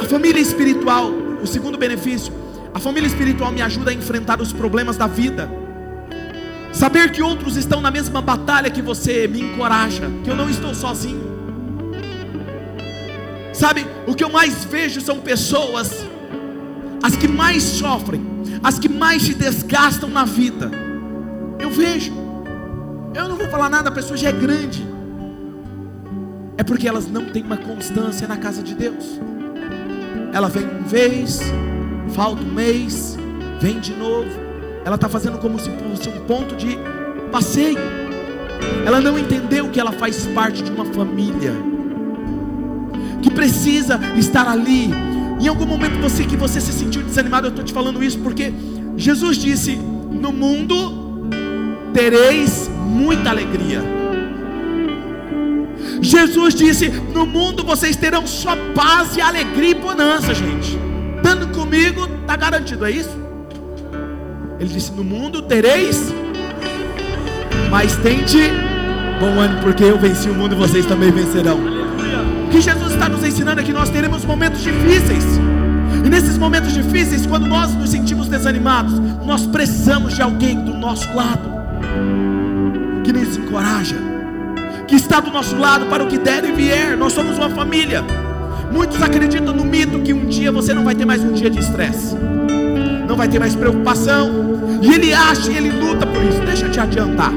A 0.00 0.04
família 0.04 0.40
espiritual, 0.40 1.10
o 1.42 1.46
segundo 1.46 1.78
benefício, 1.78 2.32
a 2.74 2.80
família 2.80 3.06
espiritual 3.06 3.52
me 3.52 3.62
ajuda 3.62 3.90
a 3.90 3.94
enfrentar 3.94 4.40
os 4.40 4.52
problemas 4.52 4.96
da 4.96 5.06
vida. 5.06 5.50
Saber 6.72 7.12
que 7.12 7.22
outros 7.22 7.56
estão 7.56 7.80
na 7.80 7.90
mesma 7.90 8.22
batalha 8.22 8.70
que 8.70 8.80
você 8.80 9.28
me 9.28 9.40
encoraja, 9.40 10.10
que 10.24 10.30
eu 10.30 10.34
não 10.34 10.48
estou 10.48 10.74
sozinho. 10.74 11.30
Sabe, 13.52 13.86
o 14.06 14.14
que 14.14 14.24
eu 14.24 14.30
mais 14.30 14.64
vejo 14.64 15.00
são 15.00 15.20
pessoas 15.20 16.01
as 17.02 17.16
que 17.16 17.26
mais 17.26 17.62
sofrem, 17.62 18.22
as 18.62 18.78
que 18.78 18.88
mais 18.88 19.22
se 19.22 19.34
desgastam 19.34 20.08
na 20.08 20.24
vida. 20.24 20.70
Eu 21.58 21.70
vejo, 21.70 22.12
eu 23.14 23.28
não 23.28 23.36
vou 23.36 23.48
falar 23.48 23.68
nada, 23.68 23.88
a 23.88 23.92
pessoa 23.92 24.16
já 24.16 24.28
é 24.28 24.32
grande, 24.32 24.86
é 26.56 26.62
porque 26.62 26.86
elas 26.86 27.08
não 27.08 27.26
têm 27.26 27.42
uma 27.42 27.56
constância 27.56 28.28
na 28.28 28.36
casa 28.36 28.62
de 28.62 28.74
Deus. 28.74 29.20
Ela 30.32 30.48
vem 30.48 30.64
uma 30.64 30.80
vez, 30.88 31.40
falta 32.14 32.42
um 32.42 32.52
mês, 32.52 33.16
vem 33.60 33.80
de 33.80 33.92
novo. 33.92 34.30
Ela 34.84 34.94
está 34.96 35.08
fazendo 35.08 35.38
como 35.38 35.58
se 35.58 35.70
fosse 35.70 36.08
um 36.08 36.24
ponto 36.24 36.56
de 36.56 36.78
passeio. 37.30 37.78
Ela 38.86 39.00
não 39.00 39.18
entendeu 39.18 39.68
que 39.68 39.80
ela 39.80 39.92
faz 39.92 40.26
parte 40.28 40.62
de 40.62 40.70
uma 40.70 40.84
família 40.84 41.52
que 43.20 43.30
precisa 43.30 44.00
estar 44.16 44.48
ali 44.48 44.90
em 45.46 45.48
algum 45.48 45.66
momento 45.66 46.00
você 46.00 46.24
que 46.24 46.36
você 46.36 46.60
se 46.60 46.72
sentiu 46.72 47.02
desanimado, 47.02 47.48
eu 47.48 47.50
estou 47.50 47.64
te 47.64 47.72
falando 47.72 48.02
isso 48.02 48.18
porque 48.20 48.52
Jesus 48.96 49.36
disse: 49.36 49.76
No 49.76 50.32
mundo 50.32 51.28
tereis 51.92 52.70
muita 52.86 53.30
alegria. 53.30 53.82
Jesus 56.00 56.54
disse: 56.54 56.88
No 56.88 57.26
mundo 57.26 57.64
vocês 57.64 57.96
terão 57.96 58.24
só 58.26 58.56
paz 58.72 59.16
e 59.16 59.20
alegria 59.20 59.70
e 59.70 59.74
bonança, 59.74 60.32
gente. 60.32 60.78
Dando 61.22 61.48
comigo, 61.48 62.08
está 62.20 62.36
garantido, 62.36 62.86
é 62.86 62.92
isso? 62.92 63.16
Ele 64.60 64.68
disse: 64.68 64.92
No 64.92 65.02
mundo 65.02 65.42
tereis, 65.42 66.14
mas 67.68 67.96
tente 67.96 68.38
bom 69.18 69.40
ano, 69.40 69.60
porque 69.60 69.82
eu 69.82 69.98
venci 69.98 70.28
o 70.28 70.34
mundo 70.34 70.54
e 70.54 70.58
vocês 70.58 70.86
também 70.86 71.10
vencerão 71.10 71.81
está 73.02 73.08
nos 73.08 73.24
ensinando 73.24 73.60
é 73.60 73.64
que 73.64 73.72
nós 73.72 73.90
teremos 73.90 74.24
momentos 74.24 74.60
difíceis. 74.60 75.24
E 76.04 76.08
nesses 76.08 76.38
momentos 76.38 76.72
difíceis, 76.72 77.26
quando 77.26 77.48
nós 77.48 77.74
nos 77.74 77.90
sentimos 77.90 78.28
desanimados, 78.28 78.96
nós 79.26 79.44
precisamos 79.44 80.14
de 80.14 80.22
alguém 80.22 80.62
do 80.62 80.72
nosso 80.72 81.12
lado 81.12 81.50
que 83.02 83.12
nos 83.12 83.36
encoraja, 83.36 83.96
que 84.86 84.94
está 84.94 85.18
do 85.18 85.32
nosso 85.32 85.56
lado 85.56 85.86
para 85.86 86.04
o 86.04 86.06
que 86.06 86.16
der 86.16 86.44
e 86.44 86.52
vier. 86.52 86.96
Nós 86.96 87.12
somos 87.12 87.36
uma 87.38 87.50
família. 87.50 88.04
Muitos 88.72 89.02
acreditam 89.02 89.52
no 89.52 89.64
mito 89.64 89.98
que 89.98 90.12
um 90.12 90.26
dia 90.26 90.52
você 90.52 90.72
não 90.72 90.84
vai 90.84 90.94
ter 90.94 91.04
mais 91.04 91.24
um 91.24 91.32
dia 91.32 91.50
de 91.50 91.58
estresse, 91.58 92.14
não 93.08 93.16
vai 93.16 93.26
ter 93.26 93.40
mais 93.40 93.56
preocupação, 93.56 94.30
e 94.80 94.94
ele 94.94 95.12
acha 95.12 95.50
e 95.50 95.56
ele 95.56 95.72
luta 95.72 96.06
por 96.06 96.22
isso. 96.22 96.40
Deixa 96.42 96.66
eu 96.66 96.70
te 96.70 96.78
adiantar. 96.78 97.32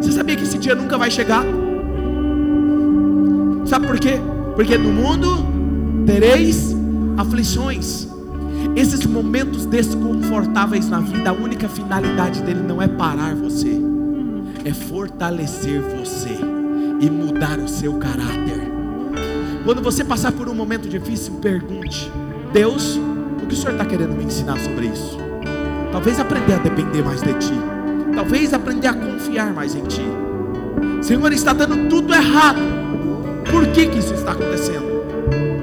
Você 0.00 0.12
sabia 0.12 0.36
que 0.36 0.44
esse 0.44 0.56
dia 0.56 0.76
nunca 0.76 0.96
vai 0.96 1.10
chegar? 1.10 1.44
Sabe 3.64 3.88
por 3.88 3.98
quê? 3.98 4.20
Porque 4.56 4.78
no 4.78 4.90
mundo 4.90 5.46
tereis 6.06 6.74
aflições. 7.18 8.08
Esses 8.74 9.04
momentos 9.04 9.66
desconfortáveis 9.66 10.88
na 10.88 10.98
vida, 10.98 11.28
a 11.28 11.32
única 11.32 11.68
finalidade 11.68 12.42
dele 12.42 12.62
não 12.66 12.80
é 12.80 12.88
parar 12.88 13.34
você, 13.34 13.80
é 14.64 14.72
fortalecer 14.72 15.80
você 15.80 16.36
e 17.00 17.10
mudar 17.10 17.58
o 17.58 17.68
seu 17.68 17.98
caráter. 17.98 18.72
Quando 19.64 19.82
você 19.82 20.02
passar 20.02 20.32
por 20.32 20.48
um 20.48 20.54
momento 20.54 20.88
difícil, 20.88 21.34
pergunte: 21.34 22.10
Deus, 22.52 22.98
o 23.42 23.46
que 23.46 23.54
o 23.54 23.56
Senhor 23.56 23.72
está 23.72 23.84
querendo 23.84 24.16
me 24.16 24.24
ensinar 24.24 24.58
sobre 24.58 24.86
isso? 24.86 25.18
Talvez 25.92 26.18
aprender 26.18 26.54
a 26.54 26.58
depender 26.58 27.02
mais 27.02 27.22
de 27.22 27.34
Ti, 27.34 27.54
talvez 28.14 28.54
aprender 28.54 28.88
a 28.88 28.94
confiar 28.94 29.52
mais 29.52 29.74
em 29.74 29.84
Ti. 29.84 30.02
Senhor, 31.02 31.30
está 31.32 31.52
dando 31.52 31.88
tudo 31.88 32.14
errado 32.14 32.75
por 33.50 33.66
que, 33.68 33.86
que 33.86 33.98
isso 33.98 34.14
está 34.14 34.32
acontecendo? 34.32 34.96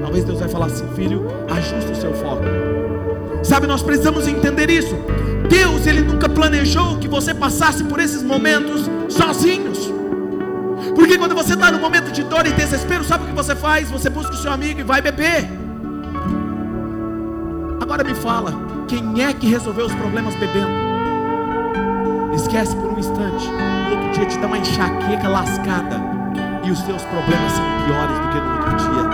Talvez 0.00 0.24
Deus 0.24 0.40
vai 0.40 0.48
falar 0.48 0.66
assim, 0.66 0.86
filho, 0.94 1.26
ajuste 1.48 1.92
o 1.92 1.96
seu 1.96 2.14
foco. 2.14 2.42
Sabe, 3.42 3.66
nós 3.66 3.82
precisamos 3.82 4.26
entender 4.26 4.70
isso. 4.70 4.94
Deus, 5.48 5.86
Ele 5.86 6.00
nunca 6.00 6.28
planejou 6.28 6.98
que 6.98 7.08
você 7.08 7.34
passasse 7.34 7.84
por 7.84 8.00
esses 8.00 8.22
momentos 8.22 8.88
sozinhos. 9.08 9.92
Porque 10.94 11.18
quando 11.18 11.34
você 11.34 11.54
está 11.54 11.70
no 11.70 11.78
momento 11.78 12.10
de 12.12 12.22
dor 12.22 12.46
e 12.46 12.52
desespero, 12.52 13.04
sabe 13.04 13.24
o 13.24 13.26
que 13.26 13.34
você 13.34 13.54
faz? 13.54 13.90
Você 13.90 14.08
busca 14.08 14.32
o 14.32 14.36
seu 14.36 14.52
amigo 14.52 14.80
e 14.80 14.82
vai 14.82 15.02
beber. 15.02 15.48
Agora 17.80 18.04
me 18.04 18.14
fala, 18.14 18.54
quem 18.88 19.22
é 19.22 19.32
que 19.32 19.46
resolveu 19.46 19.86
os 19.86 19.94
problemas 19.94 20.34
bebendo? 20.36 20.84
Esquece 22.34 22.74
por 22.76 22.92
um 22.92 22.98
instante, 22.98 23.46
no 23.46 23.96
outro 23.96 24.12
dia 24.12 24.26
te 24.26 24.38
dá 24.38 24.46
uma 24.46 24.58
enxaqueca 24.58 25.28
lascada 25.28 26.13
e 26.64 26.70
os 26.70 26.78
seus 26.80 27.02
problemas 27.02 27.52
são 27.52 27.64
piores 27.84 28.18
do 28.18 28.28
que 28.28 28.40
no 28.40 28.56
outro 28.56 28.76
dia. 28.76 29.04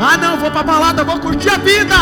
Ah, 0.00 0.16
não, 0.16 0.36
vou 0.38 0.50
para 0.50 0.62
balada, 0.62 1.04
vou 1.04 1.20
curtir 1.20 1.50
a 1.50 1.58
vida. 1.58 1.94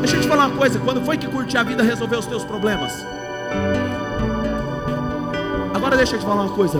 Deixa 0.00 0.16
eu 0.16 0.20
te 0.20 0.28
falar 0.28 0.48
uma 0.48 0.56
coisa: 0.56 0.78
quando 0.80 1.04
foi 1.04 1.16
que 1.16 1.26
curtir 1.26 1.56
a 1.56 1.62
vida 1.62 1.82
resolveu 1.82 2.18
os 2.18 2.26
teus 2.26 2.44
problemas? 2.44 2.92
Agora 5.74 5.96
deixa 5.96 6.16
eu 6.16 6.18
te 6.18 6.26
falar 6.26 6.42
uma 6.42 6.54
coisa: 6.54 6.78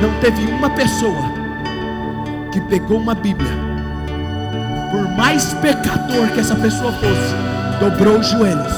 não 0.00 0.20
teve 0.20 0.46
uma 0.46 0.70
pessoa 0.70 1.22
que 2.52 2.60
pegou 2.62 2.98
uma 2.98 3.14
Bíblia, 3.14 3.50
por 4.90 5.08
mais 5.16 5.52
pecador 5.54 6.28
que 6.32 6.40
essa 6.40 6.54
pessoa 6.56 6.92
fosse, 6.92 7.34
dobrou 7.80 8.18
os 8.18 8.28
joelhos, 8.28 8.72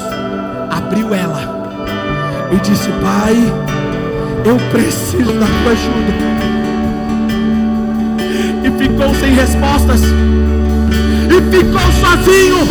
abriu 0.71 1.13
ela 1.13 2.49
e 2.51 2.57
disse: 2.61 2.89
Pai, 3.01 3.35
eu 4.45 4.57
preciso 4.71 5.33
da 5.33 5.45
tua 5.45 5.71
ajuda. 5.71 6.13
E 8.63 8.71
ficou 8.77 9.13
sem 9.15 9.33
respostas, 9.33 10.01
e 10.03 11.55
ficou 11.55 11.81
sozinho, 12.01 12.67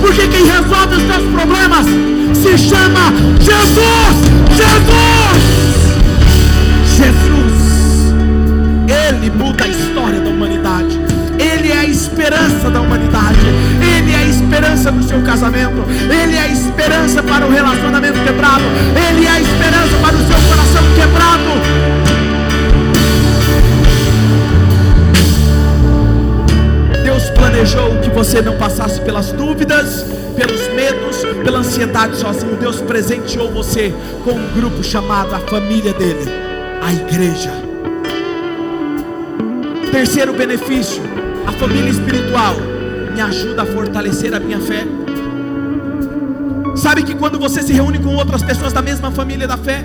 porque 0.00 0.28
quem 0.28 0.46
resolve 0.46 0.96
os 0.96 1.02
teus 1.02 1.24
problemas 1.32 1.86
se 2.34 2.56
chama 2.56 3.12
Jesus! 3.40 4.16
Jesus! 4.56 5.58
Jesus! 6.96 7.58
Ele 8.88 9.30
muda 9.30 9.64
a 9.64 9.68
história 9.68 10.20
da 10.20 10.30
humanidade. 10.30 10.87
Esperança 12.28 12.70
da 12.70 12.82
humanidade. 12.82 13.40
Ele 13.96 14.12
é 14.12 14.16
a 14.16 14.24
esperança 14.24 14.92
do 14.92 15.02
seu 15.02 15.22
casamento. 15.22 15.82
Ele 16.12 16.36
é 16.36 16.40
a 16.42 16.48
esperança 16.48 17.22
para 17.22 17.46
o 17.46 17.50
relacionamento 17.50 18.22
quebrado. 18.22 18.64
Ele 19.08 19.24
é 19.26 19.30
a 19.30 19.40
esperança 19.40 19.96
para 20.02 20.14
o 20.14 20.18
seu 20.18 20.36
coração 20.46 20.82
quebrado. 20.94 21.48
Deus 27.02 27.30
planejou 27.30 27.98
que 28.02 28.10
você 28.10 28.42
não 28.42 28.58
passasse 28.58 29.00
pelas 29.00 29.32
dúvidas, 29.32 30.04
pelos 30.36 30.68
medos, 30.74 31.24
pela 31.42 31.60
ansiedade 31.60 32.18
sozinho. 32.18 32.56
Deus 32.56 32.82
presenteou 32.82 33.50
você 33.50 33.94
com 34.22 34.32
um 34.32 34.52
grupo 34.54 34.84
chamado 34.84 35.34
a 35.34 35.38
família 35.38 35.94
dele, 35.94 36.30
a 36.82 36.92
igreja. 36.92 37.52
Terceiro 39.90 40.34
benefício, 40.34 41.02
a 41.48 41.52
família 41.52 41.88
espiritual 41.88 42.56
me 43.14 43.22
ajuda 43.22 43.62
a 43.62 43.66
fortalecer 43.66 44.34
a 44.34 44.38
minha 44.38 44.60
fé. 44.60 44.84
Sabe 46.76 47.02
que 47.02 47.14
quando 47.14 47.38
você 47.38 47.62
se 47.62 47.72
reúne 47.72 47.98
com 47.98 48.14
outras 48.14 48.42
pessoas 48.42 48.70
da 48.70 48.82
mesma 48.82 49.10
família 49.10 49.48
da 49.48 49.56
fé, 49.56 49.82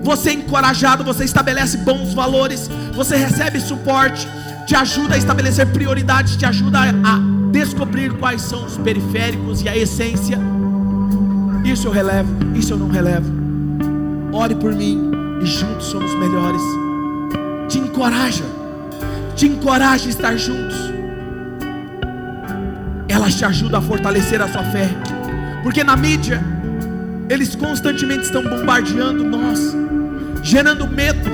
você 0.00 0.30
é 0.30 0.32
encorajado, 0.34 1.02
você 1.02 1.24
estabelece 1.24 1.78
bons 1.78 2.14
valores, 2.14 2.70
você 2.94 3.16
recebe 3.16 3.58
suporte, 3.58 4.28
te 4.64 4.76
ajuda 4.76 5.16
a 5.16 5.18
estabelecer 5.18 5.66
prioridades, 5.66 6.36
te 6.36 6.46
ajuda 6.46 6.78
a 6.82 7.18
descobrir 7.50 8.12
quais 8.18 8.42
são 8.42 8.64
os 8.64 8.78
periféricos 8.78 9.62
e 9.62 9.68
a 9.68 9.76
essência. 9.76 10.38
Isso 11.64 11.88
eu 11.88 11.90
relevo, 11.90 12.32
isso 12.54 12.74
eu 12.74 12.78
não 12.78 12.88
relevo. 12.88 13.26
Ore 14.32 14.54
por 14.54 14.72
mim 14.72 15.10
e 15.42 15.46
juntos 15.46 15.86
somos 15.86 16.14
melhores. 16.14 16.62
Te 17.68 17.78
encoraja 17.78 18.55
te 19.36 19.46
encoraja 19.46 20.06
a 20.06 20.08
estar 20.08 20.36
juntos. 20.36 20.76
Elas 23.06 23.34
te 23.34 23.44
ajudam 23.44 23.78
a 23.78 23.82
fortalecer 23.82 24.40
a 24.40 24.48
sua 24.48 24.64
fé. 24.64 24.88
Porque 25.62 25.84
na 25.84 25.94
mídia, 25.94 26.42
eles 27.28 27.54
constantemente 27.54 28.24
estão 28.24 28.42
bombardeando 28.42 29.22
nós, 29.22 29.76
gerando 30.42 30.88
medo, 30.88 31.28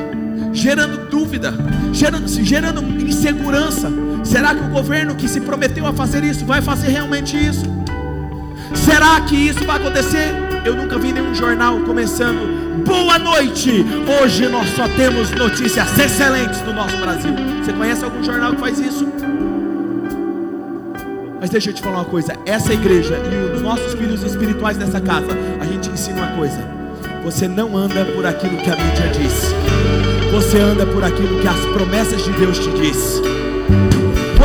gerando 0.53 1.09
dúvida, 1.09 1.55
gerando, 1.93 2.29
gerando 2.29 2.83
insegurança. 3.03 3.91
Será 4.25 4.55
que 4.55 4.63
o 4.63 4.69
governo 4.69 5.15
que 5.15 5.29
se 5.29 5.41
prometeu 5.41 5.87
a 5.87 5.93
fazer 5.93 6.25
isso 6.25 6.45
vai 6.45 6.61
fazer 6.61 6.89
realmente 6.89 7.37
isso? 7.37 7.65
Será 8.75 9.21
que 9.21 9.37
isso 9.37 9.65
vai 9.65 9.77
acontecer? 9.77 10.35
Eu 10.65 10.75
nunca 10.75 10.99
vi 10.99 11.13
nenhum 11.13 11.35
jornal 11.35 11.81
começando 11.81 12.62
Boa 12.87 13.19
noite! 13.19 13.85
Hoje 14.23 14.49
nós 14.49 14.67
só 14.71 14.89
temos 14.89 15.31
notícias 15.33 15.99
excelentes 15.99 16.59
do 16.63 16.73
nosso 16.73 16.97
Brasil. 16.97 17.31
Você 17.63 17.73
conhece 17.75 18.03
algum 18.03 18.25
jornal 18.25 18.55
que 18.55 18.61
faz 18.61 18.79
isso? 18.79 19.07
Mas 21.39 21.51
deixa 21.51 21.69
eu 21.69 21.75
te 21.75 21.83
falar 21.83 21.99
uma 21.99 22.05
coisa: 22.07 22.35
essa 22.47 22.73
igreja 22.73 23.15
e 23.15 23.55
os 23.55 23.61
nossos 23.61 23.93
filhos 23.93 24.23
espirituais 24.23 24.79
nessa 24.79 25.03
casa, 25.03 25.37
a 25.61 25.67
gente 25.67 25.91
ensina 25.91 26.23
uma 26.23 26.37
coisa. 26.37 26.67
Você 27.23 27.47
não 27.47 27.77
anda 27.77 28.07
por 28.07 28.25
aquilo 28.25 28.57
que 28.57 28.71
a 28.71 28.77
mídia 28.77 29.09
diz, 29.13 29.53
você 30.33 30.59
anda 30.59 30.87
por 30.87 31.05
aquilo 31.05 31.41
que 31.41 31.47
as 31.47 31.61
promessas 31.75 32.25
de 32.25 32.33
Deus 32.33 32.59
te 32.59 32.71
diz. 32.71 33.21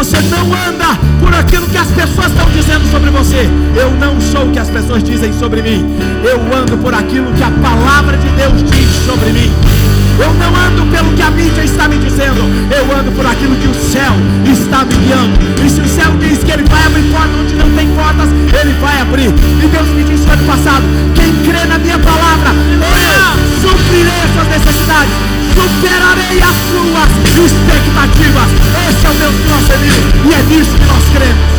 Você 0.08 0.22
não 0.30 0.46
anda 0.54 0.98
por 1.20 1.34
aquilo 1.34 1.68
que 1.68 1.78
as 1.78 1.92
pessoas 1.92 2.28
estão 2.28 2.50
dizendo 2.52 2.90
sobre 2.90 3.10
você. 3.10 3.46
Eu 3.76 3.92
não 3.92 4.22
sou 4.22 4.48
o 4.48 4.52
que 4.54 4.60
as 4.60 4.70
pessoas 4.70 5.04
dizem 5.04 5.34
sobre 5.34 5.62
mim. 5.62 5.86
Eu 6.24 6.40
ando 6.58 6.78
por 6.78 6.94
aquilo 6.94 7.30
que 7.34 7.44
a 7.44 7.52
palavra 7.52 8.16
de 8.16 8.30
Deus 8.30 8.64
diz 8.64 8.88
sobre 9.06 9.34
mim. 9.34 9.77
Eu 10.20 10.34
não 10.34 10.56
ando 10.56 10.86
pelo 10.92 11.14
que 11.14 11.22
a 11.22 11.32
mídia 11.32 11.64
está 11.64 11.88
me 11.88 11.98
dizendo. 11.98 12.42
Eu 12.72 12.98
ando 12.98 13.12
por 13.12 13.26
aquilo 13.26 13.56
que 13.56 13.68
o 13.68 13.74
céu 13.74 14.14
está 14.46 14.84
me 14.86 14.94
guiando. 14.96 15.38
E 15.66 15.70
se 15.70 15.82
o 15.82 15.88
céu 15.88 16.12
diz 16.20 16.44
que 16.44 16.52
ele 16.52 16.64
vai 16.70 16.86
abrir 16.86 17.04
portas 17.12 17.36
onde 17.40 17.56
não 17.56 17.70
tem 17.76 17.88
portas, 17.96 18.30
ele 18.30 18.74
vai 18.82 19.02
abrir. 19.02 19.30
E 19.30 19.68
Deus 19.68 19.88
me 19.90 20.04
disse 20.04 20.26
no 20.26 20.34
ano 20.34 20.44
passado: 20.46 20.84
quem 21.16 21.34
crê 21.46 21.66
na 21.66 21.78
minha 21.78 22.00
palavra, 22.00 22.50
eu 22.52 23.70
suprirei 23.70 24.20
as 24.22 24.34
suas 24.34 24.48
necessidades 24.48 25.38
superarei 25.58 26.42
as 26.42 26.56
suas 26.70 27.10
expectativas. 27.46 28.50
Esse 28.88 29.06
é 29.06 29.10
o 29.10 29.16
meu 29.16 29.32
procedimento 29.50 30.18
e 30.26 30.34
é 30.34 30.42
nisso 30.44 30.72
que 30.72 30.86
nós 30.86 31.04
cremos. 31.16 31.58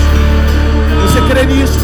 Você 1.02 1.20
crê 1.22 1.46
nisso? 1.46 1.78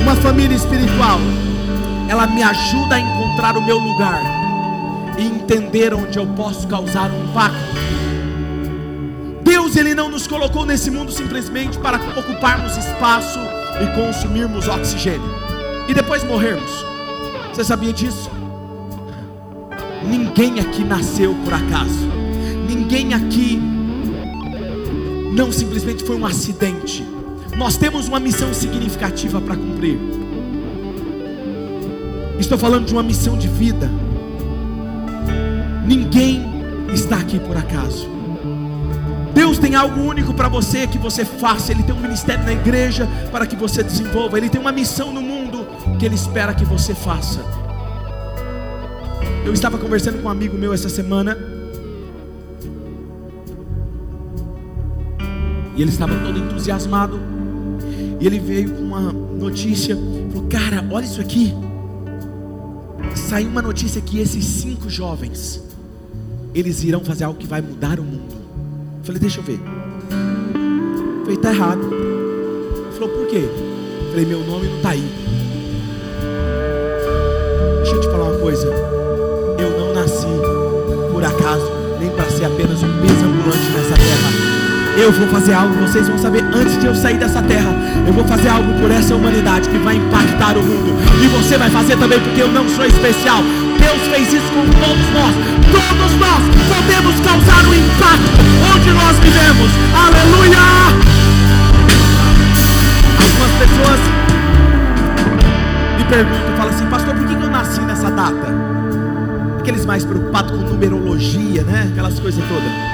Uma 0.00 0.16
família 0.16 0.56
espiritual, 0.56 1.20
ela 2.08 2.26
me 2.26 2.42
ajuda 2.42 2.94
a 2.94 3.00
encontrar 3.44 3.58
o 3.58 3.62
meu 3.62 3.78
lugar 3.78 4.22
e 5.18 5.26
entender 5.26 5.92
onde 5.92 6.18
eu 6.18 6.26
posso 6.28 6.66
causar 6.66 7.10
um 7.10 7.24
impacto. 7.24 7.58
Deus 9.42 9.76
ele 9.76 9.94
não 9.94 10.08
nos 10.08 10.26
colocou 10.26 10.64
nesse 10.64 10.90
mundo 10.90 11.12
simplesmente 11.12 11.78
para 11.78 11.98
ocuparmos 12.18 12.76
espaço 12.76 13.38
e 13.82 13.86
consumirmos 13.94 14.66
oxigênio 14.66 15.28
e 15.86 15.92
depois 15.92 16.24
morrermos. 16.24 16.70
Você 17.52 17.64
sabia 17.64 17.92
disso? 17.92 18.30
Ninguém 20.02 20.60
aqui 20.60 20.82
nasceu 20.82 21.34
por 21.44 21.52
acaso. 21.52 22.08
Ninguém 22.66 23.12
aqui 23.12 23.60
não 25.36 25.52
simplesmente 25.52 26.02
foi 26.02 26.16
um 26.16 26.24
acidente. 26.24 27.04
Nós 27.56 27.76
temos 27.76 28.08
uma 28.08 28.18
missão 28.18 28.54
significativa 28.54 29.40
para 29.40 29.54
cumprir. 29.54 30.23
Estou 32.38 32.58
falando 32.58 32.86
de 32.86 32.92
uma 32.92 33.02
missão 33.02 33.36
de 33.36 33.48
vida. 33.48 33.90
Ninguém 35.86 36.42
está 36.92 37.16
aqui 37.16 37.38
por 37.38 37.56
acaso. 37.56 38.08
Deus 39.34 39.58
tem 39.58 39.74
algo 39.74 40.00
único 40.00 40.32
para 40.32 40.48
você 40.48 40.86
que 40.86 40.98
você 40.98 41.24
faça. 41.24 41.72
Ele 41.72 41.82
tem 41.82 41.94
um 41.94 42.00
ministério 42.00 42.44
na 42.44 42.52
igreja 42.52 43.08
para 43.30 43.46
que 43.46 43.56
você 43.56 43.82
desenvolva. 43.82 44.38
Ele 44.38 44.48
tem 44.48 44.60
uma 44.60 44.72
missão 44.72 45.12
no 45.12 45.20
mundo 45.20 45.66
que 45.98 46.06
Ele 46.06 46.14
espera 46.14 46.54
que 46.54 46.64
você 46.64 46.94
faça. 46.94 47.40
Eu 49.44 49.52
estava 49.52 49.76
conversando 49.76 50.22
com 50.22 50.28
um 50.28 50.30
amigo 50.30 50.56
meu 50.56 50.72
essa 50.72 50.88
semana. 50.88 51.36
E 55.76 55.82
ele 55.82 55.90
estava 55.90 56.14
todo 56.14 56.38
entusiasmado. 56.38 57.20
E 58.20 58.26
ele 58.26 58.38
veio 58.38 58.70
com 58.70 58.82
uma 58.82 59.12
notícia. 59.12 59.96
Falou, 60.32 60.48
cara, 60.48 60.84
olha 60.90 61.04
isso 61.04 61.20
aqui. 61.20 61.54
Saiu 63.34 63.48
uma 63.48 63.62
notícia 63.62 64.00
que 64.00 64.20
esses 64.20 64.44
cinco 64.44 64.88
jovens, 64.88 65.60
eles 66.54 66.84
irão 66.84 67.04
fazer 67.04 67.24
algo 67.24 67.36
que 67.36 67.48
vai 67.48 67.60
mudar 67.60 67.98
o 67.98 68.04
mundo. 68.04 68.32
Eu 68.98 69.04
falei, 69.04 69.20
deixa 69.20 69.40
eu 69.40 69.42
ver. 69.42 69.58
Eu 69.58 71.22
falei, 71.22 71.36
tá 71.38 71.50
errado. 71.50 71.80
Ele 71.82 72.92
falou, 72.92 73.08
por 73.08 73.26
quê? 73.26 73.38
Eu 73.38 74.10
falei, 74.10 74.24
meu 74.24 74.38
nome 74.46 74.68
não 74.68 74.76
está 74.76 74.90
aí. 74.90 75.04
Deixa 77.82 77.96
eu 77.96 78.00
te 78.02 78.06
falar 78.06 78.30
uma 78.30 78.38
coisa 78.38 78.93
Eu 84.96 85.10
vou 85.10 85.26
fazer 85.28 85.52
algo, 85.52 85.74
vocês 85.74 86.08
vão 86.08 86.16
saber 86.16 86.44
antes 86.54 86.78
de 86.78 86.86
eu 86.86 86.94
sair 86.94 87.18
dessa 87.18 87.42
terra. 87.42 87.74
Eu 88.06 88.12
vou 88.12 88.24
fazer 88.24 88.48
algo 88.48 88.72
por 88.80 88.90
essa 88.90 89.14
humanidade 89.14 89.68
que 89.68 89.78
vai 89.78 89.96
impactar 89.96 90.56
o 90.56 90.62
mundo. 90.62 90.94
E 91.22 91.26
você 91.28 91.58
vai 91.58 91.68
fazer 91.68 91.96
também, 91.96 92.20
porque 92.20 92.40
eu 92.40 92.48
não 92.48 92.68
sou 92.68 92.84
especial. 92.84 93.42
Deus 93.78 94.00
fez 94.10 94.32
isso 94.32 94.52
com 94.52 94.64
todos 94.80 95.06
nós. 95.12 95.34
Todos 95.72 96.12
nós 96.20 96.42
podemos 96.68 97.20
causar 97.20 97.64
um 97.66 97.74
impacto 97.74 98.40
onde 98.72 98.90
nós 98.92 99.16
vivemos. 99.18 99.70
Aleluia! 99.94 100.58
Algumas 103.20 103.50
pessoas 103.58 104.00
me 105.98 106.04
perguntam, 106.04 106.56
falam 106.56 106.72
assim, 106.72 106.86
pastor, 106.86 107.14
por 107.14 107.26
que 107.26 107.32
eu 107.34 107.50
nasci 107.50 107.80
nessa 107.80 108.10
data? 108.10 108.74
aqueles 109.64 109.86
mais 109.86 110.04
preocupados 110.04 110.52
com 110.52 110.58
numerologia, 110.58 111.64
né? 111.64 111.88
Aquelas 111.90 112.20
coisas 112.20 112.44
todas. 112.46 112.93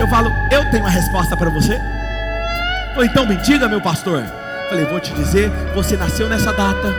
Eu 0.00 0.08
falo, 0.08 0.30
eu 0.50 0.70
tenho 0.70 0.82
uma 0.82 0.90
resposta 0.90 1.36
para 1.36 1.50
você. 1.50 1.80
Ou 2.96 3.04
então 3.04 3.26
me 3.26 3.36
diga, 3.36 3.68
meu 3.68 3.80
pastor. 3.80 4.24
Falei, 4.68 4.84
vou 4.86 5.00
te 5.00 5.12
dizer, 5.12 5.50
você 5.74 5.96
nasceu 5.96 6.28
nessa 6.28 6.52
data, 6.52 6.94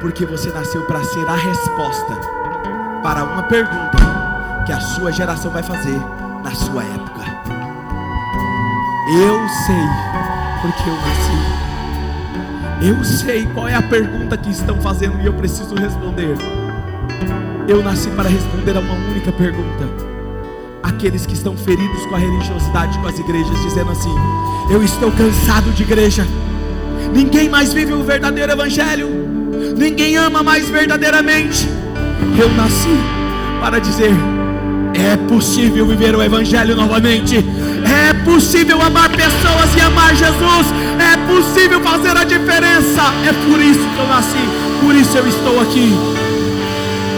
porque 0.00 0.26
você 0.26 0.50
nasceu 0.50 0.84
para 0.86 1.02
ser 1.04 1.28
a 1.28 1.36
resposta 1.36 2.18
para 3.02 3.22
uma 3.22 3.44
pergunta 3.44 3.96
que 4.66 4.72
a 4.72 4.80
sua 4.80 5.12
geração 5.12 5.50
vai 5.50 5.62
fazer 5.62 5.98
na 6.42 6.50
sua 6.50 6.82
época. 6.82 7.22
Eu 9.10 9.48
sei, 9.66 9.86
porque 10.60 10.90
eu 10.90 10.96
nasci. 10.96 11.68
Eu 12.82 13.04
sei 13.04 13.46
qual 13.46 13.68
é 13.68 13.74
a 13.74 13.82
pergunta 13.82 14.36
que 14.36 14.50
estão 14.50 14.80
fazendo 14.80 15.20
e 15.20 15.26
eu 15.26 15.32
preciso 15.34 15.74
responder. 15.74 16.36
Eu 17.66 17.82
nasci 17.82 18.10
para 18.10 18.28
responder 18.28 18.76
a 18.76 18.80
uma 18.80 18.94
única 18.94 19.32
pergunta. 19.32 20.17
Aqueles 20.88 21.26
que 21.26 21.34
estão 21.34 21.56
feridos 21.56 22.06
com 22.06 22.14
a 22.14 22.18
religiosidade, 22.18 22.98
com 22.98 23.06
as 23.06 23.18
igrejas, 23.18 23.62
dizendo 23.62 23.90
assim: 23.90 24.14
Eu 24.70 24.82
estou 24.82 25.10
cansado 25.12 25.70
de 25.72 25.82
igreja. 25.82 26.26
Ninguém 27.14 27.48
mais 27.48 27.72
vive 27.72 27.92
o 27.92 28.02
verdadeiro 28.02 28.52
evangelho. 28.52 29.08
Ninguém 29.76 30.16
ama 30.16 30.42
mais 30.42 30.68
verdadeiramente. 30.68 31.68
Eu 32.38 32.48
nasci 32.50 32.96
para 33.60 33.78
dizer: 33.78 34.12
é 34.94 35.16
possível 35.28 35.86
viver 35.86 36.14
o 36.14 36.22
Evangelho 36.22 36.74
novamente. 36.74 37.36
É 37.36 38.12
possível 38.24 38.80
amar 38.82 39.08
pessoas 39.10 39.74
e 39.76 39.80
amar 39.80 40.14
Jesus. 40.14 40.66
É 40.98 41.16
possível 41.32 41.80
fazer 41.80 42.16
a 42.16 42.24
diferença. 42.24 43.02
É 43.26 43.32
por 43.48 43.60
isso 43.60 43.80
que 43.80 43.98
eu 43.98 44.06
nasci. 44.08 44.48
Por 44.80 44.94
isso 44.94 45.16
eu 45.16 45.26
estou 45.28 45.60
aqui. 45.60 45.92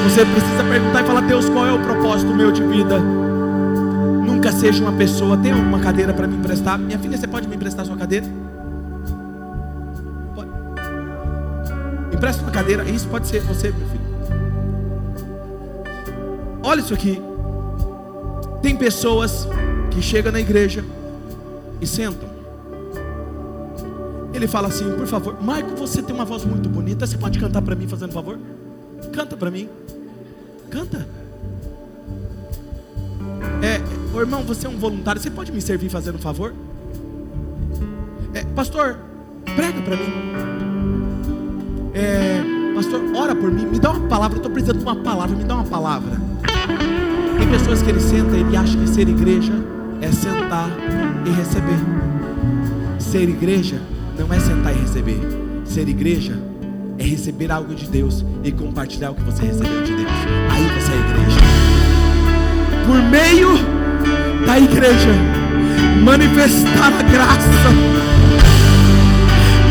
Você 0.05 0.25
precisa 0.25 0.65
perguntar 0.65 1.03
e 1.03 1.07
falar: 1.07 1.21
Deus, 1.23 1.49
qual 1.49 1.67
é 1.67 1.73
o 1.73 1.79
propósito 1.79 2.35
meu 2.35 2.51
de 2.53 2.63
vida? 2.63 3.30
Nunca 4.41 4.53
seja 4.53 4.83
uma 4.83 4.93
pessoa. 4.95 5.37
Tem 5.37 5.53
alguma 5.53 5.79
cadeira 5.81 6.15
para 6.15 6.27
me 6.27 6.35
emprestar? 6.35 6.79
Minha 6.79 6.99
filha, 6.99 7.15
você 7.15 7.27
pode 7.27 7.47
me 7.47 7.57
emprestar 7.57 7.85
sua 7.85 7.95
cadeira? 7.95 8.25
Pode. 10.35 10.49
Empresta 12.11 12.43
uma 12.43 12.51
cadeira. 12.51 12.83
Isso 12.89 13.07
pode 13.09 13.29
ser 13.29 13.41
você, 13.43 13.71
meu 13.71 13.87
filho. 13.87 14.01
Olha 16.63 16.81
isso 16.81 16.95
aqui. 16.95 17.21
Tem 18.63 18.75
pessoas 18.75 19.47
que 19.91 20.01
chegam 20.01 20.33
na 20.33 20.41
igreja 20.41 20.83
e 21.79 21.87
sentam. 21.87 22.31
Ele 24.33 24.49
fala 24.49 24.69
assim: 24.69 24.91
Por 24.93 25.07
favor, 25.07 25.37
Marco, 25.43 25.77
você 25.77 26.01
tem 26.01 26.15
uma 26.15 26.25
voz 26.25 26.47
muito 26.47 26.67
bonita. 26.67 27.07
Você 27.07 27.19
pode 27.19 27.39
cantar 27.39 27.61
para 27.61 27.75
mim, 27.75 27.87
fazendo 27.87 28.15
favor? 28.15 28.39
Canta 29.13 29.37
para 29.37 29.51
mim. 29.51 29.69
Canta. 30.71 31.07
É, 33.63 34.00
ô 34.15 34.21
irmão, 34.21 34.43
você 34.43 34.67
é 34.67 34.71
um 34.71 34.77
voluntário. 34.77 35.21
Você 35.21 35.31
pode 35.31 35.53
me 35.53 35.61
servir 35.61 35.89
fazendo 35.89 36.17
um 36.17 36.21
favor? 36.21 36.55
É, 38.35 38.45
pastor, 38.45 38.99
prega 39.57 39.81
para 39.83 39.97
mim. 39.97 40.13
É, 41.95 42.43
pastor, 42.75 43.01
ora 43.15 43.35
por 43.35 43.51
mim. 43.51 43.67
Me 43.67 43.79
dá 43.79 43.91
uma 43.91 44.09
palavra. 44.09 44.37
Eu 44.37 44.41
estou 44.41 44.53
precisando 44.53 44.79
de 44.79 44.85
uma 44.85 44.97
palavra. 44.97 45.37
Me 45.37 45.45
dá 45.45 45.55
uma 45.55 45.65
palavra. 45.65 46.21
Tem 47.39 47.49
pessoas 47.49 47.83
que 47.83 47.91
ele 47.91 48.01
senta 48.01 48.37
e 48.37 48.41
ele 48.41 48.57
acha 48.57 48.77
que 48.77 48.89
ser 48.89 49.09
igreja 49.09 49.53
é 50.01 50.11
sentar 50.13 50.69
e 51.27 51.31
receber. 51.31 51.79
Ser 52.99 53.29
igreja 53.29 53.81
não 54.19 54.33
é 54.33 54.39
sentar 54.39 54.75
e 54.75 54.81
receber. 54.81 55.21
Ser 55.65 55.89
igreja 55.89 56.39
é 56.99 57.03
receber 57.03 57.51
algo 57.51 57.75
de 57.75 57.87
Deus 57.87 58.25
e 58.45 58.53
compartilhar 58.53 59.11
o 59.11 59.15
que 59.15 59.23
você 59.23 59.43
recebeu 59.45 59.83
de 59.83 59.95
Deus. 59.95 60.11
Aí 60.51 60.65
você 60.81 60.93
é 60.93 60.97
igreja. 60.97 61.41
Por 62.87 63.03
meio 63.11 63.80
da 64.47 64.59
igreja, 64.59 65.15
manifestar 66.03 66.93
a 66.99 67.03
graça 67.03 67.71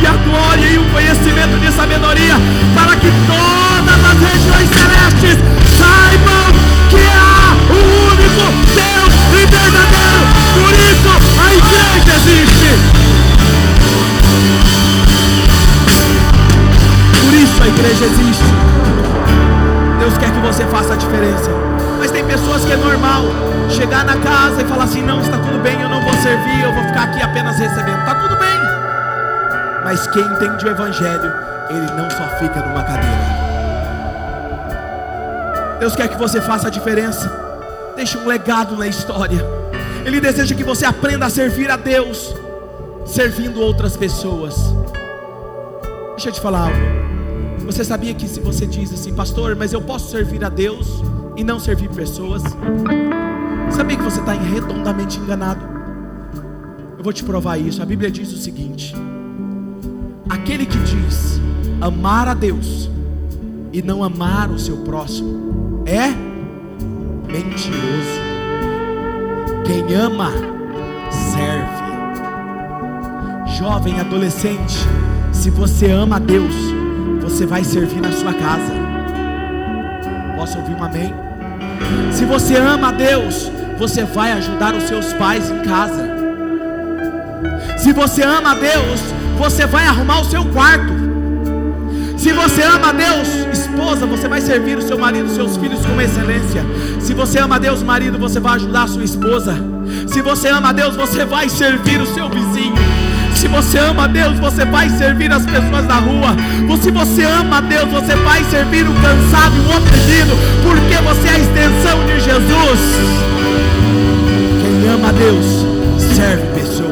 e 0.02 0.06
a 0.06 0.14
glória 0.14 0.66
e 0.66 0.78
o 0.78 0.84
conhecimento 0.92 1.60
de 1.60 1.72
sabedoria, 1.74 2.36
para 2.74 2.96
que 2.96 3.12
todas 3.28 4.06
as 4.06 4.20
regiões 4.20 4.70
celestes 4.70 5.38
saibam 5.78 6.54
que 6.90 7.04
há 7.14 7.56
o 7.70 7.80
único 8.12 8.46
Deus 8.74 9.14
e 9.34 9.46
verdadeiro. 9.46 10.22
Por 10.56 10.74
isso 10.74 11.10
a 11.44 11.54
igreja 11.54 12.12
existe. 12.16 12.70
Por 17.22 17.34
isso 17.34 17.64
a 17.64 17.68
igreja 17.68 18.06
existe. 18.06 18.50
Deus 20.00 20.18
quer 20.18 20.32
que 20.32 20.40
você 20.40 20.66
faça 20.68 20.94
a 20.94 20.96
diferença. 20.96 21.79
Pessoas 22.30 22.64
que 22.64 22.72
é 22.72 22.78
normal 22.78 23.24
chegar 23.72 24.06
na 24.06 24.16
casa 24.18 24.62
e 24.62 24.66
falar 24.66 24.84
assim: 24.84 25.02
não, 25.02 25.20
está 25.20 25.40
tudo 25.40 25.58
bem, 25.64 25.82
eu 25.82 25.90
não 25.90 26.00
vou 26.00 26.14
servir, 26.14 26.64
eu 26.64 26.72
vou 26.72 26.84
ficar 26.84 27.06
aqui 27.06 27.20
apenas 27.24 27.58
recebendo. 27.58 27.98
Está 27.98 28.14
tudo 28.14 28.36
bem. 28.38 28.60
Mas 29.84 30.06
quem 30.06 30.22
entende 30.22 30.64
o 30.64 30.70
Evangelho, 30.70 31.34
ele 31.72 31.92
não 31.98 32.08
só 32.12 32.28
fica 32.38 32.62
numa 32.62 32.84
cadeira. 32.84 33.40
Deus 35.80 35.96
quer 35.96 36.08
que 36.08 36.20
você 36.20 36.40
faça 36.40 36.68
a 36.68 36.70
diferença. 36.70 37.28
Deixe 37.96 38.16
um 38.16 38.28
legado 38.28 38.78
na 38.78 38.86
história. 38.86 39.44
Ele 40.06 40.22
deseja 40.22 40.54
que 40.54 40.64
você 40.64 40.86
aprenda 40.86 41.26
a 41.26 41.30
servir 41.32 41.72
a 41.72 41.78
Deus, 41.78 42.36
servindo 43.08 43.60
outras 43.60 43.98
pessoas. 43.98 44.56
Deixa 46.12 46.30
eu 46.30 46.34
te 46.34 46.42
falar 46.42 46.66
algo. 46.66 47.66
Você 47.66 47.84
sabia 47.84 48.14
que 48.14 48.28
se 48.28 48.40
você 48.40 48.68
diz 48.68 48.94
assim, 48.94 49.16
pastor, 49.16 49.56
mas 49.56 49.74
eu 49.74 49.82
posso 49.82 50.12
servir 50.12 50.46
a 50.46 50.50
Deus 50.50 51.02
e 51.40 51.44
não 51.44 51.58
servir 51.58 51.90
pessoas? 51.90 52.44
Sabia 53.72 53.96
que 53.96 54.04
você 54.04 54.20
está 54.20 54.34
redondamente 54.34 55.18
enganado? 55.18 55.66
Eu 56.98 57.04
vou 57.04 57.14
te 57.14 57.24
provar 57.24 57.58
isso. 57.58 57.82
A 57.82 57.86
Bíblia 57.86 58.12
diz 58.12 58.34
o 58.34 58.38
seguinte: 58.38 58.94
aquele 60.28 60.66
que 60.66 60.78
diz 60.80 61.40
amar 61.80 62.28
a 62.28 62.34
Deus 62.34 62.90
e 63.72 63.82
não 63.82 64.04
amar 64.04 64.52
o 64.52 64.60
seu 64.60 64.80
próximo, 64.80 65.82
é 65.86 66.10
mentiroso. 67.32 68.20
Quem 69.66 69.96
ama, 69.96 70.32
serve. 71.10 71.80
Jovem, 73.58 73.98
adolescente, 73.98 74.78
se 75.32 75.50
você 75.50 75.90
ama 75.90 76.18
a 76.18 76.20
Deus, 76.20 76.54
você 77.22 77.46
vai 77.46 77.64
servir 77.64 78.02
na 78.02 78.12
sua 78.12 78.34
casa. 78.34 78.74
Posso 80.36 80.58
ouvir 80.58 80.74
um 80.74 80.84
amém? 80.84 81.29
Se 82.12 82.26
você 82.26 82.56
ama 82.56 82.90
a 82.90 82.92
Deus, 82.92 83.52
você 83.78 84.04
vai 84.04 84.32
ajudar 84.34 84.76
os 84.76 84.84
seus 84.84 85.14
pais 85.14 85.50
em 85.50 85.60
casa. 85.60 86.10
Se 87.78 87.94
você 87.94 88.24
ama 88.24 88.52
a 88.52 88.56
Deus, 88.56 89.00
você 89.38 89.66
vai 89.66 89.86
arrumar 89.86 90.22
o 90.22 90.26
seu 90.26 90.44
quarto. 90.46 91.00
Se 92.18 92.34
você 92.34 92.62
ama 92.64 92.90
a 92.90 92.92
Deus, 92.92 93.28
esposa, 93.54 94.06
você 94.06 94.28
vai 94.28 94.42
servir 94.42 94.78
o 94.78 94.82
seu 94.82 94.98
marido, 95.00 95.30
seus 95.30 95.56
filhos 95.56 95.86
com 95.86 96.02
excelência. 96.02 96.66
Se 97.00 97.14
você 97.14 97.40
ama 97.40 97.56
a 97.56 97.60
Deus, 97.60 97.82
marido, 97.82 98.20
você 98.20 98.40
vai 98.40 98.56
ajudar 98.56 98.84
a 98.84 98.88
sua 98.88 99.04
esposa. 99.06 99.56
Se 100.08 100.22
você 100.22 100.50
ama 100.50 100.70
a 100.70 100.74
Deus, 100.74 100.98
você 100.98 101.24
vai 101.24 101.48
servir 101.48 102.02
o 102.02 102.06
seu 102.06 102.30
vizinho. 102.30 102.76
Se 103.40 103.48
você 103.48 103.78
ama 103.78 104.04
a 104.04 104.08
Deus, 104.08 104.38
você 104.38 104.66
vai 104.66 104.90
servir 104.90 105.32
as 105.32 105.46
pessoas 105.46 105.88
da 105.88 105.96
rua. 105.96 106.36
Se 106.82 106.92
você 106.92 107.24
ama 107.24 107.60
a 107.60 107.62
Deus, 107.62 107.90
você 107.90 108.14
vai 108.18 108.44
servir 108.44 108.86
o 108.86 108.94
cansado 108.96 109.56
e 109.56 109.60
o 109.60 109.78
oprimido, 109.78 110.36
porque 110.62 110.98
você 110.98 111.28
é 111.30 111.32
a 111.32 111.40
extensão 111.40 112.06
de 112.06 112.20
Jesus. 112.20 112.80
Quem 114.62 114.90
ama 114.90 115.08
a 115.08 115.12
Deus, 115.14 115.46
serve 116.18 116.48
pessoas. 116.48 116.90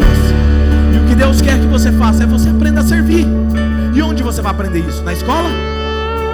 E 0.93 0.97
o 0.97 1.07
que 1.09 1.15
Deus 1.15 1.41
quer 1.41 1.59
que 1.59 1.65
você 1.65 1.91
faça 1.91 2.23
é 2.23 2.25
você 2.25 2.47
aprenda 2.47 2.79
a 2.79 2.83
servir. 2.83 3.27
E 3.93 4.01
onde 4.01 4.23
você 4.23 4.41
vai 4.41 4.53
aprender 4.53 4.79
isso? 4.79 5.03
Na 5.03 5.11
escola? 5.11 5.49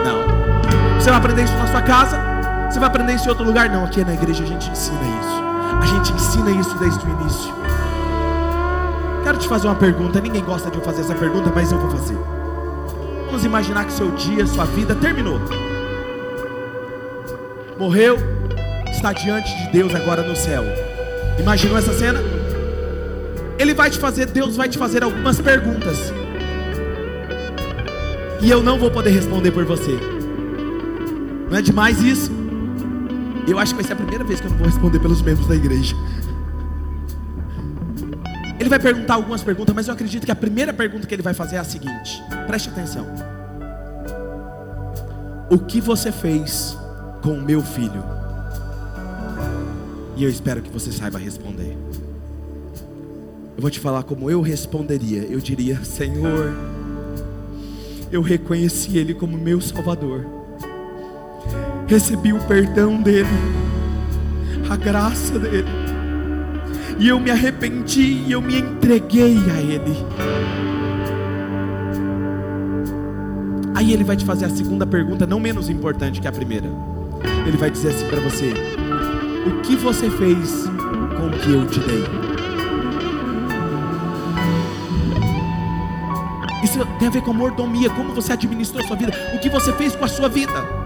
Não. 0.05 0.99
Você 0.99 1.09
vai 1.09 1.17
aprender 1.17 1.43
isso 1.45 1.55
na 1.55 1.65
sua 1.65 1.81
casa? 1.81 2.19
Você 2.69 2.79
vai 2.79 2.87
aprender 2.87 3.15
isso 3.15 3.25
em 3.25 3.29
outro 3.29 3.45
lugar? 3.45 3.67
Não, 3.67 3.83
aqui 3.83 4.05
na 4.05 4.13
igreja 4.13 4.43
a 4.43 4.47
gente 4.47 4.69
ensina 4.69 4.99
isso. 5.01 5.43
A 5.81 5.85
gente 5.87 6.13
ensina 6.13 6.51
isso 6.51 6.77
desde 6.77 7.03
o 7.03 7.09
início. 7.09 7.63
Quero 9.23 9.37
te 9.37 9.47
fazer 9.47 9.67
uma 9.67 9.75
pergunta. 9.75 10.19
Ninguém 10.19 10.43
gosta 10.43 10.69
de 10.69 10.77
eu 10.77 10.83
fazer 10.83 11.01
essa 11.01 11.15
pergunta, 11.15 11.51
mas 11.53 11.71
eu 11.71 11.79
vou 11.79 11.89
fazer. 11.89 12.17
Vamos 13.25 13.45
imaginar 13.45 13.85
que 13.85 13.93
seu 13.93 14.11
dia, 14.11 14.45
sua 14.45 14.65
vida 14.65 14.93
terminou. 14.93 15.39
Morreu, 17.79 18.17
está 18.91 19.13
diante 19.13 19.55
de 19.57 19.71
Deus 19.71 19.95
agora 19.95 20.21
no 20.21 20.35
céu. 20.35 20.63
Imaginou 21.39 21.77
essa 21.77 21.93
cena? 21.93 22.19
Ele 23.57 23.73
vai 23.73 23.89
te 23.89 23.97
fazer, 23.97 24.25
Deus 24.27 24.55
vai 24.55 24.67
te 24.67 24.77
fazer 24.77 25.03
algumas 25.03 25.39
perguntas 25.39 26.13
e 28.43 28.51
eu 28.51 28.61
não 28.61 28.77
vou 28.77 28.91
poder 28.91 29.11
responder 29.11 29.51
por 29.51 29.63
você. 29.63 29.97
Não 31.49 31.57
é 31.57 31.61
demais 31.61 32.01
isso? 32.03 32.29
Eu 33.47 33.57
acho 33.57 33.73
que 33.73 33.81
vai 33.81 33.87
ser 33.87 33.93
a 33.93 33.95
primeira 33.95 34.23
vez 34.23 34.41
que 34.41 34.47
eu 34.47 34.51
não 34.51 34.57
vou 34.57 34.67
responder 34.67 34.99
pelos 34.99 35.21
membros 35.21 35.47
da 35.47 35.55
igreja. 35.55 35.95
Ele 38.63 38.69
vai 38.69 38.79
perguntar 38.79 39.15
algumas 39.15 39.43
perguntas, 39.43 39.75
mas 39.75 39.89
eu 39.89 39.93
acredito 39.93 40.25
que 40.25 40.31
a 40.31 40.35
primeira 40.35 40.71
pergunta 40.71 41.05
que 41.05 41.13
ele 41.13 41.21
vai 41.21 41.33
fazer 41.33 41.57
é 41.57 41.59
a 41.59 41.65
seguinte: 41.65 42.23
preste 42.47 42.69
atenção. 42.69 43.05
O 45.51 45.59
que 45.59 45.81
você 45.81 46.13
fez 46.13 46.77
com 47.21 47.31
o 47.33 47.41
meu 47.41 47.61
filho? 47.61 48.01
E 50.15 50.23
eu 50.23 50.29
espero 50.29 50.61
que 50.61 50.69
você 50.69 50.93
saiba 50.93 51.19
responder. 51.19 51.75
Eu 53.57 53.61
vou 53.61 53.69
te 53.69 53.81
falar 53.81 54.03
como 54.03 54.31
eu 54.31 54.39
responderia. 54.39 55.23
Eu 55.23 55.41
diria: 55.41 55.83
Senhor, 55.83 56.53
eu 58.13 58.21
reconheci 58.21 58.97
Ele 58.97 59.13
como 59.13 59.37
meu 59.37 59.59
Salvador, 59.59 60.25
recebi 61.85 62.31
o 62.31 62.39
perdão 62.45 63.01
dEle, 63.01 63.27
a 64.69 64.77
graça 64.77 65.37
dEle, 65.37 65.82
e 66.99 67.07
eu 67.07 67.19
me 67.19 67.31
arrependi 67.31 68.23
e 68.25 68.31
eu 68.31 68.41
me 68.41 68.59
entreguei 68.59 69.37
a 69.51 69.61
Ele. 69.61 69.95
Aí 73.75 73.91
ele 73.91 74.03
vai 74.03 74.15
te 74.15 74.23
fazer 74.23 74.45
a 74.45 74.49
segunda 74.49 74.85
pergunta, 74.85 75.25
não 75.25 75.39
menos 75.39 75.69
importante 75.69 76.21
que 76.21 76.27
a 76.27 76.31
primeira. 76.31 76.69
Ele 77.45 77.57
vai 77.57 77.69
dizer 77.69 77.89
assim 77.89 78.07
para 78.07 78.19
você: 78.21 78.53
O 79.45 79.61
que 79.61 79.75
você 79.75 80.09
fez 80.09 80.65
com 81.17 81.27
o 81.27 81.31
que 81.31 81.51
eu 81.51 81.67
te 81.67 81.79
dei? 81.79 82.03
Isso 86.63 86.79
tem 86.97 87.07
a 87.07 87.11
ver 87.11 87.21
com 87.21 87.33
mordomia, 87.33 87.89
como 87.89 88.13
você 88.13 88.33
administrou 88.33 88.83
a 88.83 88.87
sua 88.87 88.95
vida, 88.95 89.11
o 89.35 89.39
que 89.39 89.49
você 89.49 89.73
fez 89.73 89.95
com 89.95 90.05
a 90.05 90.07
sua 90.07 90.29
vida. 90.29 90.82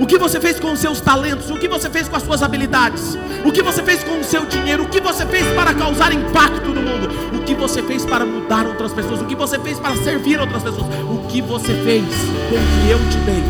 O 0.00 0.06
que 0.06 0.16
você 0.16 0.40
fez 0.40 0.58
com 0.58 0.72
os 0.72 0.78
seus 0.78 0.98
talentos? 0.98 1.50
O 1.50 1.58
que 1.58 1.68
você 1.68 1.90
fez 1.90 2.08
com 2.08 2.16
as 2.16 2.22
suas 2.22 2.42
habilidades? 2.42 3.18
O 3.44 3.52
que 3.52 3.62
você 3.62 3.82
fez 3.82 4.02
com 4.02 4.18
o 4.18 4.24
seu 4.24 4.46
dinheiro? 4.46 4.84
O 4.84 4.88
que 4.88 4.98
você 4.98 5.26
fez 5.26 5.46
para 5.54 5.74
causar 5.74 6.10
impacto 6.10 6.68
no 6.68 6.80
mundo? 6.80 7.08
O 7.36 7.40
que 7.40 7.54
você 7.54 7.82
fez 7.82 8.06
para 8.06 8.24
mudar 8.24 8.66
outras 8.66 8.94
pessoas? 8.94 9.20
O 9.20 9.26
que 9.26 9.34
você 9.34 9.58
fez 9.58 9.78
para 9.78 9.94
servir 9.96 10.40
outras 10.40 10.62
pessoas? 10.62 10.86
O 10.86 11.28
que 11.28 11.42
você 11.42 11.74
fez 11.84 12.02
com 12.48 12.56
o 12.56 12.84
que 12.84 12.90
eu 12.90 12.98
te 13.10 13.18
dei? 13.26 13.44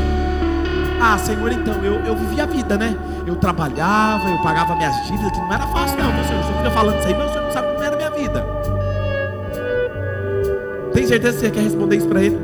Ah, 1.01 1.17
Senhor, 1.19 1.53
então 1.53 1.75
eu, 1.85 1.95
eu 2.05 2.17
vivia 2.17 2.43
a 2.43 2.47
vida, 2.47 2.77
né? 2.77 2.97
Eu 3.25 3.37
trabalhava, 3.37 4.29
eu 4.29 4.39
pagava 4.43 4.75
minhas 4.75 4.95
dívidas, 5.07 5.31
que 5.31 5.39
não 5.39 5.53
era 5.53 5.67
fácil, 5.69 5.99
não. 5.99 6.13
Meu 6.13 6.25
Senhor, 6.25 6.41
o 6.41 6.43
Senhor 6.43 6.57
fica 6.59 6.71
falando 6.73 6.99
isso 6.99 7.07
aí, 7.07 7.15
mas 7.15 7.31
o 7.31 7.33
Senhor 7.33 7.45
não 7.45 7.53
sabe 7.53 7.69
como 7.69 7.85
era 7.85 7.95
a 7.95 7.97
minha 7.97 8.11
vida. 8.11 8.47
Tem 10.93 11.07
certeza 11.07 11.35
que 11.35 11.41
você 11.47 11.51
quer 11.53 11.63
responder 11.63 11.97
isso 11.97 12.09
para 12.09 12.23
Ele? 12.23 12.39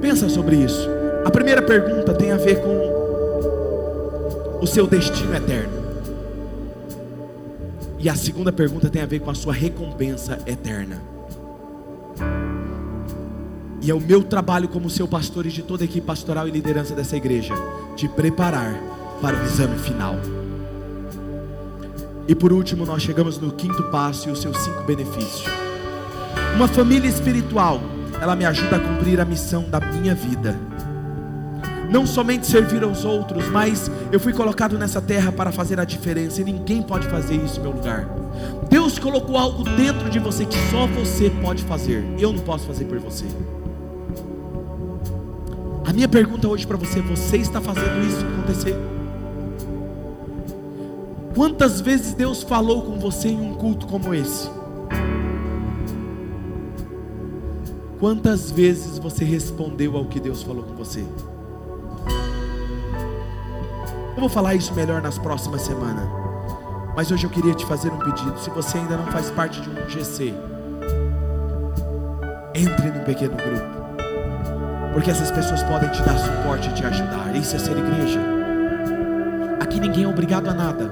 Pensa 0.00 0.28
sobre 0.30 0.56
isso. 0.56 0.95
A 1.26 1.30
primeira 1.30 1.60
pergunta 1.60 2.14
tem 2.14 2.30
a 2.30 2.36
ver 2.36 2.62
com 2.62 2.76
o 4.62 4.66
seu 4.66 4.86
destino 4.86 5.34
eterno. 5.34 5.72
E 7.98 8.08
a 8.08 8.14
segunda 8.14 8.52
pergunta 8.52 8.88
tem 8.88 9.02
a 9.02 9.06
ver 9.06 9.18
com 9.18 9.28
a 9.28 9.34
sua 9.34 9.52
recompensa 9.52 10.38
eterna. 10.46 11.02
E 13.82 13.90
é 13.90 13.94
o 13.94 14.00
meu 14.00 14.22
trabalho 14.22 14.68
como 14.68 14.88
seu 14.88 15.08
pastor 15.08 15.46
e 15.46 15.48
de 15.48 15.64
toda 15.64 15.82
a 15.82 15.86
equipe 15.86 16.06
pastoral 16.06 16.46
e 16.46 16.52
liderança 16.52 16.94
dessa 16.94 17.16
igreja 17.16 17.54
te 17.96 18.08
preparar 18.08 18.80
para 19.20 19.36
o 19.36 19.42
exame 19.42 19.76
final. 19.80 20.14
E 22.28 22.36
por 22.36 22.52
último, 22.52 22.86
nós 22.86 23.02
chegamos 23.02 23.36
no 23.36 23.50
quinto 23.50 23.82
passo 23.90 24.28
e 24.28 24.32
os 24.32 24.40
seus 24.40 24.56
cinco 24.58 24.84
benefícios. 24.84 25.44
Uma 26.54 26.68
família 26.68 27.08
espiritual, 27.08 27.80
ela 28.22 28.36
me 28.36 28.44
ajuda 28.44 28.76
a 28.76 28.78
cumprir 28.78 29.20
a 29.20 29.24
missão 29.24 29.68
da 29.68 29.80
minha 29.80 30.14
vida 30.14 30.56
não 31.90 32.06
somente 32.06 32.46
servir 32.46 32.82
aos 32.82 33.04
outros, 33.04 33.48
mas 33.48 33.90
eu 34.10 34.18
fui 34.18 34.32
colocado 34.32 34.78
nessa 34.78 35.00
terra 35.00 35.30
para 35.30 35.52
fazer 35.52 35.78
a 35.78 35.84
diferença 35.84 36.40
e 36.40 36.44
ninguém 36.44 36.82
pode 36.82 37.06
fazer 37.08 37.36
isso 37.36 37.56
no 37.60 37.62
meu 37.62 37.72
lugar. 37.72 38.08
Deus 38.68 38.98
colocou 38.98 39.36
algo 39.36 39.64
dentro 39.64 40.10
de 40.10 40.18
você 40.18 40.44
que 40.44 40.56
só 40.70 40.86
você 40.86 41.30
pode 41.42 41.62
fazer, 41.64 42.04
eu 42.18 42.32
não 42.32 42.40
posso 42.40 42.66
fazer 42.66 42.84
por 42.84 42.98
você. 42.98 43.24
A 45.86 45.92
minha 45.92 46.08
pergunta 46.08 46.48
hoje 46.48 46.66
para 46.66 46.76
você: 46.76 47.00
você 47.00 47.36
está 47.36 47.60
fazendo 47.60 48.04
isso 48.04 48.24
acontecer? 48.26 48.76
Quantas 51.34 51.80
vezes 51.80 52.14
Deus 52.14 52.42
falou 52.42 52.82
com 52.82 52.98
você 52.98 53.28
em 53.28 53.40
um 53.40 53.54
culto 53.54 53.86
como 53.86 54.12
esse? 54.12 54.48
Quantas 58.00 58.50
vezes 58.50 58.98
você 58.98 59.24
respondeu 59.24 59.96
ao 59.96 60.06
que 60.06 60.18
Deus 60.18 60.42
falou 60.42 60.64
com 60.64 60.74
você? 60.74 61.04
Eu 64.16 64.20
vou 64.20 64.30
falar 64.30 64.54
isso 64.54 64.72
melhor 64.72 65.02
nas 65.02 65.18
próximas 65.18 65.60
semanas. 65.60 66.08
Mas 66.96 67.10
hoje 67.10 67.24
eu 67.26 67.30
queria 67.30 67.52
te 67.52 67.66
fazer 67.66 67.92
um 67.92 67.98
pedido. 67.98 68.38
Se 68.38 68.48
você 68.48 68.78
ainda 68.78 68.96
não 68.96 69.04
faz 69.08 69.30
parte 69.30 69.60
de 69.60 69.68
um 69.68 69.74
GC, 69.90 70.32
entre 72.54 72.90
num 72.90 73.04
pequeno 73.04 73.36
grupo. 73.36 73.76
Porque 74.94 75.10
essas 75.10 75.30
pessoas 75.30 75.62
podem 75.64 75.90
te 75.90 76.02
dar 76.02 76.18
suporte 76.18 76.70
e 76.70 76.72
te 76.72 76.86
ajudar. 76.86 77.36
Isso 77.36 77.56
é 77.56 77.58
ser 77.58 77.76
igreja. 77.76 78.18
Aqui 79.60 79.78
ninguém 79.78 80.04
é 80.04 80.08
obrigado 80.08 80.48
a 80.48 80.54
nada. 80.54 80.90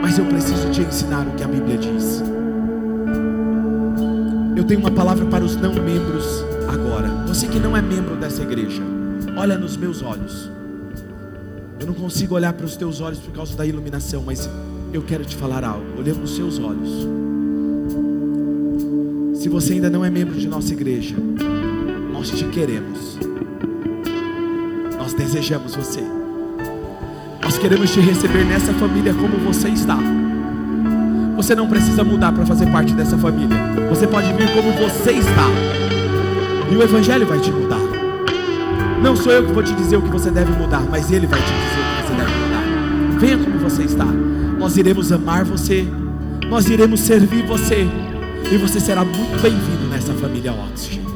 Mas 0.00 0.16
eu 0.16 0.26
preciso 0.26 0.70
te 0.70 0.82
ensinar 0.82 1.26
o 1.26 1.32
que 1.32 1.42
a 1.42 1.48
Bíblia 1.48 1.78
diz. 1.78 2.22
Eu 4.54 4.62
tenho 4.62 4.78
uma 4.78 4.92
palavra 4.92 5.26
para 5.26 5.44
os 5.44 5.56
não 5.56 5.74
membros 5.74 6.44
agora. 6.72 7.08
Você 7.26 7.48
que 7.48 7.58
não 7.58 7.76
é 7.76 7.82
membro 7.82 8.14
dessa 8.14 8.42
igreja, 8.42 8.84
olha 9.36 9.58
nos 9.58 9.76
meus 9.76 10.00
olhos. 10.00 10.53
Eu 11.84 11.88
não 11.88 11.94
consigo 11.94 12.34
olhar 12.34 12.54
para 12.54 12.64
os 12.64 12.76
teus 12.76 13.02
olhos 13.02 13.18
por 13.18 13.30
causa 13.34 13.54
da 13.54 13.66
iluminação, 13.66 14.22
mas 14.24 14.48
eu 14.90 15.02
quero 15.02 15.22
te 15.22 15.36
falar 15.36 15.62
algo, 15.62 15.84
olhando 15.98 16.20
nos 16.20 16.34
seus 16.34 16.58
olhos. 16.58 16.88
Se 19.38 19.50
você 19.50 19.74
ainda 19.74 19.90
não 19.90 20.02
é 20.02 20.08
membro 20.08 20.34
de 20.34 20.48
nossa 20.48 20.72
igreja, 20.72 21.14
nós 22.10 22.30
te 22.30 22.42
queremos. 22.46 23.18
Nós 24.96 25.12
desejamos 25.12 25.74
você. 25.74 26.00
Nós 27.42 27.58
queremos 27.58 27.92
te 27.92 28.00
receber 28.00 28.46
nessa 28.46 28.72
família 28.72 29.12
como 29.12 29.36
você 29.40 29.68
está. 29.68 29.98
Você 31.36 31.54
não 31.54 31.68
precisa 31.68 32.02
mudar 32.02 32.32
para 32.32 32.46
fazer 32.46 32.64
parte 32.72 32.94
dessa 32.94 33.18
família. 33.18 33.58
Você 33.90 34.06
pode 34.06 34.32
vir 34.32 34.50
como 34.54 34.72
você 34.72 35.12
está. 35.12 35.50
E 36.72 36.76
o 36.76 36.82
Evangelho 36.82 37.26
vai 37.26 37.38
te 37.40 37.50
mudar. 37.50 37.93
Não 39.04 39.14
sou 39.14 39.30
eu 39.30 39.44
que 39.44 39.52
vou 39.52 39.62
te 39.62 39.74
dizer 39.74 39.98
o 39.98 40.02
que 40.02 40.08
você 40.08 40.30
deve 40.30 40.50
mudar, 40.52 40.80
mas 40.90 41.10
Ele 41.10 41.26
vai 41.26 41.38
te 41.38 41.44
dizer 41.44 41.78
o 41.78 41.94
que 41.94 42.08
você 42.08 42.14
deve 42.14 42.32
mudar. 42.38 43.18
Venha 43.20 43.36
como 43.36 43.58
você 43.58 43.82
está. 43.82 44.06
Nós 44.06 44.78
iremos 44.78 45.12
amar 45.12 45.44
você, 45.44 45.86
nós 46.48 46.70
iremos 46.70 47.00
servir 47.00 47.44
você, 47.44 47.86
e 48.50 48.56
você 48.56 48.80
será 48.80 49.04
muito 49.04 49.42
bem-vindo 49.42 49.90
nessa 49.90 50.14
família 50.14 50.54
Oxygen. 50.54 51.13